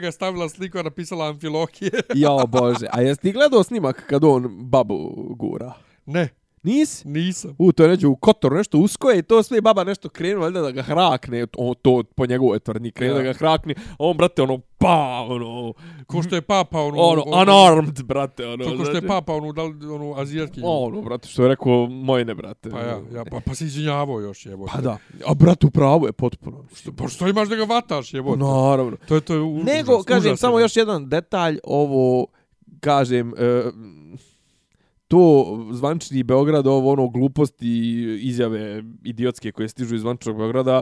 [0.06, 1.92] njega stavila sliku, a napisala Amfilohije.
[2.16, 5.74] Jao bože, a jesi ti gledao snimak kad on babu gura?
[6.06, 6.30] ne,
[6.66, 7.08] Nisi?
[7.08, 7.56] nisam.
[7.60, 10.42] U, to je neđe u kotoru, nešto usko je i to sve baba nešto krenu,
[10.42, 13.18] valjda da ga hrakne, on, to po njegovoj tvrdnji krenu Ja.
[13.18, 15.74] da ga hrakne, a on, brate, ono, pa, ono,
[16.08, 16.98] Ko što je papa, onu...
[17.00, 19.08] ono, unarmed, brate, ono, To ko što je znači.
[19.08, 20.66] papa, onu, da li, onu azijatkinju.
[20.68, 22.70] Ono, brate, što je rekao, moj ne, brate.
[22.70, 24.72] Pa ja, ja pa, pa si izvinjavao još, jebote.
[24.76, 24.98] Pa da,
[25.28, 26.66] a brate, u pravu je potpuno.
[26.76, 28.40] Što, pa što imaš da ga vataš, jebote?
[28.40, 28.98] Naravno.
[29.08, 32.28] To je, to je u, Nego, užas, kažem, užas, samo još jedan detalj, ovo,
[32.80, 33.64] kažem, e,
[35.08, 37.68] to zvančni Beograd, ovo ono gluposti
[38.22, 40.82] izjave idiotske koje stižu iz zvančnog Beograda,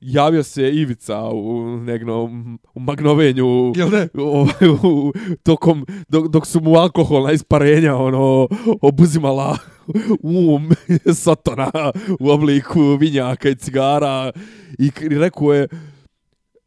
[0.00, 4.08] javio se Ivica u negnom u magnovenju Jel ne?
[4.14, 8.48] ovaj, u, tokom, dok, dok su mu alkoholna isparenja ono,
[8.80, 9.58] obuzimala
[10.22, 10.70] um
[11.22, 11.70] Satona
[12.20, 14.32] u obliku vinjaka i cigara
[14.78, 15.68] i, i rekao je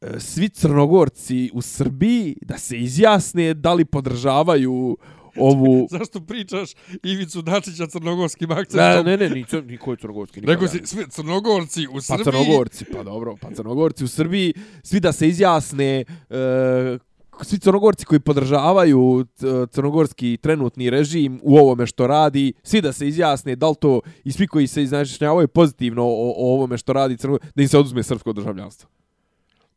[0.01, 4.97] e, svi crnogorci u Srbiji da se izjasne da li podržavaju
[5.39, 5.87] ovu...
[5.91, 6.69] Zašto pričaš
[7.03, 9.05] Ivicu Dačića crnogorskim akcentom?
[9.05, 10.41] Ne, ne, ne, nico, niko je crnogorski.
[10.41, 10.67] Nikada.
[10.67, 12.23] si, svi crnogorci u Pa Srbiji...
[12.23, 16.97] crnogorci, pa dobro, pa crnogorci u Srbiji, svi da se izjasne, e,
[17.41, 23.07] svi crnogorci koji podržavaju c- crnogorski trenutni režim u ovome što radi, svi da se
[23.07, 27.17] izjasne da li to i svi koji se izjašnjavaju pozitivno o, o ovome što radi
[27.17, 28.89] crnogorski, da im se oduzme srpsko državljanstvo.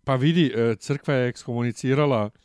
[0.04, 2.41] Pa vidi, e, crkva je ekskomunicirala e,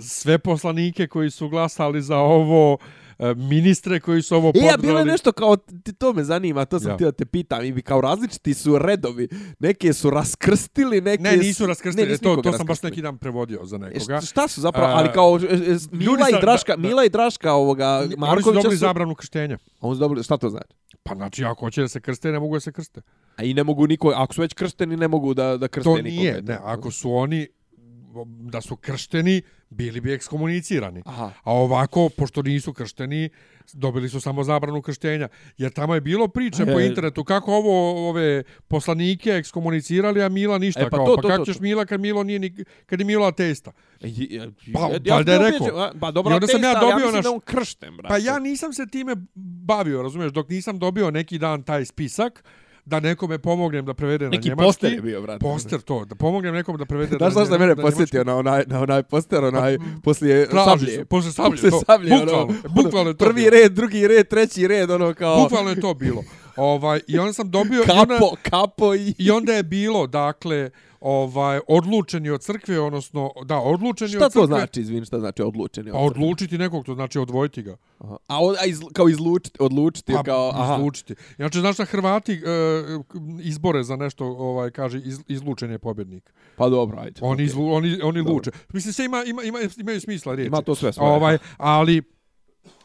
[0.00, 2.78] sve poslanike koji su glasali za ovo,
[3.18, 4.82] e, ministre koji su ovo E, a podržali.
[4.82, 6.94] bilo je nešto kao, ti, to me zanima, to sam Ja.
[6.94, 11.36] htio da te pitam, i bi kao različiti su redovi, neke su raskrstili, neke Ne,
[11.36, 12.90] nisu su- raskrstili, ne, e, nisu to, to sam baš raskrstili.
[12.90, 14.00] neki dan prevodio za E, nekoga.
[14.00, 16.88] šta- šta su zapravo, ali kao e, e, Mila sa- i Draška, da, da.
[16.88, 19.58] Mila i Draška ovoga Oni su Markovića dobili su, zabranu krštenja.
[19.80, 20.74] oni su dobili, šta to znači?
[21.02, 23.00] Pa znači, ako hoće da se krste, ne mogu da se krste.
[23.36, 25.94] A i ne mogu niko, ako su već kršteni, ne mogu da, da krste To
[25.94, 26.10] nikoga.
[26.10, 27.46] nije, ne, ako su oni
[28.42, 31.02] da su kršteni, bili bi ekskomunicirani.
[31.04, 31.32] Aha.
[31.42, 33.28] A ovako, pošto nisu kršteni,
[33.72, 35.28] dobili su samo zabranu krštenja.
[35.58, 36.66] Jer tamo je bilo priče E.
[36.66, 40.80] po internetu kako ovo ove poslanike ekskomunicirali, a Mila ništa.
[40.80, 41.60] E, pa kao, to, pa to, kako to, ćeš.
[41.60, 42.54] Mila kad Milo nije ni,
[42.86, 43.72] kad je Milo ateista?
[44.00, 44.08] Pa,
[44.74, 45.90] Pa, ja, valjda je rekao.
[46.00, 48.08] Pa dobro, I onda sam ja dobio ja naš- da on kršten, brate.
[48.08, 49.16] Pa ja nisam se time
[49.64, 52.44] bavio, razumiješ, dok nisam dobio neki dan taj spisak,
[52.86, 54.66] da nekome pomognem da prevede Neki na njemački.
[54.66, 55.38] poster je bio, brate.
[55.40, 58.64] Poster to, da pomognem nekom da prevede Znaš na, zašto mene na posjetio na onaj,
[58.66, 61.04] na onaj poster, onaj, poslije Traži sablje.
[61.04, 63.50] posle sablje, Poslije to, sablje, bukvalno, ono, bukvalno je to Prvi bilo.
[63.52, 66.22] red, drugi red, treći red, ono kao Bukvalno je to bilo.
[66.56, 67.78] Ovaj, I onda sam dobio...
[67.78, 69.14] i onda- kapo, kapo i...
[69.18, 70.70] I onda je bilo, dakle,
[71.06, 74.42] ovaj odlučeni od crkve, odnosno, da, odlučeni Šta od crkve.
[74.42, 75.90] to znači, izvin, šta znači odlučeni?
[75.90, 77.76] Pa odlučiti nekog, to znači odvojiti ga.
[77.98, 78.16] Aha.
[78.26, 80.74] A, od, a iz, kao izlučiti, odlučiti, Pa, kao, aha.
[80.74, 81.14] izlučiti.
[81.38, 82.38] Inače, znaš da Hrvati e,
[83.40, 86.32] izbore za nešto, ovaj, kaže, iz, izlučen je pobjednik.
[86.56, 87.20] Pa dobro, ajde.
[87.22, 87.44] Oni, okej.
[87.44, 88.32] izlu, oni, oni Dobro.
[88.34, 88.50] luče.
[88.72, 90.48] Mislim, se ima, ima, ima, imaju smisla riječi.
[90.48, 91.12] Ima to sve svoje.
[91.12, 92.02] Ovaj, ali,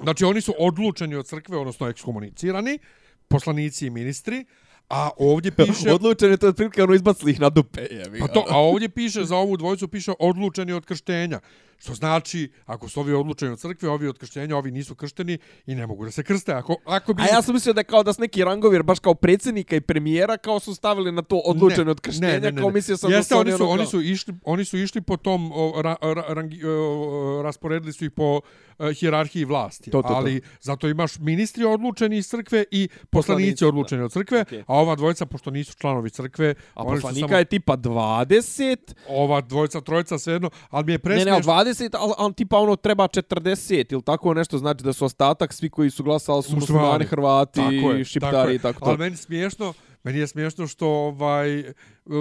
[0.03, 2.80] znači, oni su odlučeni od crkve, odnosno ekskomunicirani,
[3.28, 4.45] poslanici i ministri,
[4.92, 5.94] a ovdje piše...
[5.96, 9.26] Odlučen je to otprilike ono izbacili ih na dupe, jebi Pa to, a ovdje piše,
[9.26, 11.39] za ovu dvojicu piše odlučeni od krštenja.
[11.82, 15.76] Što znači, ako su ovi odlučeni od crkve, ovi od krštenja, ovi nisu kršteni i
[15.76, 16.54] ne mogu da se krste.
[16.54, 17.24] Ako, ako bi...
[17.24, 19.82] A ja sam mislio da kao da su neki rangovi, jer baš kao predsjednika i
[19.82, 23.42] premijera, kao su stavili na to odlučen od krštenja, kao mislio sam Jeste, da su
[23.42, 26.66] oni su, ono oni su išli, oni su išli po tom, o, ra, ra, rangi,
[26.66, 28.42] o, rasporedili su ih po
[28.80, 29.92] e, hijerarhiji vlasti.
[29.92, 30.14] To, to, to.
[30.14, 34.64] Ali zato imaš ministri odlučeni iz crkve i poslanici, Poslanici, odlučeni od crkve, Okej.
[34.68, 38.78] a ova dvojica, pošto nisu članovi crkve, A poslanika samo, je tipa 20,
[39.10, 41.38] ova dvojica, trojica, svejedno, ali mi je ne, presmiješno.
[41.38, 45.53] ne, 20, ali, ali tipa ono treba 40 ili tako nešto, znači da su ostatak
[45.53, 47.05] svi koji su glasali su Muslimani.
[47.05, 49.03] Hrvati, Tako je, Šiptari tako i tako Ali to.
[49.03, 49.74] meni smiješno,
[50.04, 51.74] meni je smiješno što ovaj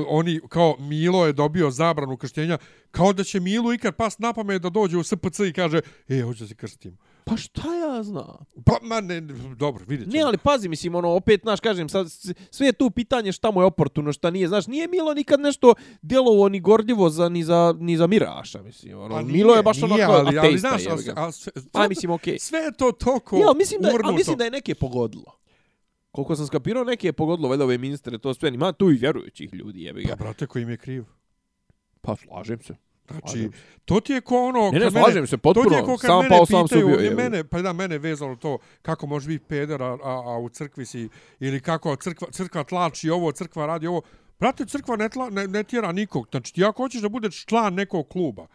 [0.09, 2.59] oni kao Milo je dobio zabranu krštenja,
[2.91, 6.22] kao da će Milu ikad pas na pamet da dođe u SPC i kaže: "E,
[6.22, 8.45] hoću da se krstim." Pa šta ja znam?
[8.66, 9.20] Pa ma ne,
[9.57, 10.20] dobro, vidjet ćemo.
[10.20, 12.07] Ne, ali pazi, mislim, ono, opet, znaš, kažem, sad,
[12.51, 15.74] sve je tu pitanje šta mu je oportuno, šta nije, znaš, nije Milo nikad nešto
[16.03, 19.62] djelovo ni gorljivo za, ni, za, ni za Miraša, mislim, ono, Pa nije, Milo je
[19.62, 22.39] baš ono nije, kao ali, ali, ateista, znaš, a, a, sve, Pa, mislim, okej.
[22.39, 24.12] sve je to toko Ja, mislim da, urnuto.
[24.12, 25.39] mislim da je neke pogodilo.
[26.11, 29.55] Koliko sam skapirao, neke je pogodilo, valjda ove ministre, to sve, ima tu i vjerujućih
[29.55, 30.17] ljudi, jebi Pa, ga.
[30.17, 31.05] brate, koji mi je kriv.
[32.01, 32.75] Pa, slažem se.
[33.11, 33.59] Znači, Slažem se.
[33.85, 34.71] to ti je ko ono...
[34.71, 36.75] Ne, ne, slažem se, To potpuno, ti je ko kad sam mene pao, sam se
[36.75, 37.17] pitaju, ubio, ga.
[37.17, 40.49] mene, pa da, mene je vezalo to kako može biti peder, a, a, a u
[40.49, 41.09] crkvi si,
[41.41, 44.03] ili kako crkva, crkva tlači ovo, crkva radi ovo.
[44.41, 46.27] Brate, crkva ne, tla, ne, ne tjera nikog.
[46.31, 48.47] Znači, ti ako hoćeš da budeš član nekog kluba,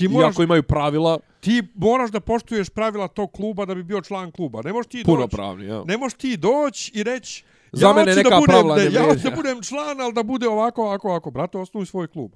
[0.00, 4.00] ti moraš, Iako imaju pravila, ti moraš da poštuješ pravila tog kluba da bi bio
[4.00, 4.62] član kluba.
[4.64, 5.84] Ne možeš ti puno doći, pravni, ja.
[5.84, 8.90] ne možeš ti doći i reći Za ja mene neka da budem, pravila da, ne
[8.90, 11.30] ja hoću da budem član, ali da bude ovako, ovako, ovako.
[11.30, 12.32] Brate, osnuj svoj klub.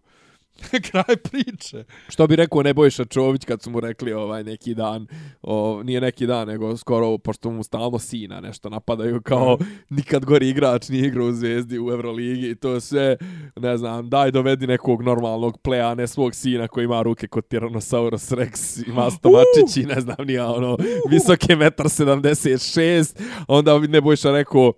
[0.91, 1.85] Kraj priče.
[2.09, 5.07] Što bi rekao Nebojša Čović kad su mu rekli ovaj neki dan,
[5.43, 9.59] o, nije neki dan, nego skoro, pošto mu stalno sina nešto napadaju, kao
[9.91, 13.17] nikad gori igrač nije igrao u Zvezdi u Euroligi i to sve,
[13.57, 18.37] ne znam, daj dovedi nekog normalnog pleja, ne svog sina koji ima ruke kod Tyrannosaurus
[18.37, 20.77] Rex, ima stomačić i ne znam, nije ono,
[21.11, 24.73] visoke metar 76, onda Nebojša rekao,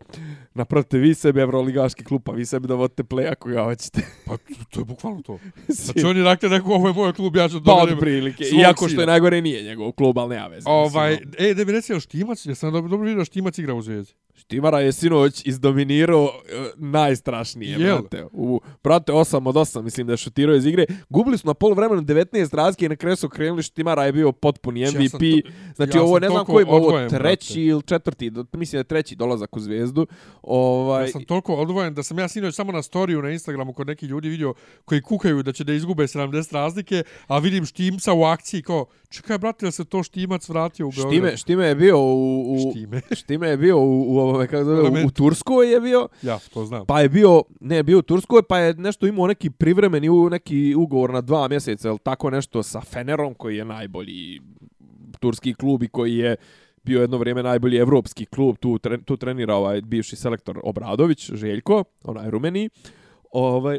[0.57, 4.01] napravite vi sebi Evroligaški klub, pa vi sebi dovodite pleja koga hoćete.
[4.27, 5.39] Pa to, to je bukvalno to.
[5.69, 8.45] Znači oni dakle neko ovo je moj klub, ja ću Pa dovedem od prilike.
[8.61, 10.69] Iako što je najgore nije njegov klub, ali nema veze.
[10.69, 14.13] Ovaj, mislim, e, da bi recimo Štimac, jesam dobro, dobro vidio Štimac igra u Zvezdi.
[14.37, 17.99] Štimara je sinoć izdominirao e, najstrašnije, Jel?
[17.99, 18.27] brate.
[18.33, 20.85] U, brate, 8 od 8, mislim da je šutirao iz igre.
[21.09, 24.33] Gubili su na pol vremenu 19 razlike i na kraju su krenuli Štimara je bio
[24.33, 25.11] potpuni Ja sam MVP.
[25.43, 27.63] to- znači ja ovo ne znam koji, ovo odvojen, treći brate.
[27.63, 30.07] ili četvrti, do, mislim da je treći dolazak u Zvezdu.
[30.43, 33.87] Ovaj, Ja sam toliko odvojen da sam ja sinoć samo na storiju na Instagramu kod
[33.87, 38.25] nekih ljudi vidio koji kukaju da će da izgube 70 razlike, a vidim Štimca u
[38.25, 41.13] akciji kao, čekaj brate, da se to Štimac vratio u Beograd?
[41.13, 43.01] Štime, Štime je bio u, u Štime.
[43.13, 45.11] Štime je bio u, u, ovome, kako zove, u.
[45.11, 46.09] Turskoj je bio.
[46.23, 46.87] Ja, to znam.
[46.87, 50.75] Pa je bio, ne, bio u Turskoj, pa je nešto imao neki privremeni u neki
[50.77, 54.41] ugovor na dva mjeseca, ili tako nešto sa Fenerom, koji je najbolji
[55.21, 56.37] turski klub i koji je
[56.83, 61.85] bio jedno vrijeme najbolji evropski klub, tu, tre, tu trenira ovaj bivši selektor Obradović, Željko,
[62.05, 62.69] onaj Rumeni.
[63.33, 63.79] Ovaj,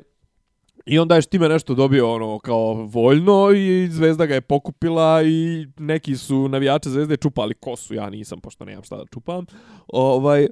[0.87, 5.67] I onda je Štime nešto dobio ono kao voljno i Zvezda ga je pokupila i
[5.77, 9.45] neki su navijače Zvezde čupali kosu, ja nisam, pošto nemam šta da čupam.
[9.87, 10.47] Ovaj,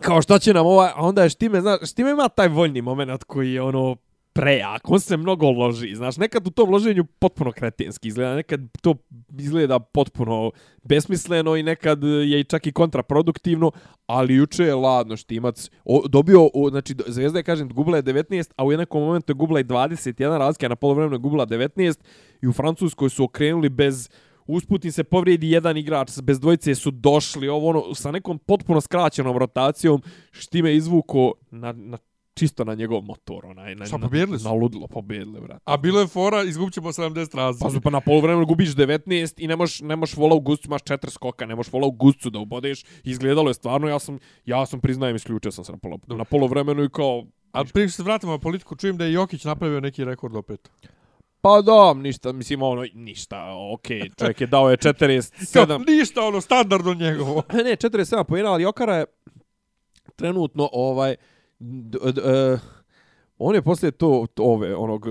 [0.00, 3.24] kao šta će nam ovaj, a onda je Štime, znaš, Štime ima taj voljni moment
[3.24, 3.96] koji je ono
[4.34, 8.94] prejak, on se mnogo loži, znaš, nekad u tom loženju potpuno kretenski izgleda, nekad to
[9.38, 10.50] izgleda potpuno
[10.82, 13.70] besmisleno i nekad je čak i kontraproduktivno,
[14.06, 18.52] ali juče je ladno Štimac o, dobio, o, znači Zvezda je, kažem, gubila je 19,
[18.56, 22.00] a u nekom momentu je gubila i 21 razlika, na polovremenu je gubila 19
[22.42, 24.08] i u Francuskoj su okrenuli bez
[24.46, 28.80] usput im se povrijedi jedan igrač, bez dvojice su došli, ovo ono, sa nekom potpuno
[28.80, 31.98] skraćenom rotacijom, Štime izvuko na, na
[32.34, 34.44] čisto na njegov motor, onaj, na, Šta, pobjedili su?
[34.44, 35.62] na ludilo, pobjedili, brate.
[35.64, 37.74] A bilo je fora, izgubit ćemo 70 razlika.
[37.74, 40.82] Pa, pa na polovremenu gubiš 19 i ne možeš ne možeš vola u guscu, imaš
[40.82, 42.84] četiri skoka, ne možeš vola u guscu da ubodeš.
[43.04, 46.84] Izgledalo je stvarno, ja sam ja sam priznajem isključio sam se na polo, na polovremenu
[46.84, 47.24] i kao
[47.54, 50.70] A prije se vratimo na politiku, čujem da je Jokić napravio neki rekord opet.
[51.40, 53.52] pa da, ništa, mislim ono ništa.
[53.74, 57.42] Okej, okay, čovjek je dao je 47 Kao, ništa, ono, standardno njegovo.
[57.52, 59.04] Ne, ne, 47 pojena, ali Jokara je
[60.16, 61.16] trenutno ovaj
[61.58, 62.58] d, d, e,
[63.38, 65.06] on je poslije to, to ove onog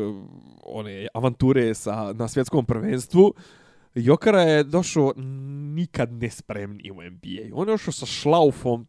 [0.65, 3.33] one avanture sa na svjetskom prvenstvu
[3.95, 5.13] Jokara je došao
[5.75, 7.53] nikad nespremni u NBA.
[7.53, 8.87] On je došao sa šlaufom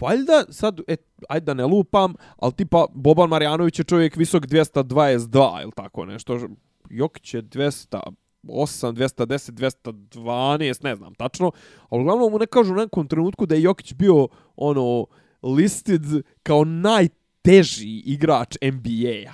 [0.00, 5.62] Valjda, sad, et, ajde da ne lupam, ali tipa Boban Marjanović je čovjek visok 222
[5.62, 6.38] ili tako nešto.
[6.90, 8.12] Jokić je 208,
[8.42, 9.50] 210,
[9.82, 11.50] 212, ne znam tačno.
[11.88, 15.06] Ali uglavnom mu ne kažu u nekom trenutku da je Jokić bio ono
[15.42, 16.02] listed
[16.42, 19.32] kao najteži igrač NBA-a.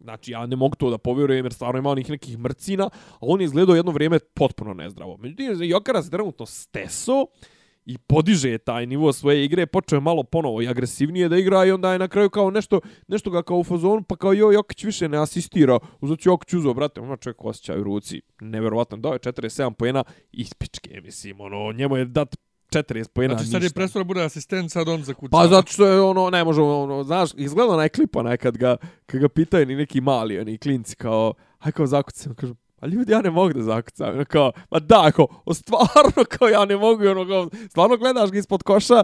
[0.00, 3.40] Znači, ja ne mogu to da povjerujem jer stvarno ima onih nekih mrcina, a on
[3.40, 5.16] je izgledao jedno vrijeme potpuno nezdravo.
[5.16, 7.26] Međutim, Jokara se trenutno steso
[7.86, 11.70] i podiže taj nivo svoje igre, počeo je malo ponovo i agresivnije da igra i
[11.70, 14.84] onda je na kraju kao nešto, nešto ga kao u fazonu, pa kao jo, Jokić
[14.84, 19.18] više ne asistira, uzet Jokić uzo, brate, ono čovjek osjeća u ruci, neverovatno, dao je
[19.18, 22.36] 47 pojena, ispičke, mislim, ono, njemu je dat
[22.72, 23.74] 40 pojena, Znači sad je ništa.
[23.74, 25.42] prestao da bude asistent, sad on zakucava.
[25.42, 28.76] Pa zato što je ono, ne može, ono, znaš, izgleda onaj klip onaj kad ga,
[29.06, 33.12] kad ga pitaju ni neki mali, oni klinci kao, aj kao zakucam, kažu, a ljudi,
[33.12, 34.08] ja ne mogu da zakucam.
[34.08, 38.30] Ono kao, ma da, kao, o, stvarno, kao, ja ne mogu, ono, kao, stvarno gledaš
[38.30, 39.02] ga ispod koša,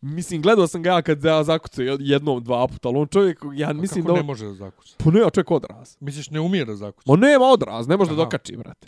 [0.00, 3.70] mislim, gledao sam ga ja kad ja zakucam jednom, dva puta, ali on čovjek, ja
[3.70, 4.14] A mislim kako da...
[4.14, 4.94] ne on- može da zakuca?
[4.98, 5.96] Pa ne, a čovjek odraz.
[6.00, 7.10] Misliš, ne umije da zakuca?
[7.10, 8.24] Ma nema odraz, ne može da Aha.
[8.24, 8.86] dokači, brate.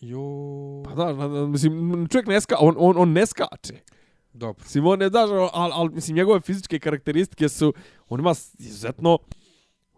[0.00, 0.82] Jo...
[0.84, 3.74] Pa da, da, da, mislim, čovjek ne ska, on, on, on ne skače.
[4.32, 4.62] Dobro.
[4.62, 7.72] Mislim, on ne daš, ali, ali, mislim, njegove fizičke karakteristike su,
[8.08, 9.18] on ima izuzetno,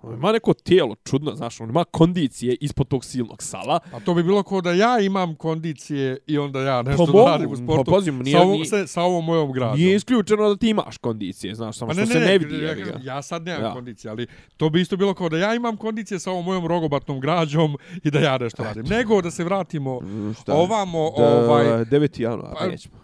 [0.02, 3.78] on ima neko tijelo, čudno, znaš, on ima kondicije ispod tog silnog sala.
[3.92, 7.18] A to bi bilo kao da ja imam kondicije i onda ja nešto Pa da
[7.18, 9.76] mogu, radim u sportu pa pazim, nije- sa, ovom, nije- sa, ovom mojom gradom.
[9.76, 12.38] Nije isključeno da ti imaš kondicije, znaš, samo Pa što ne, se ne, ne, ne,
[12.38, 12.58] vidi.
[12.58, 13.72] ja, kažem, ja sad nemam Ja.
[13.72, 14.26] kondicije, ali
[14.56, 18.10] to bi isto bilo kao da ja imam kondicije sa ovom mojom rogobatnom građom i
[18.10, 18.84] da ja nešto radim.
[18.86, 20.54] Nego da se vratimo Mm, šta?
[20.54, 22.20] ovamo, Da, ovaj, 9.
[22.20, 23.01] januar, Pa, nećemo.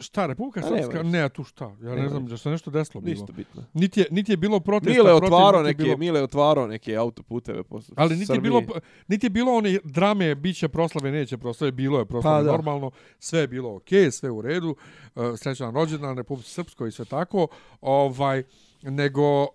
[0.00, 1.02] Šta, Republika Srpska?
[1.02, 1.64] Ne, a tu šta?
[1.64, 3.10] Ja ne Nema znam, da se nešto desilo bilo.
[3.12, 3.64] Ništa bitno.
[3.74, 6.66] Niti je, niti je bilo protesta Mile je protiv, je neke, bilo- Mile je otvarao
[6.66, 8.42] neke autoputeve po Ali niti je Srbiji.
[8.42, 8.62] bilo
[9.08, 12.52] niti je bilo one drame biće proslave neće proslave bilo je proslave Pa da.
[12.52, 14.76] normalno sve je bilo okej sve u redu
[15.14, 17.48] uh, srećan rođendan Republici Srpskoj i sve tako
[17.80, 18.42] ovaj
[18.82, 19.48] nego uh,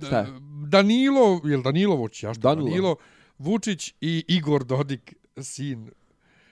[0.00, 0.26] Šta je?
[0.66, 2.66] Danilo jel Danilo Vučić ja što Danilo.
[2.66, 2.96] Danilo
[3.38, 5.90] Vučić i Igor Dodik sin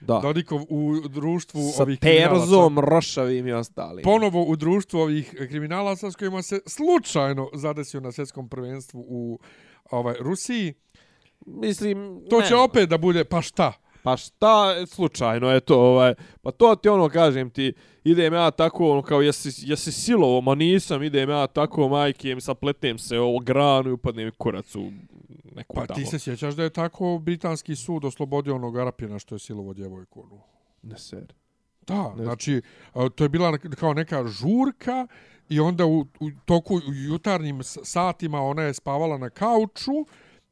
[0.07, 0.19] Da.
[0.19, 1.99] Dodikov u društvu Sa ovih.
[1.99, 4.01] Terzom, Rošavim i ostali.
[4.01, 9.39] ponovo u društvu ovih kriminalaca s kojima se slučajno zadesio na svjetskom prvenstvu u
[9.91, 10.73] ovaj Rusiji
[11.45, 13.73] Mislim, To ne će opet da bude, pa šta?
[14.03, 17.73] Pa šta, slučajno je to, ovaj, pa to ti ono, kažem ti,
[18.03, 22.41] idem ja tako, ono, kao, jesi, jesi silovo, ma nisam, idem ja tako, majke, mi
[22.41, 24.91] sapletem se ovo granu i upadnem kurac u
[25.55, 25.99] neku Pa tamo.
[25.99, 30.21] ti se sjećaš da je tako britanski sud oslobodio onog Arapina što je silovo djevojku.
[30.21, 30.41] ono?
[30.81, 31.33] Ne ser.
[31.87, 32.23] Da, Ne.
[32.23, 32.61] znači,
[33.15, 35.07] to je bila kao neka žurka
[35.49, 39.91] i onda u, u toku u jutarnjim satima ona je spavala na kauču,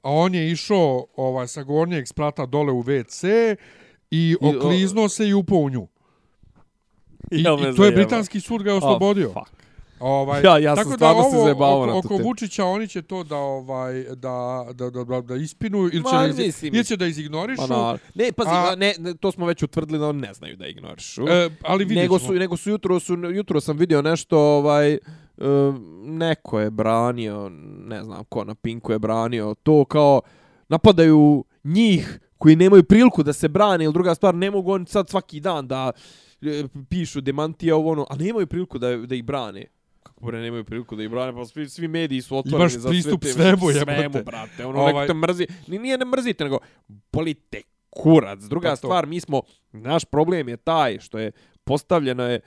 [0.02, 3.56] a on je išao ovaj, sa gornjeg sprata dole u WC
[4.12, 5.88] i okliznuo se i upao u nju.
[7.32, 9.28] I, me i to je britanski sud ga je oslobodio.
[9.28, 9.61] Oh, fuck.
[10.02, 12.18] Ovaj, Ja- ja sam stvarno se zajebavao na tu oko.
[12.18, 16.22] Vučića oni će to da ovaj da da da da, da ispinu ili će Ma,
[16.22, 17.62] da, iz, mislim- ili će da izignorišu.
[17.62, 20.58] Pa na, ne, pazi, A- ne, ne, to smo već utvrdili da oni ne znaju
[20.58, 21.28] da ignorišu.
[21.28, 24.98] E, ali vidjet nego su nego su jutro su jutro sam vidio nešto ovaj
[25.38, 27.50] um, neko je branio
[27.86, 30.22] ne znam ko na Pinku je branio to kao
[30.70, 35.10] napadaju njih koji nemaju priliku da se brane ili druga stvar ne mogu oni sad
[35.10, 35.92] svaki dan da
[36.42, 39.66] e, pišu demantija ovo ono a nemaju priliku da da ih brane
[40.22, 43.24] bre nemaju priliku da ih brane pa svi svi mediji su otvoreni Imaš za pristup
[43.24, 43.94] sve te, svemu, jebote.
[43.96, 45.08] svemu brate ono Ovaj- ovaj...
[45.08, 45.48] te mrzi.
[45.68, 46.58] Ni nije ne mrzite nego
[47.12, 49.42] bolite kurac druga Pa stvar mi smo
[49.72, 51.32] naš problem je taj što je
[51.64, 52.40] postavljeno je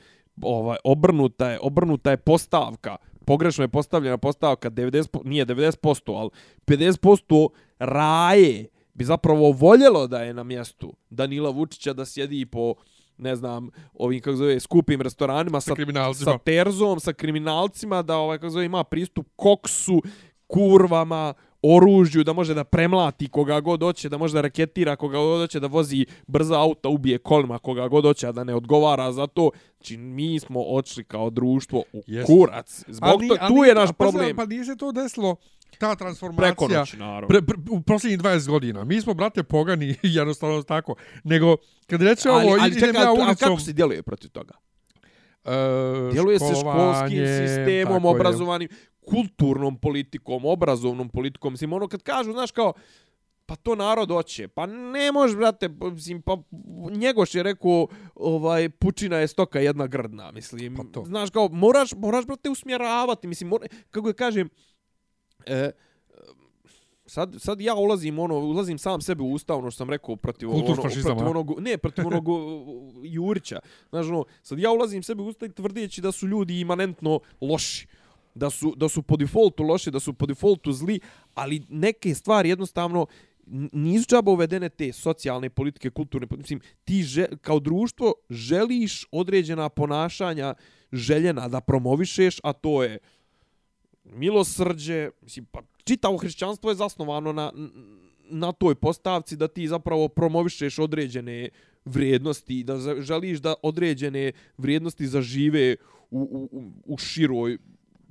[0.42, 2.96] ovaj obrnuta je obrnuta je postavka.
[3.24, 6.30] Pogrešno je postavljena postavka 90 po- nije 90%, ali
[6.66, 7.48] 50%
[7.78, 12.74] raje bi zapravo voljelo da je na mjestu Danila Vučića da sjedi po
[13.18, 16.32] ne znam, ovim kako zove skupim restoranima sa, kriminalcima.
[16.32, 20.02] sa terzom, sa kriminalcima da ovaj kako zove ima pristup koksu,
[20.46, 21.34] kurvama,
[21.64, 25.60] oružju, da može da premlati koga god hoće, da može da raketira koga god hoće,
[25.60, 29.50] da vozi brza auta, ubije kolima koga god hoće, a da ne odgovara za to.
[29.76, 32.26] Znači, mi smo odšli kao društvo u Jest.
[32.26, 32.84] kurac.
[32.88, 34.36] Zbog Ali- to, ali- tu je naš a pa, problem.
[34.36, 35.36] Pa nije se to desilo,
[35.78, 36.54] ta transformacija.
[36.54, 37.28] Preko noći, naravno.
[37.28, 38.84] Pre, pre, u posljednjih 20 godina.
[38.84, 40.94] Mi smo, brate, pogani, jednostavno tako.
[41.24, 43.34] Nego, kad reče ovo, ali, ali idem čekaj, ja a ulicom...
[43.36, 44.54] kako se djeluje protiv toga?
[45.44, 48.14] E, Djeluje se školskim sistemom, tako je.
[48.14, 48.68] obrazovanim,
[49.00, 51.52] kulturnom politikom, obrazovnom politikom.
[51.52, 52.72] Mislim, ono kad kažu, znaš, kao,
[53.46, 54.48] pa to narod hoće.
[54.48, 56.36] Pa ne možeš, brate, mislim, pa
[56.90, 60.76] Njegoš je rekao, ovaj, pučina je stoka jedna grdna, mislim.
[60.76, 61.04] Pa to.
[61.04, 64.48] Znaš, kao, moraš, moraš, brate, usmjeravati, mislim, mora, kako je kažem,
[65.46, 65.70] e,
[67.14, 70.48] sad, sad ja ulazim ono ulazim sam sebe u usta ono što sam rekao protiv
[70.48, 72.24] Kultur ono, protiv onog ne protiv onog
[73.04, 73.60] Jurića.
[73.90, 77.86] Znaš ono sad ja ulazim sebe u usta i tvrdeći da su ljudi imanentno loši
[78.34, 81.00] da su da su po defaultu loši da su po defaultu zli
[81.34, 83.06] ali neke stvari jednostavno
[83.72, 90.54] nisu džaba uvedene te socijalne politike, kulturne, mislim, ti že, kao društvo želiš određena ponašanja
[90.92, 92.98] željena da promovišeš, a to je
[94.04, 97.52] milosrđe, mislim, pa čitavo hrišćanstvo je zasnovano na,
[98.20, 101.48] na toj postavci da ti zapravo promovišeš određene
[101.84, 105.76] vrijednosti, da želiš da određene vrijednosti zažive
[106.10, 107.58] u, u, u- široj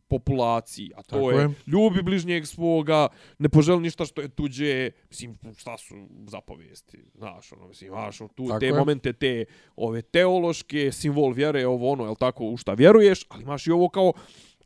[0.08, 1.50] populaciji, a to Tako je, je.
[1.68, 3.08] ljubi bližnjeg svoga,
[3.40, 5.96] ne poželi ništa što je tuđe, mislim, šta su
[6.28, 8.74] zapovijesti, znaš, ono, mislim, znaš, ono, tu, Tako te je.
[8.74, 9.46] momente, te
[9.76, 13.90] ove teološke, simbol vjere, ovo ono, jel tako, u šta vjeruješ, ali imaš i ovo
[13.90, 14.14] kao,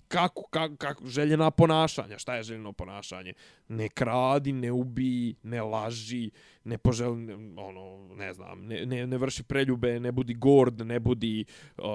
[0.08, 3.34] kako, kako, kako, željena ponašanja, šta je željeno ponašanje?
[3.68, 6.32] Ne kradi, ne ubi, ne laži,
[6.64, 11.00] ne poželi, ne- ono, ne znam, ne, ne, ne vrši preljube, ne budi gord, ne
[11.00, 11.46] budi
[11.78, 11.86] uh,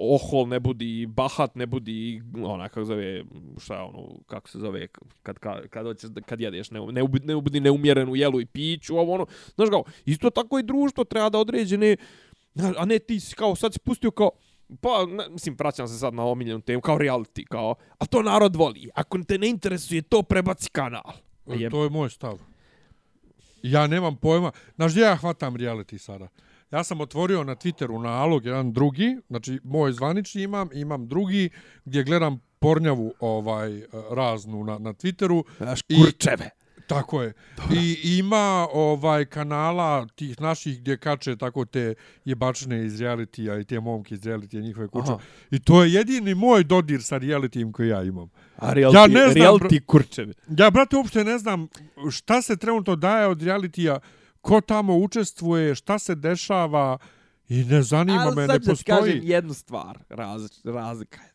[0.00, 3.24] ohol, ne budi bahat, ne budi, ona, kako zove,
[3.58, 4.86] šta je ono, kako se zove,
[5.22, 8.46] kad, kad, kad, hoćeš, kad jedeš, ne, ne, ubudi, ne budi neumjeren u jelu i
[8.46, 11.96] piću, ovo ono, znaš kao, isto tako i društvo treba da određene,
[12.78, 14.30] a ne ti si kao, sad si pustio kao,
[14.76, 18.56] pa, ne, mislim, vraćam se sad na omiljenu temu, kao reality, kao, a to narod
[18.56, 21.12] voli, ako te ne interesuje, to prebaci kanal.
[21.46, 22.38] Jeb- To je moj stav.
[23.62, 24.52] Ja nemam pojma.
[24.74, 26.28] Znaš gdje ja hvatam reality sada?
[26.70, 31.50] Ja sam otvorio na Twitteru nalog jedan drugi, znači moj zvanični imam, imam drugi
[31.84, 35.44] gdje gledam pornjavu ovaj raznu na, na Twitteru.
[35.56, 36.50] Znaš, I- kurčeve.
[36.94, 37.32] Tako je.
[37.72, 41.94] I ima ovaj kanala tih naših gdje kače tako te
[42.24, 45.12] jebačne iz realitija i te momke iz realitija njihove kuće.
[45.12, 45.22] Aha.
[45.50, 48.30] I to je jedini moj dodir sa realitijem koji ja imam.
[48.56, 50.34] A reality, Ja ne znam, reality kurčevi.
[50.58, 51.68] Ja, brate, uopšte ne znam
[52.10, 53.98] šta se trenutno daje od realitija,
[54.40, 56.98] ko tamo učestvuje, šta se dešava
[57.48, 58.98] i ne zanima Ali me, sad ne da ti postoji.
[58.98, 59.98] kažem jednu stvar,
[60.64, 61.29] razlika je.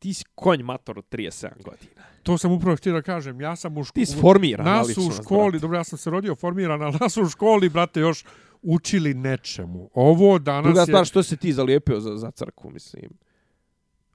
[0.00, 2.02] Ti si konj mator od 37 godina.
[2.22, 3.40] To sam upravo htio da kažem.
[3.40, 4.04] Ja sam u školi...
[4.04, 5.58] Ti si formirana Nas u ličnost, školi, brate.
[5.58, 8.24] dobro, ja sam se rodio formiran, ali nas u školi, brate, još
[8.62, 9.90] učili nečemu.
[9.94, 10.86] Ovo danas Druga je...
[10.86, 13.10] stvar, što se ti zalijepio za, za crkvu, mislim.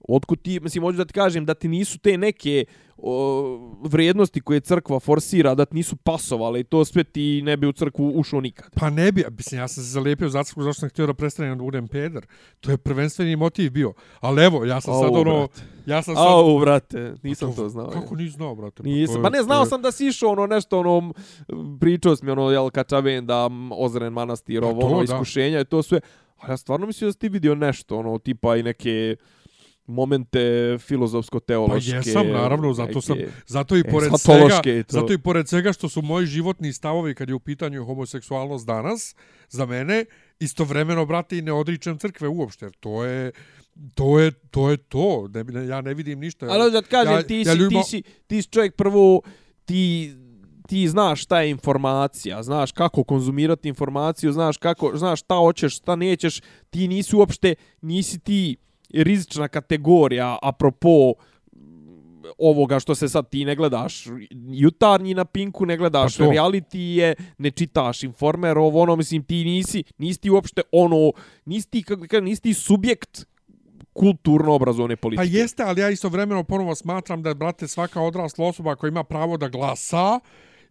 [0.08, 2.66] Otkud ti, mislim, hoću da ti kažem da ti nisu te neke
[2.98, 7.68] o, vrijednosti koje crkva forsira, da ti nisu pasovale i to sve ti ne bi
[7.68, 8.66] u crkvu ušao nikad.
[8.76, 11.58] Pa ne bi, mislim, ja sam se zalijepio za crkvu zašto sam htio da prestanem
[11.58, 12.26] da budem peder.
[12.60, 13.94] To je prvenstveni motiv bio.
[14.20, 15.38] Ali evo, ja sam sad Au, ono...
[15.38, 15.62] brate.
[15.86, 16.28] Ja sam sad...
[16.28, 17.90] Au, brate, nisam to, znao.
[17.90, 18.84] Kako nisi znao, brate?
[18.84, 21.14] Pa Nisam, to pa ne, to znao je- sam da si išao ono nešto, ono,
[21.80, 25.04] pričao si mi ono, jel, kačaven da Ozren manastir, Pa ovo, to, ono, da.
[25.04, 26.00] iskušenja i to sve.
[26.38, 29.16] A ja stvarno mislim da si ti vidio nešto, ono, tipa i neke
[29.88, 30.40] momente
[30.72, 31.92] Pa filozofsko-teološke.
[31.98, 35.90] jesam, naravno, zato sam, neke- zato i pored Eshatološke svega, zato i pored svega što
[35.90, 39.16] su moji životni stavovi kad je u pitanju homoseksualnost danas,
[39.50, 40.06] za mene,
[40.40, 43.32] istovremeno, brate, i ne odričem crkve uopšte, jer to je,
[43.96, 46.46] to je, to je to, ne, ne- ja ne vidim ništa.
[46.48, 49.22] Ali da ti kažem, Ja- ti, ja si, ljudima- ti, si, ti si čovjek prvo,
[49.66, 50.14] ti
[50.68, 55.96] ti znaš šta je informacija, znaš kako konzumirati informaciju, znaš kako, znaš šta hoćeš, šta
[55.96, 56.40] nećeš,
[56.70, 58.58] ti nisi uopšte, nisi ti
[58.94, 61.14] rizična kategorija apropo
[62.38, 64.06] ovoga što se sad ti ne gledaš
[64.50, 69.44] jutarnji na Pinku, ne gledaš Pa reality je, ne čitaš informer, ovo ono, mislim, ti
[69.44, 71.12] nisi, nisi ti uopšte ono,
[71.46, 73.26] nisi ti, kako da kažem, nisi ti subjekt
[73.94, 75.38] kulturno-obrazovne Pa politike.
[75.38, 79.48] jeste, ali ja istovremeno ponovo smatram da, brate, svaka odrasla osoba koja ima pravo da
[79.48, 80.20] glasa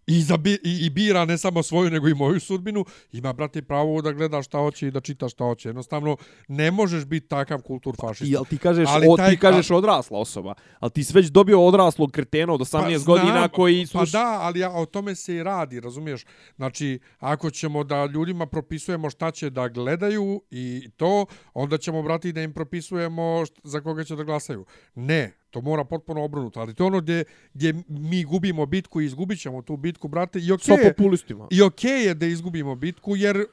[0.07, 4.03] i, za, i, i bira ne samo svoju, nego i moju sudbinu, ima, brate, pravo
[4.03, 5.69] da gleda šta hoće i da čita šta hoće.
[5.69, 6.17] Jednostavno,
[6.49, 8.33] ne možeš biti takav kultur fašista.
[8.33, 11.67] Jel ti kažeš, Ali o, taj- ti kažeš odrasla osoba, ali ti si već dobio
[11.67, 14.13] odraslog kretena od 18 godina znam, koji Pa sluš...
[14.13, 16.25] da, ali ja, o tome se i radi, razumiješ?
[16.57, 22.33] Znači, ako ćemo da ljudima propisujemo šta će da gledaju i to, onda ćemo, brati,
[22.33, 24.65] da im propisujemo št- za koga će da glasaju.
[24.95, 27.25] Ne, To mora potpuno obrnuto, ali to je ono gdje,
[27.55, 31.47] gdje mi gubimo bitku i izgubit ćemo tu bitku, brate, i okej okay, populistima.
[31.51, 33.45] i okej je da izgubimo bitku, jer uh,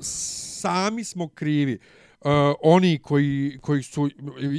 [0.00, 1.78] sami smo krivi.
[2.20, 2.30] Uh,
[2.62, 4.10] oni koji, koji su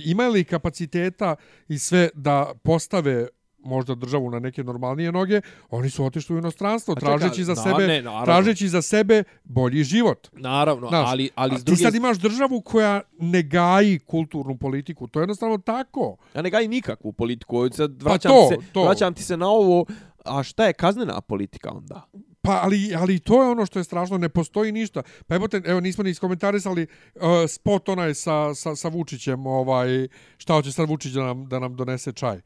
[0.05, 1.35] imali kapaciteta
[1.67, 3.27] i sve da postave
[3.65, 7.53] možda državu na neke normalnije noge, oni su otišli u inostranstvo, A čekaj, tražeći za
[7.53, 8.25] na- sebe, ne, naravno.
[8.25, 10.27] tražeći za sebe bolji život.
[10.33, 15.07] Naravno, Znaš, ali, ali s ti druge sad imaš državu koja ne gaji kulturnu politiku.
[15.07, 16.17] To je jednostavno tako.
[16.35, 17.69] Ja ne gajim nikakvu politiku.
[17.69, 18.83] Sad Pa vraćam, to, se, to.
[18.83, 19.85] vraćam ti se na ovo,
[20.25, 22.01] a šta je kaznena politika onda?
[22.41, 25.03] Pa, ali, ali to je ono što je strašno, ne postoji ništa.
[25.27, 30.07] Pa evo, te, evo nismo ni iskomentarisali uh, spot onaj sa, sa, sa Vučićem, ovaj,
[30.37, 32.41] šta hoće sad Vučić da nam, da nam donese čaj.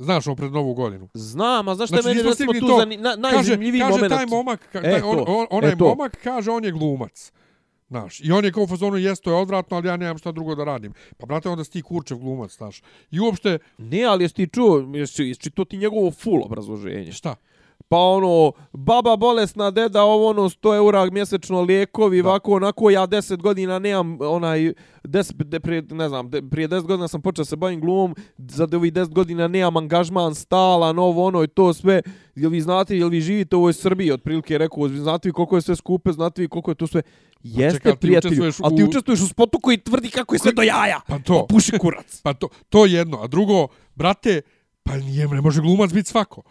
[0.00, 1.08] Znaš, on pred novu godinu.
[1.14, 2.76] Znam, a znaš šta Znači, meni recimo tu to.
[2.78, 4.12] zani, na, Kaže, najzanimljiviji kaže moment?
[4.12, 5.84] taj momak, ka, E, taj, on, on, onaj E, to.
[5.84, 7.32] momak kaže, on je glumac.
[7.88, 10.32] Znaš, i on je kao u fazonu, jes, to je odvratno, ali ja nemam šta
[10.32, 10.92] drugo da radim.
[11.18, 12.82] Pa, brate, onda si ti kurčev glumac, znaš.
[13.10, 17.12] I uopšte, Ne, ali jesi ti čuo, jesi, jesi to ti njegovo full obrazloženje.
[17.12, 17.34] šta?
[17.90, 22.28] Pa ono, baba bolesna, deda, ovo ono, 100 eura mjesečno lijekovi, Da.
[22.28, 24.72] ovako, onako, ja 10 godina nemam, onaj,
[25.04, 28.68] 10, de, prije, ne znam, de, prije 10 godina sam počeo se bavim glumom, za
[28.72, 32.02] ovih 10 godina nemam angažman stalan, ovo ono i to sve,
[32.34, 35.62] jel vi znate, jel vi živite u ovoj Srbiji, otprilike rekao, znate vi koliko je
[35.62, 37.02] sve skupe, znate vi koliko je to sve,
[37.42, 40.34] jeste čekaj, ali ti prijatelju, učestvuješ ali ti u- učestvuješ u spotu koji tvrdi kako
[40.34, 41.34] je sve do jaja, Pa to.
[41.38, 42.20] Pa puši kurac.
[42.22, 43.18] Pa to, to je jedno.
[43.18, 44.40] A drugo, brate,
[44.82, 46.42] pa nije, ne može glumac biti svako.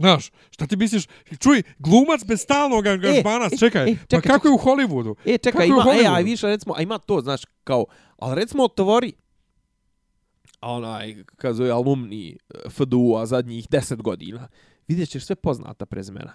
[0.00, 1.06] Znaš, šta ti misliš?
[1.38, 5.14] Čuj, glumac bez stalnog angažmana, e, čekaj, e, pa čekaj, kako je u Hollywoodu?
[5.24, 7.84] E, Kako čekaj, u ima, e, a više recimo, a ima to, znaš, kao,
[8.18, 9.12] ali recimo otvori,
[10.60, 14.48] onaj, kad zove alumni eh, FDU-a zadnjih 10 godina,
[14.88, 16.32] vidjet ćeš sve poznata prezimena.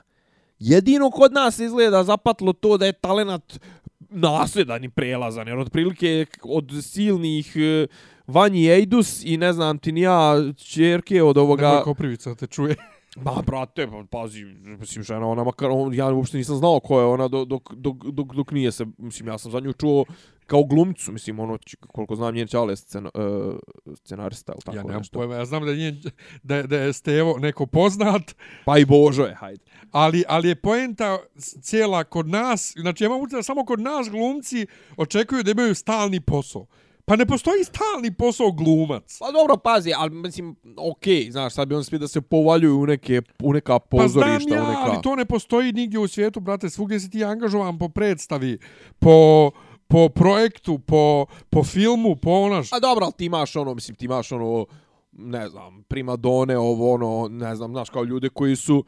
[0.60, 3.60] Jedino kod nas izgleda zapatlo to da je talenat
[4.00, 7.88] nasljedan i prelazan, jer otprilike od silnih eh,
[8.28, 11.68] Vanji Ejdus i ne znam ti ni ja čerke od ovoga...
[11.68, 12.76] Nemoj Koprivica te čuje.
[13.16, 17.06] Ma, brate, pa, pazi, mislim, žena, ona makar, on, ja uopšte nisam znao ko je
[17.06, 20.06] ona dok, dok, dok, dok, dok nije se, mislim, ja sam za nju čuo
[20.46, 23.56] kao glumcu, mislim, ono, č- koliko znam, njen čale je scena, uh,
[23.96, 25.20] scenarista, ili tako ja nemam nešto.
[25.20, 26.02] pojma, ja znam da je, njen,
[26.44, 28.36] da, je- da je Stevo neko poznat,
[28.66, 29.64] Pa i Božo je, hajde.
[29.92, 31.18] ali, ali je poenta
[31.62, 34.68] cijela kod nas, znači ja imam utjela samo kod nas glumci
[34.98, 36.66] očekuju da imaju stalni posao.
[37.07, 39.18] Pa ne postoji stalni posao glumac.
[39.19, 42.86] Pa dobro, pazi, ali mislim, okej, znaš, sad bi on svi da se povaljuju u
[42.86, 44.82] neke, u neka Pa znam pozorišta, ja, u neka...
[44.82, 46.69] ali to ne postoji nigdje u svijetu, brate.
[46.69, 48.57] Svugdje si ti angažovan po predstavi,
[48.99, 49.52] po,
[49.88, 52.73] po projektu, po, po filmu, po onaš...
[52.73, 54.65] A dobro, ali ti imaš ono, mislim, ti imaš ono,
[55.11, 58.84] ne znam, primadone, ovo ono, ne znam, znaš, kao ljude koji su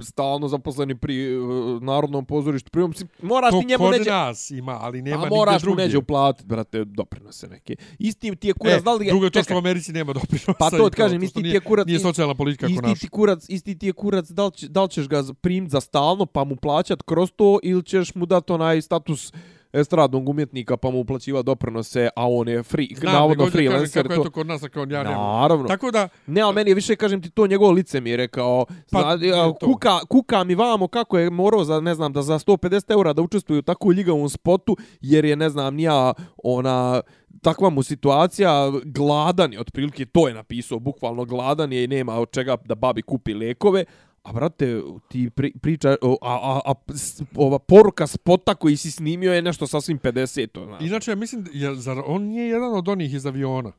[0.00, 1.46] stalno zaposleni pri uh,
[1.82, 2.70] Narodnom pozorištu.
[2.70, 4.10] Pri, mislim, moraš To ti njemu neđe...
[4.10, 7.76] nas ima, ali nema A nigdje moraš mu neđe uplatiti, brate, doprinose neke.
[7.98, 9.10] Isti ti je kurac, E, da li ga...
[9.10, 10.52] drugo to što čekaj, u Americi nema doprinosa.
[10.52, 12.94] Pa to kažem, isti ti je kurac- Nije socijalna politika Isti naša.
[12.94, 15.80] ti kurac, isti ti je kurac, da li, će, da li ćeš ga primiti za
[15.80, 19.32] stalno pa mu plaćat kroz to ili ćeš mu dati onaj status
[19.72, 24.02] estradnog umjetnika pa mu uplaćiva doprinose, a on je free, Znam, navodno freelancer.
[24.08, 25.40] Kako je To, kod nas, a kao ja nemam.
[25.40, 25.68] Naravno.
[25.68, 28.66] Tako da, Ne, ali meni je više, kažem ti, to njegovo lice mi je rekao,
[28.90, 29.66] Pa, je zna, to.
[29.66, 33.22] kuka, kuka mi vamo kako je morao za, ne znam, da za 150 eura da
[33.22, 37.00] učestvuje u takvu ljigavom spotu, jer je, ne znam, nija ona,
[37.42, 42.30] takva mu situacija, gladan je, otprilike to je napisao, bukvalno gladan je i nema od
[42.30, 43.84] čega da babi kupi lekove,
[44.26, 48.90] A brate, ti pri, priča, o, a, a, a s- ova poruka spota koji si
[48.90, 50.80] snimio je nešto sasvim 50, to znaš.
[50.82, 53.72] inače, ja mislim, je, zar on nije jedan od onih iz aviona?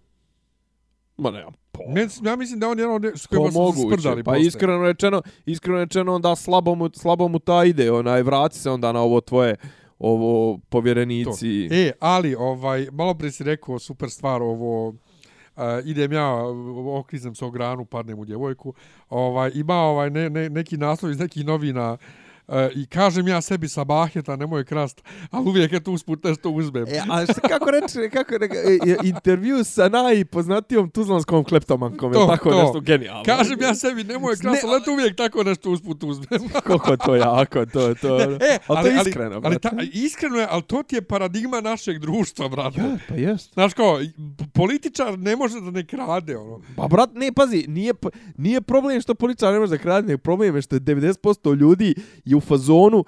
[1.17, 1.31] Ma.
[1.31, 1.45] Ne,
[2.23, 4.41] ja mislim da je on od onih s kojima su moguće, sprdali pa posle.
[4.41, 8.91] iskreno rečeno, iskreno rečeno onda slabo mu, slabo mu ta ide, onaj vrati se onda
[8.91, 9.55] na ovo tvoje
[9.99, 10.61] ovo To.
[10.69, 11.67] povjerenici.
[11.71, 14.93] E, ali, ovaj, malo prije si rekao super stvar, ovo,
[15.57, 16.33] Uh, idem ja,
[16.85, 18.73] okliznem se o granu, padnem u djevojku,
[19.09, 21.99] ovaj, ima ovaj ne, ne, neki naslov iz nekih novina uh,
[22.75, 26.85] i kažem ja sebi sa baheta, nemoj krast, ali uvijek je tu usput nešto uzmem.
[26.87, 32.19] E, a šta, kako reče, kako reče, e, e, intervju sa najpoznatijom tuzlanskom kleptomankom, je
[32.19, 32.61] To, tako to.
[32.61, 33.23] nešto genijalno.
[33.23, 36.27] Kažem ja sebi, nemoj krast, Ne, ali eto uvijek tako nešto usput uzmem.
[36.67, 38.21] Koliko to jako, to, to.
[38.21, 41.61] e, a to je iskreno, ali, ali ta, iskreno je, ali to ti je paradigma
[41.61, 42.79] našeg društva, brate.
[42.79, 43.53] Ja, pa jest.
[43.53, 43.99] Znaš kao,
[44.53, 46.61] političar ne može da ne krade, ono.
[46.75, 47.93] Pa brat, ne, pazi, nije,
[48.37, 51.95] nije problem što poličar ne može da krade, nego problem je što je 90% ljudi
[52.25, 53.05] je u fazonu,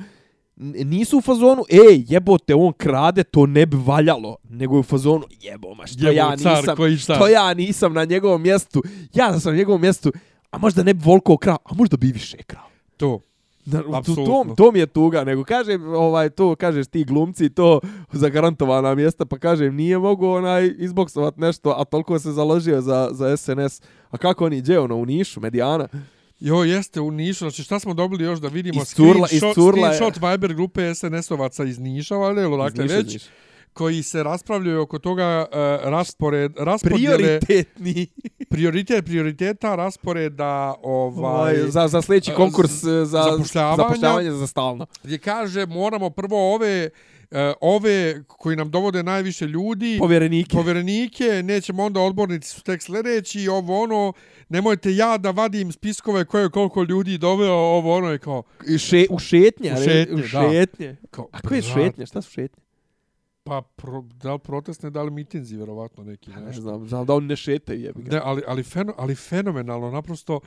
[0.59, 5.23] nisu u fazonu, ej, jebote, on krade, to ne bi valjalo, nego je u fazonu,
[5.41, 7.15] jebo, ma što Jebo, ja car, nisam, koji šta?
[7.15, 8.83] što ja nisam na njegovom mjestu,
[9.13, 10.11] ja sam na njegovom mjestu,
[10.51, 12.67] a možda ne bi volko krao, a možda bi više krao.
[12.97, 13.19] To.
[13.65, 14.25] Da, u Apsolutno.
[14.25, 17.79] tom, tom je tuga, nego kaže, ovaj, to, kažeš ti glumci, to
[18.11, 23.37] zagarantovana mjesta, pa kažem, nije mogu onaj izboksovat nešto, a toliko se založio za, za
[23.37, 23.81] SNS.
[24.09, 25.87] A kako oni, gdje ono, u Nišu, Medijana?
[26.41, 28.85] Jo, jeste u Nišu, znači šta smo dobili još da vidimo Iscurla-
[29.27, 33.29] screenshot, iscurla je- screenshot Viber grupe SNS-ovaca iz Niša, valjda, ili dakle već, Niša.
[33.73, 38.07] koji se raspravljaju oko toga uh, raspored, raspodjele, Prioritetni.
[38.49, 41.25] prioritet prioriteta, rasporeda, ovaj,
[41.55, 44.85] Ovaj, za, za sljedeći e, konkurs e, za zapošljavanje za stalno.
[45.03, 46.89] gdje kaže moramo prvo ove
[47.31, 50.49] e, ove koji nam dovode najviše ljudi, Povjerenike.
[50.51, 54.13] povjerenike, nećemo onda odbornici su tek sljedeći, ovo ono,
[54.49, 58.77] nemojte ja da vadim spiskove koje je koliko ljudi doveo, ovo ono je kao, I
[58.77, 59.71] še, u šetnje.
[59.71, 59.83] U ne?
[59.83, 60.27] šetnje, u da.
[60.27, 60.95] šetnje.
[61.11, 62.05] kao A koje je šetnje?
[62.05, 62.63] Šta su šetnje?
[63.43, 66.61] Pa, pro, da li protestne, da li mitinzi, vjerovatno neki, Ne nešto.
[66.61, 68.11] znam, znam da oni ne šetaju, jebi ga.
[68.11, 70.39] Ne, ali, ali, feno, ali fenomenalno, naprosto,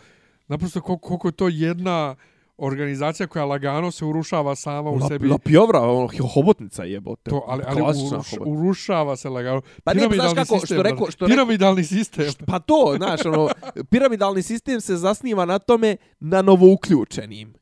[0.48, 2.14] naprosto koliko, koliko je to jedna
[2.58, 5.28] organizacija koja lagano se urušava sama u La, sebi.
[5.28, 7.30] la pjovra, ono, hobotnica jebote.
[7.30, 9.62] To, ali, ali uruš, urušava se lagano.
[9.84, 12.32] Pa ne, znaš Piramidalni kako, sistem, što rekao, što Piramidalni sistem.
[12.46, 13.48] Pa to, znaš, ono,
[13.90, 17.54] piramidalni sistem se zasniva na tome na novouključenim.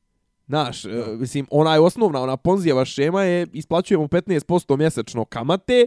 [0.46, 0.88] Znaš, e,
[1.18, 5.86] mislim, ona je osnovna, ona Ponzijeva šema je isplaćujemo 15% mjesečno kamate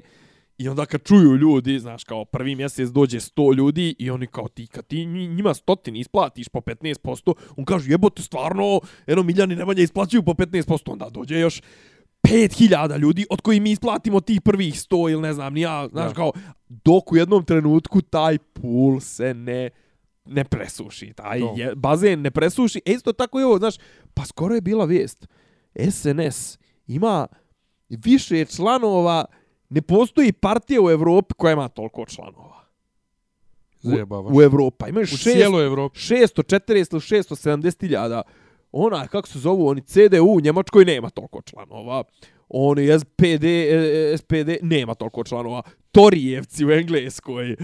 [0.57, 4.47] i onda kad čuju ljudi, znaš, kao prvi mjesec dođe 100 ljudi i oni kao
[4.47, 9.55] ti, kad ti nji- njima stotin isplatiš po 15%, on kaže jebote stvarno, eno Miljani
[9.55, 11.61] Nemanja isplaćuju po 15%, onda dođe još
[12.21, 16.15] 5000 ljudi od koji mi isplatimo tih prvih 100 ili ne znam, ja, znaš, Da.
[16.15, 16.31] kao,
[16.69, 19.69] dok u jednom trenutku taj pool se ne
[20.25, 21.53] ne presuši, taj To.
[21.57, 22.81] je, bazen ne presuši.
[22.85, 23.75] E isto tako i ovo, znaš,
[24.13, 25.27] pa skoro je bila vijest.
[25.91, 26.57] SNS
[26.87, 27.27] ima
[27.89, 29.25] više članova,
[29.73, 32.63] ne postoji partija u Evropi koja ima toliko članova.
[33.81, 34.35] Zajebavaš.
[34.35, 34.75] U Evropi.
[34.79, 35.99] Pa Imaju U šest, cijeloj Evropi.
[35.99, 38.21] 640 ili 670 hiljada.
[38.71, 42.03] Ona, kako se zovu, oni CDU u Njemačkoj nema toliko članova.
[42.55, 45.61] Oni SPD, e, SPD nema toliko članova.
[45.91, 47.57] Torijevci u Engleskoj, e,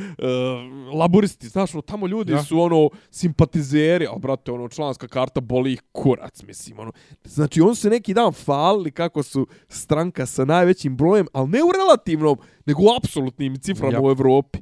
[0.94, 2.44] laburisti, znaš, ono, tamo ljudi Ja.
[2.44, 6.92] su ono simpatizeri, a brate, ono, članska karta boli ih kurac, mislim, ono.
[7.24, 11.72] Znači, on se neki dan falili kako su stranka sa najvećim brojem, ali ne u
[11.78, 14.02] relativnom, nego u apsolutnim ciframa Ja.
[14.02, 14.60] u Evropi.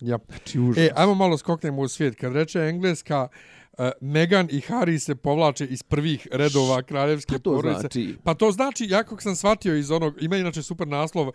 [0.00, 0.18] Ja.
[0.28, 0.84] Znači, užas.
[0.84, 2.14] E, ajmo malo skoknemo u svijet.
[2.14, 3.61] Kad reče Engleska, uh,
[4.00, 7.80] Meghan i Harry se povlače iz prvih redova kraljevske to porodice.
[7.80, 8.16] znači?
[8.24, 11.34] Pa to znači, ja kako sam shvatio iz onog, ima inače super naslov, uh,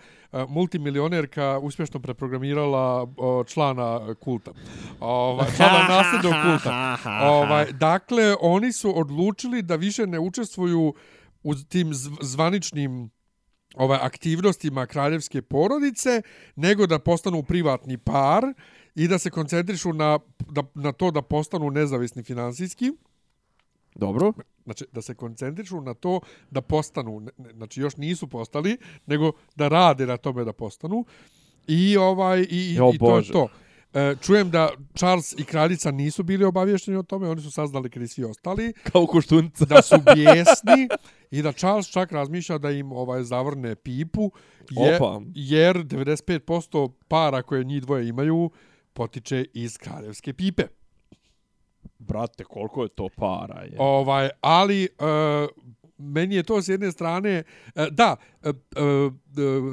[0.49, 4.51] multimilionerka uspješno preprogramirala uh, člana kulta.
[4.99, 6.97] Ovaj, člana nasljednog kulta.
[7.37, 10.93] Ovaj, dakle, oni su odlučili da više ne učestvuju
[11.43, 13.09] u tim zv- zvaničnim
[13.77, 16.21] ovaj aktivnostima kraljevske porodice,
[16.55, 18.43] nego da postanu privatni par
[18.95, 22.91] i da se koncentrišu na, da, na to da postanu nezavisni finansijski.
[23.95, 24.33] Dobro.
[24.63, 26.19] Znači, da se koncentrišu na to
[26.51, 31.05] da postanu, ne- ne- znači još nisu postali, nego da rade na tome da postanu.
[31.67, 33.33] I ovaj i, Jo, i to je Bože.
[33.33, 33.47] to.
[33.97, 38.01] E, čujem da Charles i kraljica nisu bili obavješteni o tome, oni su saznali kad
[38.03, 39.65] i svi ostali, Kao koštunica.
[39.65, 40.89] da su bijesni
[41.31, 44.31] i da Charles čak razmišlja da im ovaj zavrne pipu,
[44.69, 45.21] je, Opa.
[45.35, 48.49] jer 95% para koje njih dvoje imaju
[48.93, 50.63] potiče iz kraljevske pipe.
[51.99, 53.75] Brate, koliko je to para je.
[53.79, 54.87] Ovaj, ali e,
[55.97, 57.43] meni je to s jedne strane e,
[57.91, 58.53] da e, e,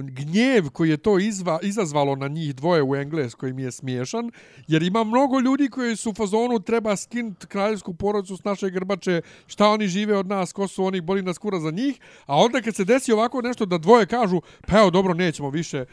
[0.02, 4.30] gnjev koji je to izva, izazvalo na njih dvoje u Engleskoj mi je smiješan
[4.68, 9.22] jer ima mnogo ljudi koji su u fazonu treba skinuti kraljevsku porodicu s naše grbače
[9.46, 12.00] šta oni žive od nas ko su oni boli nas kura za njih.
[12.26, 15.84] A onda kad se desi ovako nešto da dvoje kažu pa evo dobro nećemo više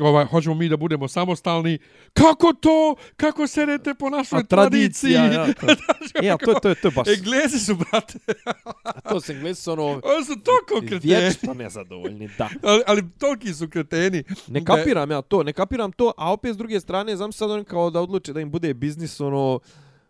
[0.00, 1.78] ovaj hoćemo mi da budemo samostalni
[2.12, 5.66] kako to kako serete po našoj A tradiciji ja, to.
[6.22, 7.08] E, a to, je- to, je- to je baš...
[7.08, 8.18] Englezi su, brate,
[8.84, 9.82] A to se Englesi su ono...
[10.06, 11.14] oni su toliko kreteni.
[11.14, 12.48] Vječno nezadovoljni, da.
[12.62, 14.24] Ali, ali toliki su kreteni.
[14.48, 17.50] Ne da- kapiram ja to, ne kapiram to, a opet s druge strane, znam sad
[17.50, 19.60] oni kao da odluče da im bude biznis, ono,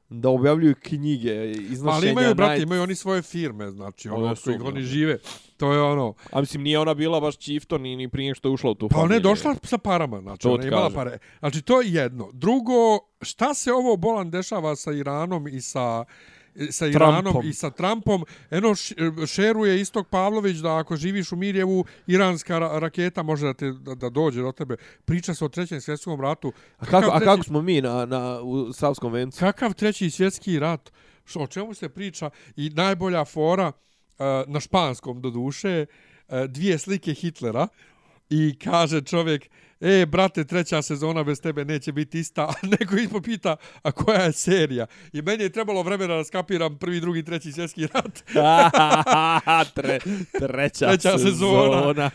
[0.08, 1.96] da objavljuju knjige, iznošenja...
[1.96, 5.18] Ali imaju, brate, naj- imaju oni svoje firme, znači, ono, Ono su, kojih oni žive.
[5.56, 8.52] To je ono, A mislim, nije ona bila baš čifto, ni, ni prije što je
[8.52, 9.22] ušla u tu pa ona je familiju.
[9.22, 11.18] došla sa parama, znači, To ona je imala pare.
[11.38, 12.30] Znači, to je jedno.
[12.32, 16.04] Drugo, šta se ovo bolan dešava sa Iranom i sa
[16.70, 17.48] sa Iranom Trumpom.
[17.48, 18.24] i sa Trumpom.
[18.50, 18.74] Eno,
[19.26, 23.94] šeruje Istok Pavlović da ako živiš u Mirjevu, iranska ra raketa može da, te, da,
[23.94, 24.76] da dođe do tebe.
[25.04, 26.52] Priča se o trećem svjetskom ratu.
[26.78, 29.38] A kako, a Kakav kako treći- smo mi na, na, u Savskom vencu?
[29.40, 30.92] Kakav treći svjetski rat?
[31.24, 32.30] Što, o čemu se priča?
[32.56, 35.86] I najbolja fora, uh, na španskom do duše,
[36.28, 37.68] uh, dvije slike Hitlera
[38.30, 39.48] i kaže čovjek,
[39.80, 44.20] e, brate, treća sezona bez tebe neće biti ista, a neko ispod pita, a koja
[44.20, 44.86] je serija?
[45.12, 48.22] I meni je trebalo vremena da skapiram prvi, drugi, treći svjetski rat.
[49.74, 49.98] Tre,
[50.40, 51.80] treća, Treća sezona.
[51.82, 52.10] sezona.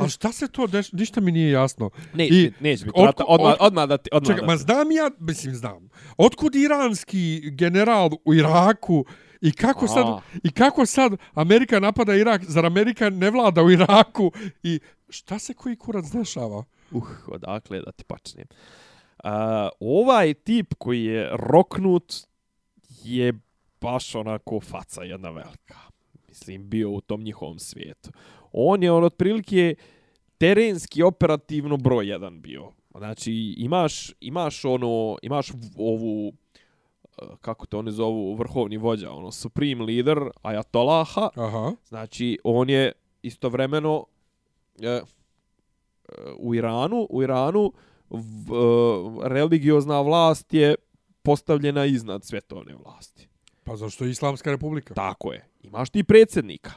[0.00, 0.92] A šta se to deš...
[0.92, 1.90] Ništa mi nije jasno.
[2.14, 2.94] Neće, I neće biti.
[2.94, 4.08] otko- Rata, odmah, otko- odmah da ti...
[4.12, 5.88] Odmah Čekaj, da ma ti- znam ja, mislim znam.
[6.16, 9.04] Otkud iranski general u Iraku
[9.42, 10.20] i kako sad, A.
[10.42, 14.32] i kako sad Amerika napada Irak, zar Amerika ne vlada u Iraku
[14.62, 16.64] i šta se koji kurac dešava?
[16.90, 18.46] Uh, odakle da ti počnem.
[19.24, 19.30] Uh,
[19.80, 22.14] ovaj tip koji je roknut
[23.04, 23.32] je
[23.80, 25.78] baš onako faca jedna velika.
[26.28, 28.10] Mislim, bio u tom njihovom svijetu.
[28.52, 29.74] On je on otprilike
[30.38, 32.72] terenski operativno broj jedan bio.
[32.96, 36.32] Znači, imaš, imaš ono, imaš ovu,
[37.40, 41.72] kako te oni zovu, vrhovni vođa, ono, supreme leader, Ajatolaha, Aha.
[41.88, 44.04] Znači, on je istovremeno
[44.82, 45.02] e, e,
[46.38, 47.72] u Iranu, u Iranu
[48.10, 50.74] v, e, religiozna vlast je
[51.22, 53.28] postavljena iznad svjetovne vlasti.
[53.64, 54.94] Pa zašto je Islamska republika?
[54.94, 55.48] Tako je.
[55.62, 56.70] Imaš ti predsjednika.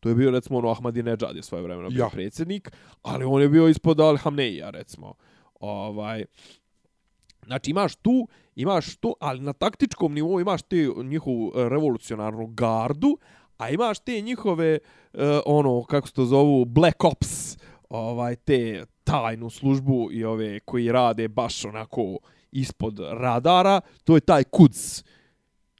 [0.00, 2.08] To je bio, recimo, ono, Ahmadinejad je svoje vremeno bio Ja.
[2.12, 2.70] predsjednik,
[3.02, 5.14] ali on je bio ispod Al-Hamneija, recimo.
[5.60, 6.24] Ovaj,
[7.48, 13.18] Znači imaš tu, imaš to, ali na taktičkom nivou imaš te njihovu e, revolucionarnu gardu,
[13.58, 14.78] a imaš te njihove, e,
[15.46, 17.56] ono, kako se to zovu, Black Ops,
[17.88, 22.18] ovaj, te tajnu službu i ove koji rade baš onako
[22.52, 25.04] ispod radara, to je taj Kuds,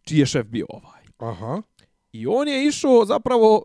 [0.03, 1.03] čiji je šef bio ovaj.
[1.19, 1.63] Aha.
[2.13, 3.63] I on je išao zapravo,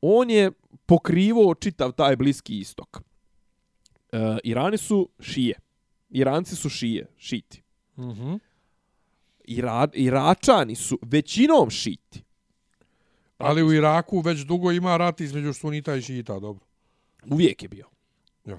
[0.00, 0.50] on je
[0.86, 3.00] pokrivo čitav taj bliski istok.
[4.12, 5.69] E, Irani su šije.
[6.10, 7.62] Iranci su šije, šiti.
[7.98, 8.34] Mhm.
[9.44, 12.22] Ira, Iračani su većinom šiti.
[13.38, 16.64] Ali u Iraku već dugo ima rat između sunita i šita, dobro.
[17.26, 17.86] Uvijek je bio.
[18.44, 18.58] Ja.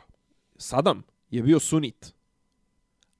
[0.57, 2.13] Sadam je bio sunit.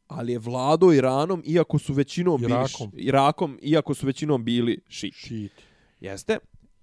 [0.08, 2.52] Ali je vladao Iranom, iako su većinom bili...
[2.54, 2.92] š- Irakom.
[2.96, 5.18] Irakom, iako su većinom bili šiti.
[5.18, 5.52] Šit.
[6.00, 6.38] Jeste.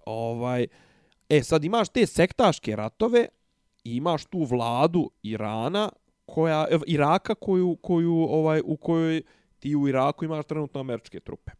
[0.05, 0.67] Ovaj,
[1.29, 3.25] e, sad imaš te sektaške ratove
[3.83, 5.89] imaš tu vladu Irana,
[6.29, 9.21] koja, ev, Iraka koju, koju, ovaj, u kojoj
[9.59, 11.51] ti u Iraku imaš trenutno američke trupe.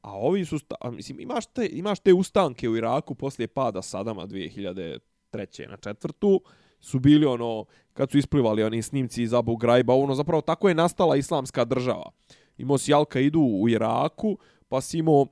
[0.00, 3.82] A ovi su, sta, a, mislim, imaš te, imaš te ustanke u Iraku poslije pada
[3.82, 5.68] Sadama 2003.
[5.68, 6.40] na četvrtu,
[6.80, 10.74] su bili ono, kad su isplivali oni snimci iz Abu Graiba, ono, zapravo tako je
[10.74, 12.10] nastala islamska država.
[12.58, 14.38] Imao si Al-Qaidu u Iraku,
[14.68, 15.26] pa si imao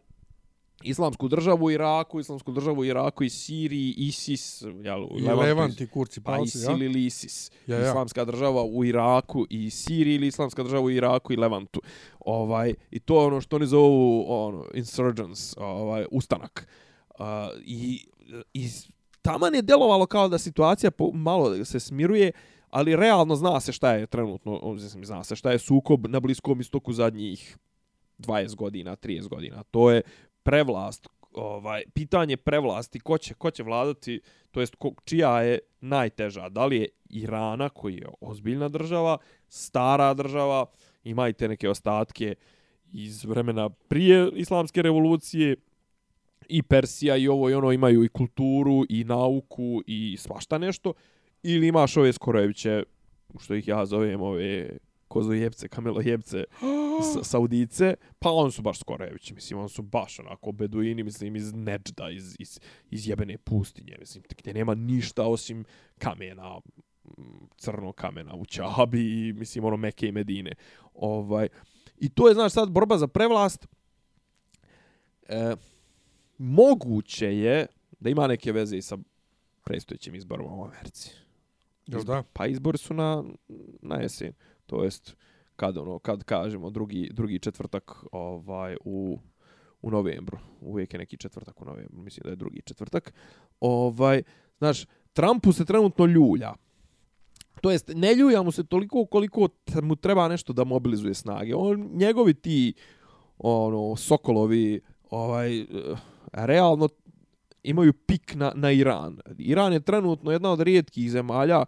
[0.87, 5.87] islamsku državu u Iraku, islamsku državu u Iraku i Siriji, ISIS, jel, u Levant i
[5.87, 6.87] kurci pa ISIL ja?
[6.87, 7.51] ili ISIS.
[7.67, 7.89] Ja, ja.
[7.89, 11.81] Islamska država u Iraku i Siriji ili islamska država u Iraku i Levantu.
[12.21, 16.69] Ovaj, I to je ono što oni zovu ono, insurgents, ovaj, ustanak.
[17.19, 17.27] Uh,
[17.65, 18.07] I,
[18.55, 18.69] i
[19.23, 22.33] taman je delovalo kao da situacija po, malo se smiruje,
[22.71, 26.61] ali realno zna se šta je trenutno, mislim, zna se šta je sukob na Bliskom
[26.61, 27.59] istoku zadnjih
[28.19, 29.63] 20 godina, 30 godina.
[29.63, 30.03] To je
[30.47, 34.21] prevlast, ovaj, pitanje prevlasti, ko će, ko će vladati,
[34.51, 36.49] to jest ko, čija je najteža.
[36.49, 39.19] Da li je Irana, koji je ozbiljna država,
[39.49, 40.67] stara država,
[41.05, 42.35] imajte neke ostatke
[42.93, 45.57] iz vremena prije islamske revolucije,
[46.49, 50.93] i Persija i ovo i ono imaju i kulturu i nauku i svašta nešto
[51.43, 52.83] ili imaš ove Skorojeviće
[53.39, 54.79] što ih ja zovem ove
[55.17, 56.45] kozojebce, kamelojebce,
[57.13, 61.53] sa, Saudice, pa on su baš Skorojevići, mislim, on su baš onako beduini, mislim, iz
[61.55, 62.61] Neđda, iz, iz,
[62.91, 65.65] iz jebene pustinje, mislim, gdje nema ništa osim
[65.99, 66.59] kamena,
[67.05, 70.53] mm, crnog kamena u Čabi i, mislim, ono, Meke i Medine.
[70.95, 71.49] Ovaj,
[71.99, 73.67] I to je, znaš, sad borba za prevlast.
[75.29, 75.57] E,
[76.39, 77.67] moguće je
[78.01, 78.99] da ima neke veze i sa
[79.65, 81.11] predstojećim izborima u Americi.
[81.87, 82.23] Jel da?
[82.33, 83.25] Pa izbori su na,
[83.83, 84.33] na jesen.
[84.67, 85.17] To jest,
[85.57, 89.19] kad, ono, kad kažemo drugi, drugi četvrtak ovaj, u,
[89.83, 90.39] u novembru.
[90.61, 92.03] Uvijek je neki četvrtak u novembru.
[92.03, 93.15] Mislim da je drugi četvrtak.
[93.61, 94.23] Ovaj,
[94.59, 96.55] znaš, Trumpu se trenutno ljulja.
[97.61, 99.49] To jest, ne ljulja mu se toliko koliko
[99.83, 101.55] mu treba nešto da mobilizuje snage.
[101.55, 102.75] On, njegovi ti
[103.39, 104.81] ono, sokolovi
[105.11, 105.67] ovaj, eh,
[106.33, 106.89] realno
[107.63, 109.19] imaju pik na, na Iran.
[109.39, 111.65] Iran je trenutno jedna od rijetkih zemalja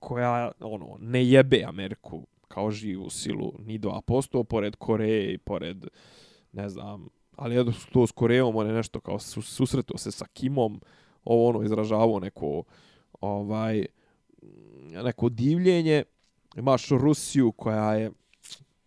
[0.00, 5.86] koja ono ne jebe Ameriku kao živu silu ni 2% pored Koreje i pored
[6.52, 10.26] ne znam ali je to s Korejom on je nešto kao su, susretao se sa
[10.32, 10.80] Kimom
[11.24, 12.62] ovo ono izražavao neko
[13.20, 13.86] ovaj
[15.04, 16.04] neko divljenje.
[16.56, 18.10] Imaš Rusiju koja je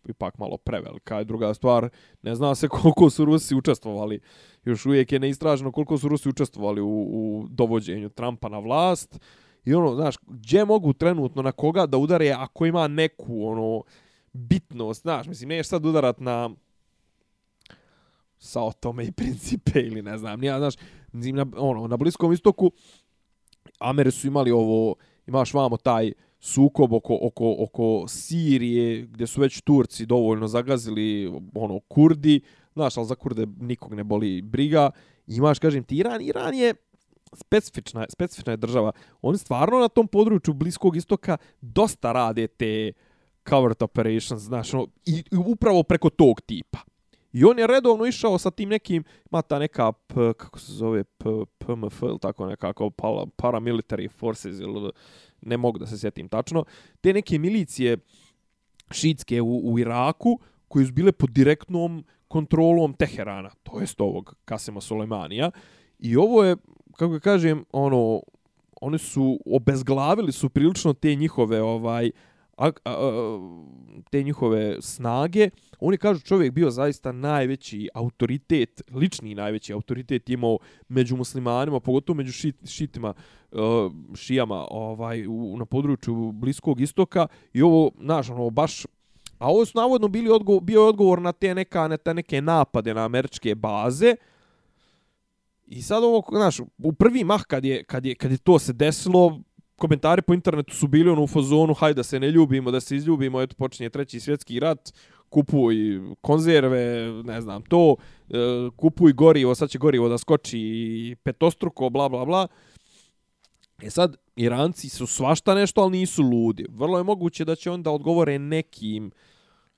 [0.09, 1.89] ipak malo prevelika je druga stvar
[2.21, 4.19] ne zna se koliko su Rusi učestvovali
[4.65, 9.19] još uvijek je neistraženo koliko su Rusi učestvovali u, u dovođenju Trumpa na vlast.
[9.65, 13.83] I ono, znaš, gdje mogu trenutno na koga da udare ako ima neku, ono,
[14.33, 16.49] bitnost, znaš, mislim, neš sad udarat na
[18.37, 20.73] sa tome i principe ili ne znam, nija, znaš,
[21.11, 22.71] mislim, na, ono, na Bliskom istoku
[23.79, 24.95] Ameri su imali ovo,
[25.27, 31.79] imaš vamo taj sukob oko, oko, oko Sirije, gdje su već Turci dovoljno zagazili, ono,
[31.79, 32.41] Kurdi,
[32.73, 34.91] znaš, ali za Kurde nikog ne boli briga.
[35.27, 36.73] Imaš, kažem ti, Iran, Iran je
[37.35, 38.91] specifična, specifična je država.
[39.21, 42.91] Oni stvarno na tom području Bliskog istoka dosta rade te
[43.49, 46.79] covert operations, znaš, ono, i, i upravo preko tog tipa.
[47.33, 51.03] I on je redovno išao sa tim nekim, ima ta neka, p, kako se zove,
[51.03, 52.89] p, PMF ili tako nekako,
[53.37, 54.91] paramilitary forces ili
[55.41, 56.65] ne mogu da se sjetim tačno,
[57.01, 57.97] te neke milicije
[58.91, 64.81] šitske u, u Iraku koje su bile pod direktnom kontrolom Teherana, to jest ovog Kasema
[64.81, 65.51] Soleimanija.
[65.99, 66.55] I ovo je,
[66.97, 68.21] kako kažem, ono,
[68.81, 72.11] oni su obezglavili su prilično te njihove ovaj
[72.57, 73.39] a, a, a,
[74.11, 75.49] te njihove snage.
[75.79, 80.57] Oni kažu čovjek bio zaista najveći autoritet, lični najveći autoritet imao
[80.87, 83.13] među muslimanima, pogotovo među šit, šitima,
[83.51, 83.57] eh,
[84.15, 87.27] šijama ovaj, u, na području Bliskog istoka.
[87.53, 88.85] I ovo, znaš, ono, baš
[89.43, 92.93] A ovo su navodno bili odgovor, bio odgovor na te, neka, na te neke napade
[92.93, 94.15] na američke baze.
[95.67, 98.73] I sad ovo, znaš, u prvi mah kad je, kad je, kad je to se
[98.73, 99.41] desilo,
[99.75, 102.95] komentari po internetu su bili ono u fazonu, hajde da se ne ljubimo, da se
[102.95, 104.93] izljubimo, eto počinje treći svjetski rat,
[105.29, 105.75] kupuj
[106.21, 107.95] konzerve, ne znam, to,
[108.29, 108.35] e,
[108.75, 112.47] kupuj gorivo, sad će gorivo da skoči petostruko, bla, bla, bla.
[113.81, 116.65] E sad, Iranci su svašta nešto, ali nisu ludi.
[116.69, 119.11] Vrlo je moguće da će onda odgovore nekim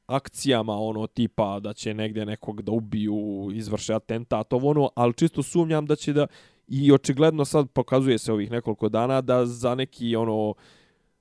[0.07, 5.44] akcijama, ono, tipa da će negdje nekog da ubiju, izvrše atentat, ovo ono, ali čisto
[5.44, 6.27] sumnjam da će da,
[6.68, 10.53] i očigledno sad pokazuje se ovih nekoliko dana da za neki, ono,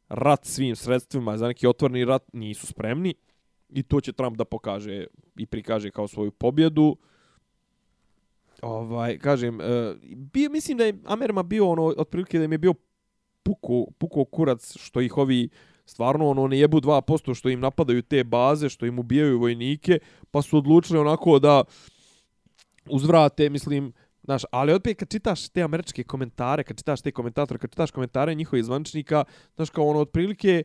[0.09, 3.15] rat svim sredstvima, za neki otvorni rat nisu spremni
[3.69, 5.07] i to će Trump da pokaže
[5.39, 6.97] i prikaže kao svoju pobjedu.
[8.63, 12.75] Ovaj kažem bi, bio mislim da je Amerma bio ono otprilike da im je bio
[13.43, 15.49] puko puko kurac što ih ovi
[15.85, 19.99] stvarno ono ne jebu 2% što im napadaju te baze što im ubijaju vojnike
[20.31, 21.65] pa su odlučili onako da
[22.89, 23.93] uzvrate mislim
[24.25, 28.35] Znaš, ali opet kad čitaš te američke komentare, kad čitaš te komentatore, kad čitaš komentare
[28.35, 29.25] njihovih zvančnika,
[29.57, 30.63] znaš, kao ono, otprilike,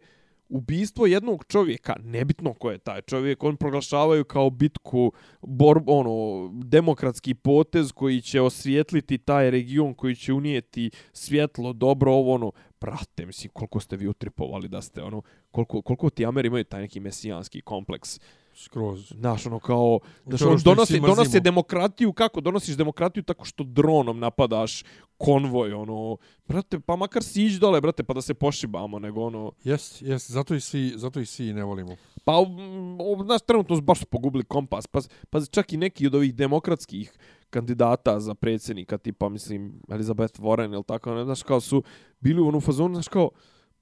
[0.50, 7.34] ubistvo jednog čovjeka, nebitno ko je taj čovjek, on proglašavaju kao bitku, bor, ono, demokratski
[7.34, 12.52] potez koji će osvijetliti taj region, koji će unijeti svjetlo, dobro, ovo, ono,
[12.82, 16.82] brate, mislim, koliko ste vi utripovali da ste, ono, koliko, koliko ti Ameri imaju taj
[16.82, 18.20] neki mesijanski kompleks,
[18.56, 19.14] skroz.
[19.18, 21.44] Znaš, ono kao, znaš, svi donose mrzimo.
[21.44, 22.42] demokratiju, kako?
[22.42, 24.84] Donosiš demokratiju tako što dronom napadaš
[25.18, 29.52] konvoj, ono, brate, pa makar si ići dole, brate, pa da se pošibamo, nego ono,
[29.64, 31.96] Jes, jes, zato i svi, zato i svi ne volimo.
[32.24, 35.00] pa, mm, o, znaš, trenutno su baš pogubili kompas, pa,
[35.30, 37.14] pa čak i neki od ovih demokratskih
[37.50, 41.84] kandidata za predsjednika, tipa, mislim, Elizabeth Warren ili tako, ne znaš, kao su
[42.20, 43.30] bili u onu fazonu, znaš, kao,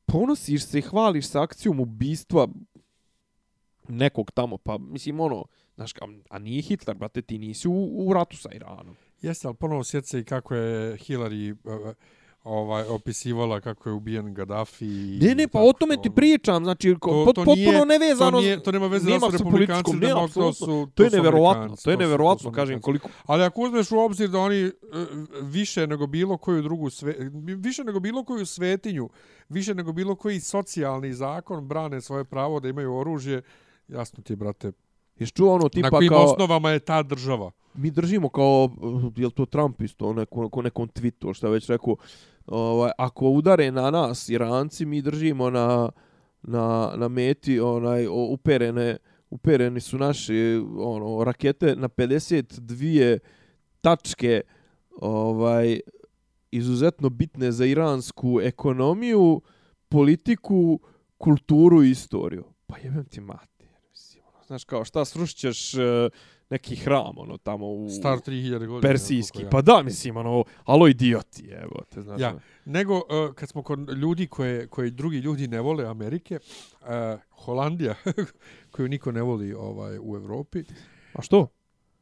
[0.05, 2.47] ponosiš se i hvališ se akcijom ubistva
[3.87, 5.45] nekog tamo, pa mislim ono,
[5.75, 8.95] znaš, kao, a nije Hitler, brate, ti nisi u, u ratu sa Iranom.
[9.21, 11.95] Jeste, ali ponovo sjeti i kako je Hillary uh,
[12.43, 14.85] ovaj, opisivala kako je ubijen Gaddafi.
[14.85, 16.15] i Ne, ne, pa tako, o tome ti ono.
[16.15, 18.31] pričam, znači, ko, To- pot, to potpuno nije- nevezano.
[18.31, 20.65] to nije- to nema veze da nema su sa republikanci, političkom, ne, to apsolutno.
[20.65, 23.09] su- to je to neverovatno, to je to neverovatno, to kažem, koliko...
[23.25, 24.71] Ali ako uzmeš u obzir da oni e,
[25.41, 27.15] više nego bilo koju drugu sve,
[27.57, 29.09] više nego bilo koju svetinju,
[29.49, 33.41] više nego bilo koji socijalni zakon brane svoje pravo da imaju oružje,
[33.87, 34.71] jasno ti je, brate,
[35.17, 36.25] Jesi čuo ono na tipa kojim kao...
[36.25, 40.87] osnovama je ta država mi držimo kao, eh, jel to Trump isto, neko, ko nekom
[40.87, 41.95] tweetu, što je već rekao,
[42.45, 45.89] ovaj, ako udare na nas Iranci, mi držimo na,
[46.41, 48.97] na, na meti onaj, uperene,
[49.29, 53.17] upereni su naše ono, rakete na 52
[53.81, 54.41] tačke
[55.01, 55.79] ovaj
[56.51, 59.41] izuzetno bitne za iransku ekonomiju,
[59.89, 60.79] politiku,
[61.17, 62.43] kulturu i istoriju.
[62.67, 63.67] Pa jebem ti mater.
[64.27, 65.81] Ono, znaš kao šta srušćeš uh,
[66.49, 68.81] neki hram ono tamo u Star 3000 godina.
[68.81, 69.41] persijski.
[69.41, 69.49] ja.
[69.49, 72.21] Pa da, mislim ono alo idioti, evo te znaš.
[72.21, 72.39] Ja, ono.
[72.65, 76.39] nego uh, kad smo kod ljudi koje koji drugi ljudi ne vole Amerike,
[76.81, 76.87] uh,
[77.29, 77.95] Holandija
[78.71, 80.63] koju niko ne voli ovaj u Evropi.
[81.13, 81.47] A što?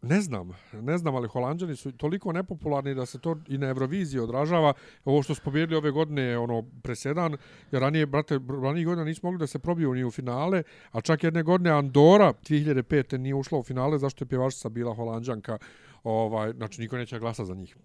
[0.05, 4.19] Ne znam, ne znam, ali Holandjani su toliko nepopularni da se to i na Euroviziji
[4.19, 4.73] odražava.
[5.05, 7.37] Ovo što su pobjedili ove godine je ono presedan,
[7.71, 11.23] jer ranije, brate, ranije godina nismo mogli da se probiju ni u finale, a čak
[11.23, 13.17] jedne godine Andora 2005.
[13.17, 15.57] nije ušla u finale zašto je pjevačica bila Holandjanka
[16.05, 17.77] Ovaj, znači, niko neće glasa za njih.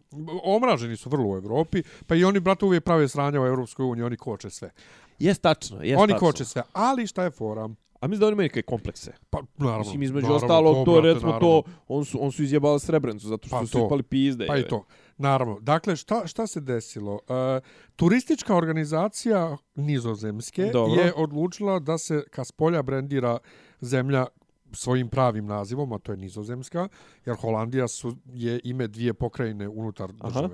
[0.44, 4.05] Omraženi su vrlo u Evropi, pa i oni, brate, uvijek prave sranja u Evropskoj uniji,
[4.05, 4.70] oni koče sve.
[5.18, 6.26] Jes tačno, jes oni tačno.
[6.26, 6.62] koče sve.
[6.72, 7.68] Ali šta je fora?
[8.01, 9.12] A mislim da oni imaju neke komplekse.
[9.31, 9.78] Pa, naravno.
[9.78, 11.62] Mislim, između naravno, ostalog, to, brate, recimo, naravno.
[11.62, 13.85] to, on su, on su izjebali Srebrenicu, zato što Pa su to.
[13.85, 14.47] sipali pizde.
[14.47, 14.85] Pa i to.
[15.18, 15.60] Naravno.
[15.60, 17.14] Dakle, šta, šta se desilo?
[17.14, 17.62] Uh,
[17.97, 21.02] turistička organizacija Nizozemske Dobro.
[21.02, 23.39] je odlučila da se ka spolja brendira
[23.81, 24.27] zemlja
[24.72, 26.89] svojim pravim nazivom, a to je Nizozemska,
[27.27, 30.48] jer Holandija su, je ime dvije pokrajine unutar Aha.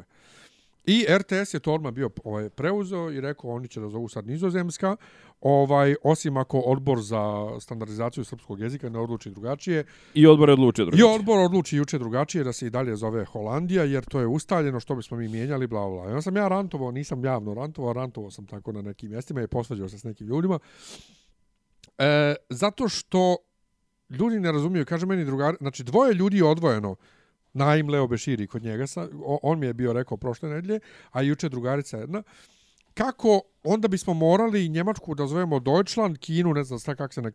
[0.87, 4.27] I RTS je to odmah bio ovaj, preuzeo i rekao oni će da zovu sad
[4.27, 4.97] Nizozemska,
[5.41, 9.85] ovaj, osim ako odbor za standardizaciju srpskog jezika ne odluči drugačije,
[10.15, 11.15] I odbor je odlučio I drugačije.
[11.15, 14.95] odbor odluči juče drugačije da se i dalje zove Holandija, jer to je ustaljeno što
[14.95, 18.73] bismo mi mijenjali, bla, bla, onda sam ja rantovao, nisam javno rantovao, rantovao sam tako
[18.73, 20.59] na nekim mjestima i posvađao se s nekim ljudima.
[21.99, 23.37] E, zato što
[24.11, 26.97] ljudi ne razumiju, kaže meni drugar, znači dvoje ljudi je odvojeno,
[27.57, 29.09] Naim Leo Beširi kod njega, sa,
[29.43, 30.81] on mi je bio rekao prošle nedelje,
[31.11, 32.23] a juče drugarica jedna,
[32.95, 37.31] kako onda bismo morali Njemačku da zovemo Deutschland, Kinu, ne znam šta kako se na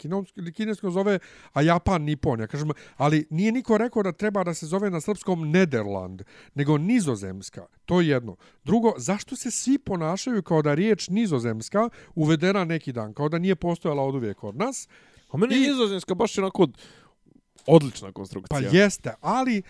[0.55, 1.19] kineskom zove,
[1.53, 2.39] a Japan Nippon.
[2.39, 6.21] Ja kažem, ali nije niko rekao da treba da se zove na srpskom Nederland,
[6.55, 7.65] nego Nizozemska.
[7.85, 8.35] To je jedno.
[8.63, 13.55] Drugo, zašto se svi ponašaju kao da riječ Nizozemska uvedena neki dan, kao da nije
[13.55, 14.87] postojala od uvijek kod nas?
[15.31, 16.67] A meni I- je nizozemska baš onako
[17.67, 18.69] odlična Pa konstrukcija.
[18.73, 19.61] jeste, ali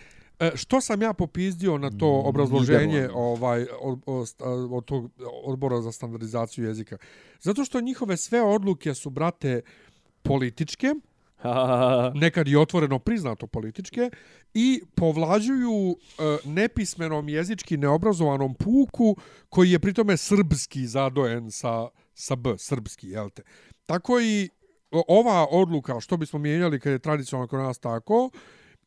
[0.42, 3.16] e, što sam ja popizdio na to obrazloženje Niderland.
[3.16, 4.28] ovaj od, od,
[4.72, 5.12] od tog
[5.44, 6.98] odbora za standardizaciju jezika?
[7.42, 9.62] Zato što njihove sve odluke su, brate,
[10.22, 10.96] političke,
[12.24, 14.10] nekad i otvoreno priznato političke
[14.54, 19.18] i povlađuju e, nepismenom jezički neobrazovanom puku
[19.50, 23.44] koji je pritome srpski zadojen sa, sa B, srpski, jel te?
[23.86, 24.50] Tako i
[24.92, 28.30] ova odluka što bismo mijenjali kad je tradicionalno kod nas tako,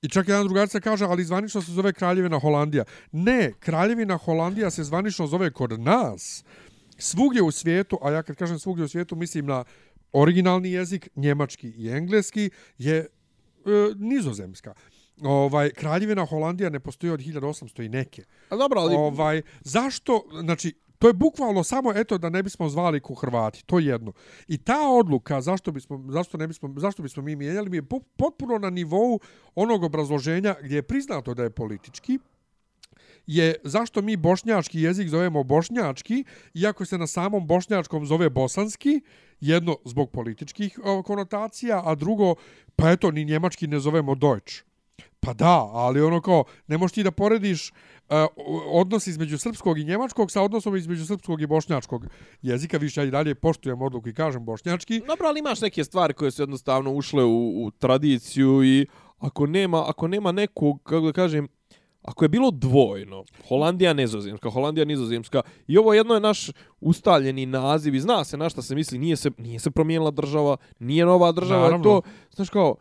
[0.05, 2.85] I čak jedan drugarica kaže, ali zvanično se zove Kraljevina Holandija.
[3.13, 6.45] Ne, Kraljevina Holandija se zvanično zove kod nas.
[6.99, 9.65] Svugdje u svijetu, a ja kad kažem svugdje u svijetu, mislim na
[10.13, 13.07] originalni jezik, njemački i engleski, je e,
[13.97, 14.75] nizozemska.
[15.23, 18.25] Ovaj, Kraljevina Holandija ne postoji od 1800 i neke.
[18.49, 18.95] A dobro, ali...
[18.95, 23.79] Ovaj, zašto, znači, to je bukvalno samo eto da ne bismo zvali ko Hrvati, to
[23.79, 24.13] je jedno.
[24.49, 28.59] I ta odluka zašto bismo zašto ne bismo zašto bismo mi mijenjali mi je potpuno
[28.59, 29.21] na nivou
[29.55, 32.19] onog obrazloženja gdje je priznato da je politički
[33.27, 39.01] je zašto mi bošnjački jezik zovemo bošnjački, iako se na samom bošnjačkom zove bosanski,
[39.41, 42.35] jedno zbog političkih konotacija, a drugo,
[42.77, 44.74] pa eto, ni njemački ne zovemo Deutsch.
[45.21, 48.17] Pa da, ali ono kao, ne možeš ti da porediš uh,
[48.73, 52.07] odnos između srpskog i njemačkog sa odnosom između srpskog i bošnjačkog
[52.43, 52.79] jezika.
[52.79, 55.01] Više ja i dalje poštujem odluku i kažem bošnjački.
[55.07, 58.87] Dobro, ali imaš neke stvari koje su jednostavno ušle u, u tradiciju i
[59.19, 61.49] ako nema, ako nema nekog, kako da kažem,
[62.03, 66.51] ako je bilo dvojno, Holandija nizozemska, Holandija nizozemska, i ovo jedno je naš
[66.81, 70.57] ustaljeni naziv i zna se na šta se misli, nije se, nije se promijenila država,
[70.79, 71.85] nije nova država, Naravno.
[71.85, 72.03] to,
[72.35, 72.77] znaš kao,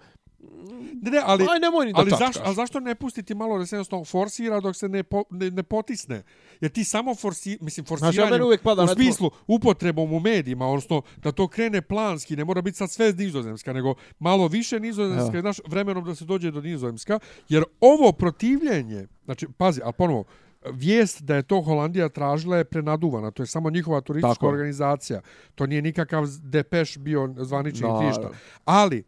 [1.02, 3.66] Ne, ne, ali, aj nemoj ni da ali, zašto, ali zašto ne pustiti malo da
[3.66, 6.24] se jednostavno forsira dok se ne, po, ne, ne potisne?
[6.62, 10.68] Jer ti samo forsi, mislim, Znaš, ja forsiranje uvijek pada u smislu upotrebom u medijima,
[10.68, 15.42] odnosno da to krene planski, ne mora biti sad sve nizozemska, nego malo više nizozemska,
[15.42, 20.24] znaš, vremenom da se dođe do nizozemska, jer ovo protivljenje, znači, pazi, ali ponovo,
[20.72, 25.22] vijest da je to Holandija tražila je prenaduvana, to je samo njihova turistička Tako organizacija.
[25.56, 28.22] To nije nikakav depeš bio zvanični Da, no, ništa.
[28.22, 28.30] da.
[28.66, 29.04] Ali,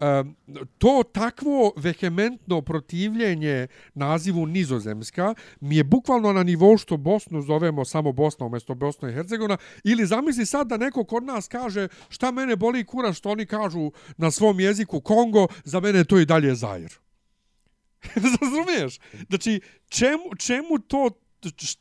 [0.00, 0.36] um,
[0.78, 8.12] to takvo vehementno protivljenje nazivu nizozemska mi je bukvalno na nivou što Bosnu zovemo samo
[8.12, 12.56] Bosna umjesto Bosna i Hercegovina ili zamisli sad da neko kod nas kaže šta mene
[12.56, 16.92] boli kura što oni kažu na svom jeziku Kongo, za mene to i dalje Zair.
[18.40, 18.98] Razumiješ?
[19.28, 21.10] Znači, čemu, čemu to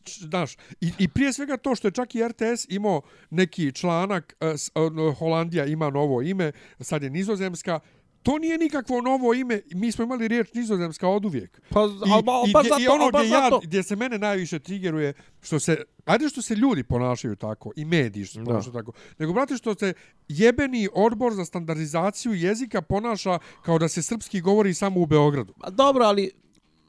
[0.05, 4.57] znaš, i, i prije svega to što je čak i RTS imao neki članak, e,
[4.57, 7.79] s, uh, Holandija ima novo ime, sad je nizozemska,
[8.23, 11.61] to nije nikakvo novo ime, mi smo imali riječ nizozemska od uvijek.
[11.69, 13.95] Pa, I, al, ba- i, gdje- zato, I ono al, baš gdje, ja, gdje se
[13.95, 18.39] mene najviše triggeruje, što se, ajde što se ljudi ponašaju tako, i mediji što se
[18.39, 18.45] Da.
[18.45, 19.93] ponašaju tako, nego, brate, što se
[20.27, 25.53] jebeni odbor za standardizaciju jezika ponaša kao da se srpski govori samo u Beogradu.
[25.61, 26.31] A dobro, ali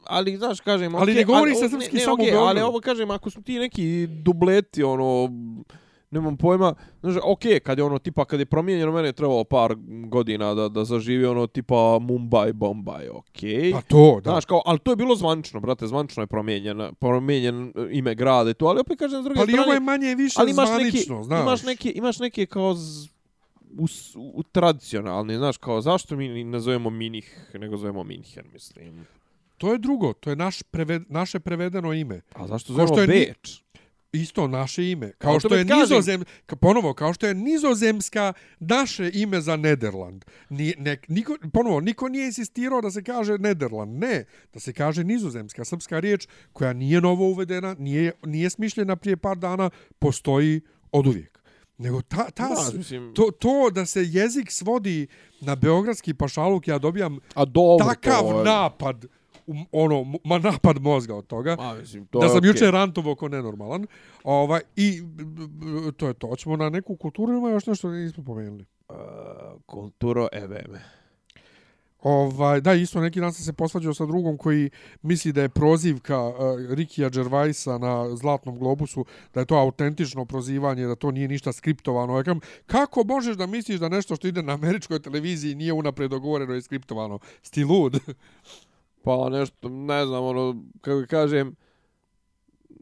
[0.05, 2.47] ali znaš kažem, Ali okej, ne govori ali, se srpski ne, samo u Beogradu.
[2.47, 5.29] Ali ovo kažem, ako su ti neki dubleti, ono,
[6.11, 9.75] nemam pojma, znaš, okej, kad je ono, tipa, kad je promijenjeno, mene je trebalo par
[10.07, 13.73] godina da, da zaživi ono, tipa Mumbai, Bombay, okej.
[13.73, 14.31] Pa to, da.
[14.31, 16.27] Znaš, kao, ali to je bilo zvanično, brate, zvanično je
[17.01, 19.67] promijenjen e, ime grada i to, ali opet kažem s druge Pa ali strane...
[19.67, 21.43] ovo je manje više ali imaš neki, zvanično, znaš.
[21.43, 23.09] imaš neke, imaš neke kao z,
[23.79, 29.07] u, u, tradicionalni, znaš, kao zašto mi ne zovemo Minih, nego zovemo Minhen, mislim.
[29.59, 32.21] To je drugo, to je naš preved, naše prevedeno ime.
[32.35, 33.63] A zašto zovemo Beč?
[34.13, 35.13] Isto naše ime.
[35.13, 40.25] Kao to što je nizozem, ka- ponovo, kao što je nizozemska naše ime za Nederland.
[40.49, 43.99] Ni, ne, niko, ponovo, niko nije insistirao da se kaže Nederland.
[43.99, 49.17] Ne, da se kaže nizozemska srpska riječ koja nije novo uvedena, nije, nije smišljena prije
[49.17, 50.61] par dana, postoji
[50.93, 51.41] od uvijek.
[51.79, 55.07] Nego ta, ta, Da, mislim- to, to da se jezik svodi
[55.41, 59.05] na beogradski pašaluk, ja dobijam A dobro, takav to napad,
[59.73, 62.49] ono, ma napad mozga od toga Ma, mislim, to da sam okej.
[62.49, 63.87] juče rantovo ko nenormalan.
[64.25, 65.03] Ovaj, I
[65.97, 66.27] to je to.
[66.27, 68.65] Hoćemo na neku kulturu, ima još nešto nismo pomenuli.
[68.89, 68.97] Uh,
[69.67, 70.75] kulturo EVM.
[72.03, 74.71] Ovaj, da, isto neki dan sam se posvađao sa drugom koji
[75.03, 76.35] misli da je prozivka uh,
[76.71, 79.05] Rikija Gervaisa na Zlatnom globusu,
[79.35, 82.17] da je to autentično prozivanje, da to nije ništa skriptovano.
[82.17, 86.11] Ja kažem, kako možeš da misliš da nešto što ide na američkoj televiziji nije unapred
[86.11, 87.19] dogovoreno i skriptovano?
[87.43, 88.01] Sti lud.
[89.03, 91.57] Pa nešto, ne znam, ono, kako kažem,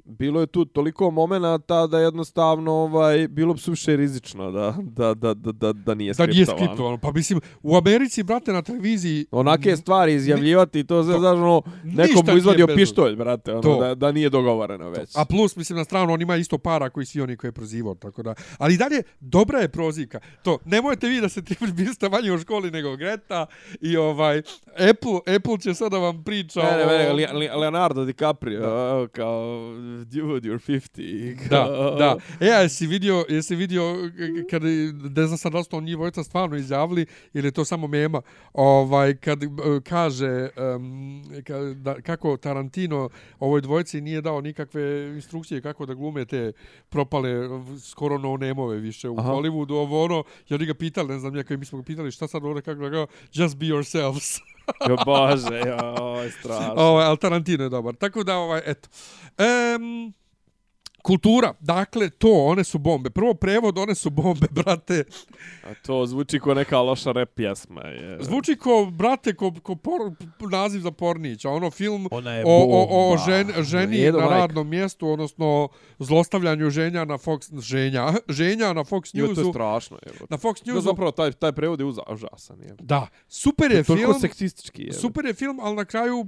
[0.09, 5.35] bilo je tu toliko momenata da jednostavno ovaj bilo bi suše rizično da da da
[5.35, 6.67] da da, da nije da nije skriptovano.
[6.67, 6.99] skriptovano.
[6.99, 9.27] Pa mislim, u Americi, brate, na televiziji...
[9.31, 13.81] Onake stvari izjavljivati to se to- znači ono nekom nije izvadio pištolj, brate, ono, To.
[13.81, 15.17] da, da nije dogovoreno već.
[15.17, 17.95] A plus, mislim, na stranu, on ima isto para koji svi oni koje je prozivao,
[17.95, 18.35] tako da...
[18.59, 20.21] Ali dalje, dobra je prozivka.
[20.43, 23.47] To, nemojte vi da se tri bili ste manje u školi nego Greta
[23.81, 24.39] i ovaj,
[24.91, 27.17] Apple, Apple će sada vam priča Ne, ne, o...
[27.39, 29.07] ne, Leonardo DiCaprio, da.
[29.13, 29.73] kao,
[30.05, 31.49] dude, you're 50.
[31.49, 31.65] Da,
[31.99, 32.17] da.
[32.41, 34.11] E, a jesi vidio, jesi vidio
[34.51, 34.63] kad,
[35.17, 38.23] ne znam sad da su to njih dvojica stvarno izjavili ili je to samo mema,
[38.53, 39.49] ovaj, kad e,
[39.85, 43.09] kaže um, ka, da, kako Tarantino
[43.39, 46.53] ovoj dvojici nije dao nikakve instrukcije kako da glume te
[46.89, 47.31] propale
[47.81, 49.33] skoro no nemove više u Aha.
[49.33, 52.29] Hollywoodu, ovo ono, i oni ga pitali, ne znam, njaka, mi smo ga pitali šta
[52.29, 54.58] sad ovdje kako da ga, just be yourselves.
[54.89, 56.73] Jo, bože, joj, strašno.
[56.77, 57.95] Ovaj, Ovo, ali Tarantino je dobar.
[57.95, 58.89] Tako da, ovaj, eto.
[59.77, 60.15] Um,
[60.99, 63.11] kultura, dakle, to, one su bombe.
[63.11, 65.05] Prvo prevod, one su bombe, brate.
[65.65, 67.81] A to zvuči kao neka loša rap pjesma.
[67.83, 68.19] Je.
[68.21, 70.01] Zvuči ko, brate, ko, ko por,
[70.43, 71.51] naziv za Pornića.
[71.51, 74.39] Ono, film Ona je o, o, o žen, ženi Jedo na majka.
[74.39, 75.69] radnom mjestu, odnosno
[75.99, 79.51] zlostavljanju ženja na Fox, ženja, ženja na Fox Jo, to je Newsu.
[79.51, 79.99] strašno.
[79.99, 80.13] Je.
[80.31, 80.81] Na Fox No, Newsu.
[80.81, 82.61] zapravo, taj, taj prevod je uza- užasan.
[82.61, 82.75] Je.
[82.81, 84.21] Da, super je Toliko film.
[84.21, 84.93] seksistički je.
[84.93, 86.27] Super je film, ali na kraju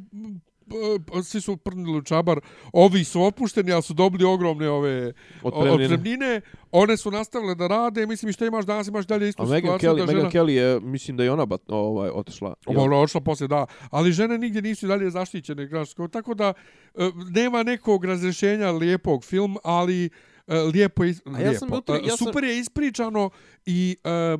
[1.24, 2.40] svi su prnili u čabar.
[2.72, 5.84] Ovi su opušteni, ali su dobili ogromne ove Otpremnine.
[5.84, 6.40] otpremnine.
[6.72, 8.06] One su nastavile da rade.
[8.06, 10.16] Mislim, i što imaš danas, imaš dalje istu A Megan situaciju Kelly, da žena...
[10.18, 12.54] Megan Kelly je, mislim da je ona bat, ovaj, otišla.
[12.68, 12.80] Jel?
[12.80, 13.66] Ovo ošla poslije, da.
[13.90, 15.66] Ali žene nigdje nisu dalje zaštićene.
[15.66, 16.52] Znaš, kao- tako da
[16.94, 20.10] e, nema nekog razrešenja lijepog film, ali
[20.46, 21.14] e, lijepo je...
[21.26, 21.76] A ja sam lijepo.
[21.76, 23.30] jutro- E, ja sam- Super je ispričano
[23.66, 24.36] i e,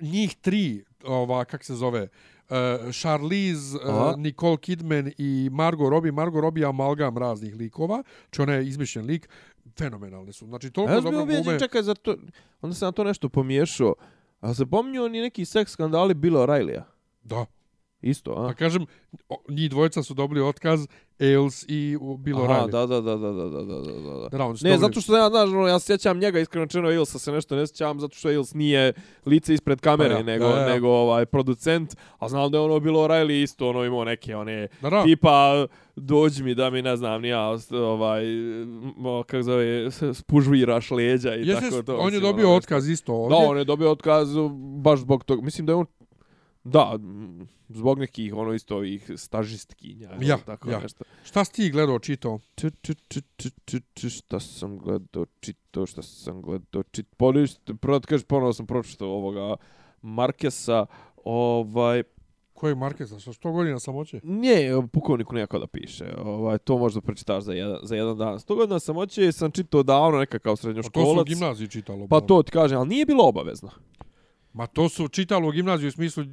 [0.00, 2.08] njih tri, ova, kak se zove, uh,
[2.92, 4.10] Charlize, Aha.
[4.10, 6.12] uh, Nicole Kidman i Margot Robbie.
[6.12, 9.28] Margot Robbie je amalgam raznih likova, či ona je izmišljen lik,
[9.78, 10.46] fenomenalne su.
[10.46, 11.58] Znači, toliko ja sam dobro glume.
[11.58, 12.16] čekaj, zar to,
[12.62, 13.94] onda sam na to nešto pomiješao.
[14.40, 16.82] A se pominju oni neki seks skandali Bila O'Reillya?
[17.22, 17.46] Da.
[18.02, 18.46] Isto, a?
[18.46, 18.86] Pa kažem,
[19.48, 20.86] njih dvojica su dobili otkaz,
[21.20, 23.80] Ailes i Bilo Aha, Da, da, da, da, da, da, da, da.
[23.80, 24.78] da, da ne, dobili.
[24.78, 28.00] zato što, ja, znaš, ono, ja sjećam njega, iskreno čeno Ailesa se nešto ne sjećam,
[28.00, 28.92] zato što Ailes nije
[29.26, 30.68] lice ispred kamere, pa ja, nego, da, ja.
[30.68, 34.68] nego ovaj, producent, a znam da je ono Bilo Riley isto, ono imao neke, one,
[34.82, 35.02] da, da.
[35.02, 35.66] tipa,
[35.96, 38.22] dođi mi da mi, ne znam, nija, ovaj,
[39.26, 41.96] kako zove, spužviraš leđa i Jeste, tako to.
[41.96, 43.38] On je dobio ono, otkaz isto ovdje.
[43.38, 44.28] Da, on je dobio otkaz
[44.82, 45.42] baš zbog toga.
[45.42, 45.86] Mislim da je on
[46.64, 46.98] Da,
[47.68, 50.10] zbog nekih ono isto ovih stažistkinja.
[50.20, 50.80] Ja, tako ja.
[50.80, 51.04] nešto.
[51.24, 52.38] Šta si ti gledao, čitao?
[52.54, 57.70] Č, č, č, č, č, č, šta sam gledao, čito, šta sam gledao, čit, poništ,
[57.80, 59.56] prvo da kažeš, ponovo sam pročitao ovoga
[60.02, 60.86] Markesa,
[61.24, 62.02] ovaj,
[62.60, 63.20] Koji Markeza?
[63.20, 64.20] Sa što godina samoće?
[64.22, 68.40] nije, pukovniku nekako da piše, ovaj, to možda pročitaš za jedan, za jedan dan.
[68.40, 72.06] Sto godina samoće sam čitao davno neka kao A to su u srednjoškolac, gimnaziji čitalo.
[72.08, 72.26] pa bro.
[72.26, 73.70] to ti kažem, ali nije bilo obavezno.
[74.52, 76.24] Ma to su čitalo u gimnaziji u smislu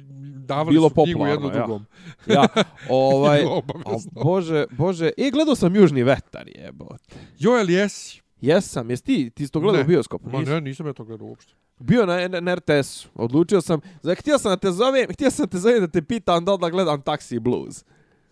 [0.46, 1.52] davali Bilo su knjigu jednu ja.
[1.52, 1.86] drugom.
[2.26, 2.46] Ja,
[2.88, 3.42] ovaj,
[3.86, 7.14] a, bože, bože, e, gledao sam Južni vetar, jebote.
[7.38, 8.20] Joel, jesi?
[8.40, 9.84] Jesam, jesi ti, ti si to gledao Ne.
[9.84, 10.30] u bioskopu?
[10.30, 11.52] Ma ne, nisam ja to gledao uopšte.
[11.78, 13.08] Bio na, na, na RTS-u.
[13.14, 16.02] Odlučio sam, za, htio sam da te zovem, htio sam da te zovem da te
[16.02, 17.84] pitam da li da gledam Taxi Blues.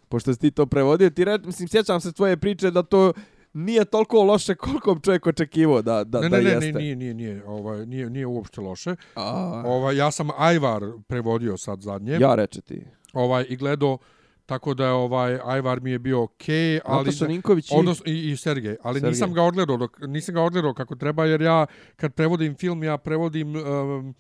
[0.09, 3.13] Pošto si ti to prevodio, ti reč, mislim, sjećam se tvoje priče da to
[3.57, 6.73] nije toliko loše koliko bi čovjek očekivao da, da, ne, da ne, ne, jeste.
[6.73, 8.97] ne, nije, nije, nije, ovaj, nije, nije uopšte loše.
[9.15, 12.19] A, Ovaj, ja sam Ajvar prevodio sad zadnje.
[12.21, 12.87] ja reče ti.
[13.13, 13.99] Ovaj, I gledao,
[14.47, 17.05] tako da je ovaj, Ajvar mi je bio okej, ali...
[17.05, 17.75] Nataša Ninković i...
[17.77, 19.11] Odnosno, i, i Sergej, ali Sergej.
[19.11, 21.67] nisam ga odgledao, dok, nisam ga odgledao kako treba, jer ja
[21.97, 24.15] kad prevodim film, ja prevodim um,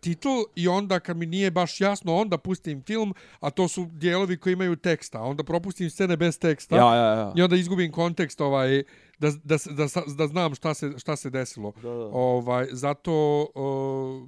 [0.00, 4.36] titl i onda kad mi nije baš jasno, onda pustim film, a to su dijelovi
[4.36, 7.32] koji imaju teksta, onda propustim scene bez teksta Ja, ja, ja.
[7.36, 8.82] i onda izgubim kontekst ovaj
[9.18, 9.86] da, da, da,
[10.16, 11.72] da znam šta se, šta se desilo.
[11.82, 12.10] Da, da.
[12.12, 13.12] Ovaj, zato
[13.54, 14.26] o,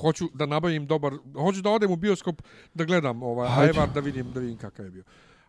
[0.00, 2.42] hoću da nabavim dobar, hoću da odem u bioskop
[2.74, 3.48] da gledam ovaj.
[3.48, 5.04] Ajvar da vidim da vidim kakav je bio.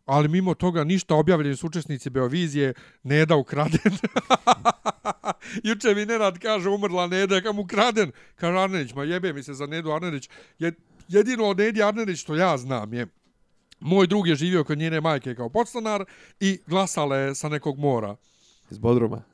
[0.05, 2.73] Ali mimo toga ništa objavljeni su učesnici Beovizije,
[3.03, 3.97] Neda ukraden.
[5.63, 8.11] Juče mi Nenad kaže umrla Neda, kam ukraden.
[8.35, 10.29] Kaže Arnerić, ma jebe mi se za Nedu Arnerić.
[10.59, 10.73] Je,
[11.07, 13.07] jedino od Nedi Arnerić što ja znam je
[13.83, 16.05] moj drug je živio kod njene majke kao podstanar
[16.39, 18.15] i glasala je sa nekog mora
[18.69, 19.32] Iz Bodruma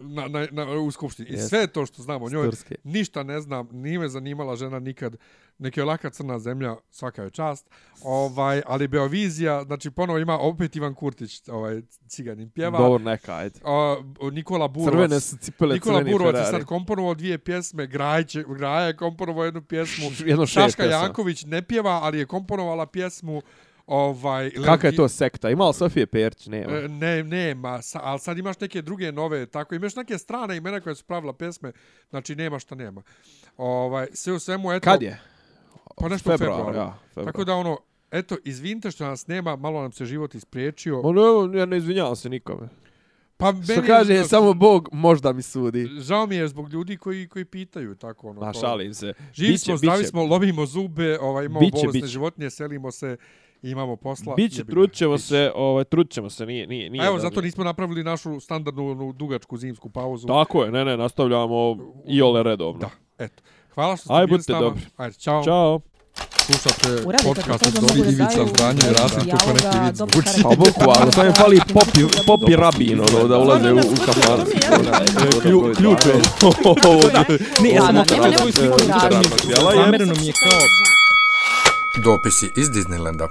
[0.00, 1.28] na, na, na, u skupštini.
[1.28, 1.48] I Jeste.
[1.48, 2.74] sve to što znam o njoj, Turske.
[2.84, 5.16] ništa ne znam, nije me zanimala žena nikad.
[5.58, 7.70] Neka je laka crna zemlja, svaka je čast.
[8.02, 12.78] Ovaj, ali Beovizija, znači ponovo ima opet Ivan Kurtić, ovaj, ciganin pjeva.
[12.78, 13.60] Dobro, neka, ajde.
[13.64, 13.96] A,
[14.32, 14.92] Nikola Burovac.
[14.92, 19.62] Crvene su cipele, Nikola Burovac je sad komponovao dvije pjesme, Grajće, Graja je komponovao jednu
[19.62, 21.04] pjesmu, Jedno šest Šaška pjesama.
[21.04, 23.42] Janković ne pjeva, ali je komponovala pjesmu
[23.90, 25.50] ovaj, Kaka je to sekta?
[25.50, 26.46] Ima li Sofije Perć?
[26.46, 26.72] Nema.
[26.78, 30.80] E, Ne, nema, sa, ali sad imaš neke druge nove, tako imaš neke strane imena
[30.80, 31.72] koje su pravila pesme,
[32.10, 33.02] znači nema šta nema.
[33.56, 34.84] Ovaj, sve u svemu, eto...
[34.84, 35.20] Kad je?
[35.96, 36.78] Pa nešto u Februar, februaru.
[36.78, 37.26] ja, februar.
[37.26, 37.78] Tako da ono,
[38.10, 41.02] eto, izvinite što nas nema, malo nam se život ispriječio.
[41.02, 41.12] Ma
[41.52, 42.68] ne, ja ne izvinjavam se nikome.
[43.36, 45.88] Pa Što meni kaže, je, samo Bog možda mi sudi.
[46.00, 48.40] Žao mi je zbog ljudi koji koji pitaju tako ono.
[48.40, 49.12] Ma, šalim se.
[49.34, 52.06] Živi Biće, smo, zdravi smo, lovimo zube, ovaj, imamo Biće, bolesne biće.
[52.06, 53.16] životinje, selimo se
[53.62, 54.34] imamo posla.
[54.34, 55.24] Biće, Jebi ga, trut ćemo biće.
[55.24, 57.02] se, ovaj, trut ćemo se, nije, nije, nije.
[57.02, 60.26] A evo, da- zato nismo napravili našu standardnu onu dugačku zimsku pauzu.
[60.26, 61.76] Tako je, ne, ne, nastavljamo
[62.06, 62.78] i ole redovno.
[62.80, 63.42] Da, eto.
[63.74, 64.60] Hvala što ste Aj, bili s nama.
[64.60, 64.82] dobri.
[64.96, 65.44] Ajde, čao.
[65.44, 65.80] Ćao.
[66.36, 66.88] Slušate
[67.24, 70.42] podcast od da Ivica Zdanje i Rasim tu ko neki vid dobro zvuči.
[70.42, 73.80] Pa bukvalno, sad mi fali popi, popi rabin, ono, da ulaze u, u.
[75.42, 76.14] Klju- Ključ je.
[77.62, 78.76] Ne, ja sam nema, nema sliku
[80.20, 80.60] mi je kao...
[82.04, 83.28] Dopisi iz Disneylanda.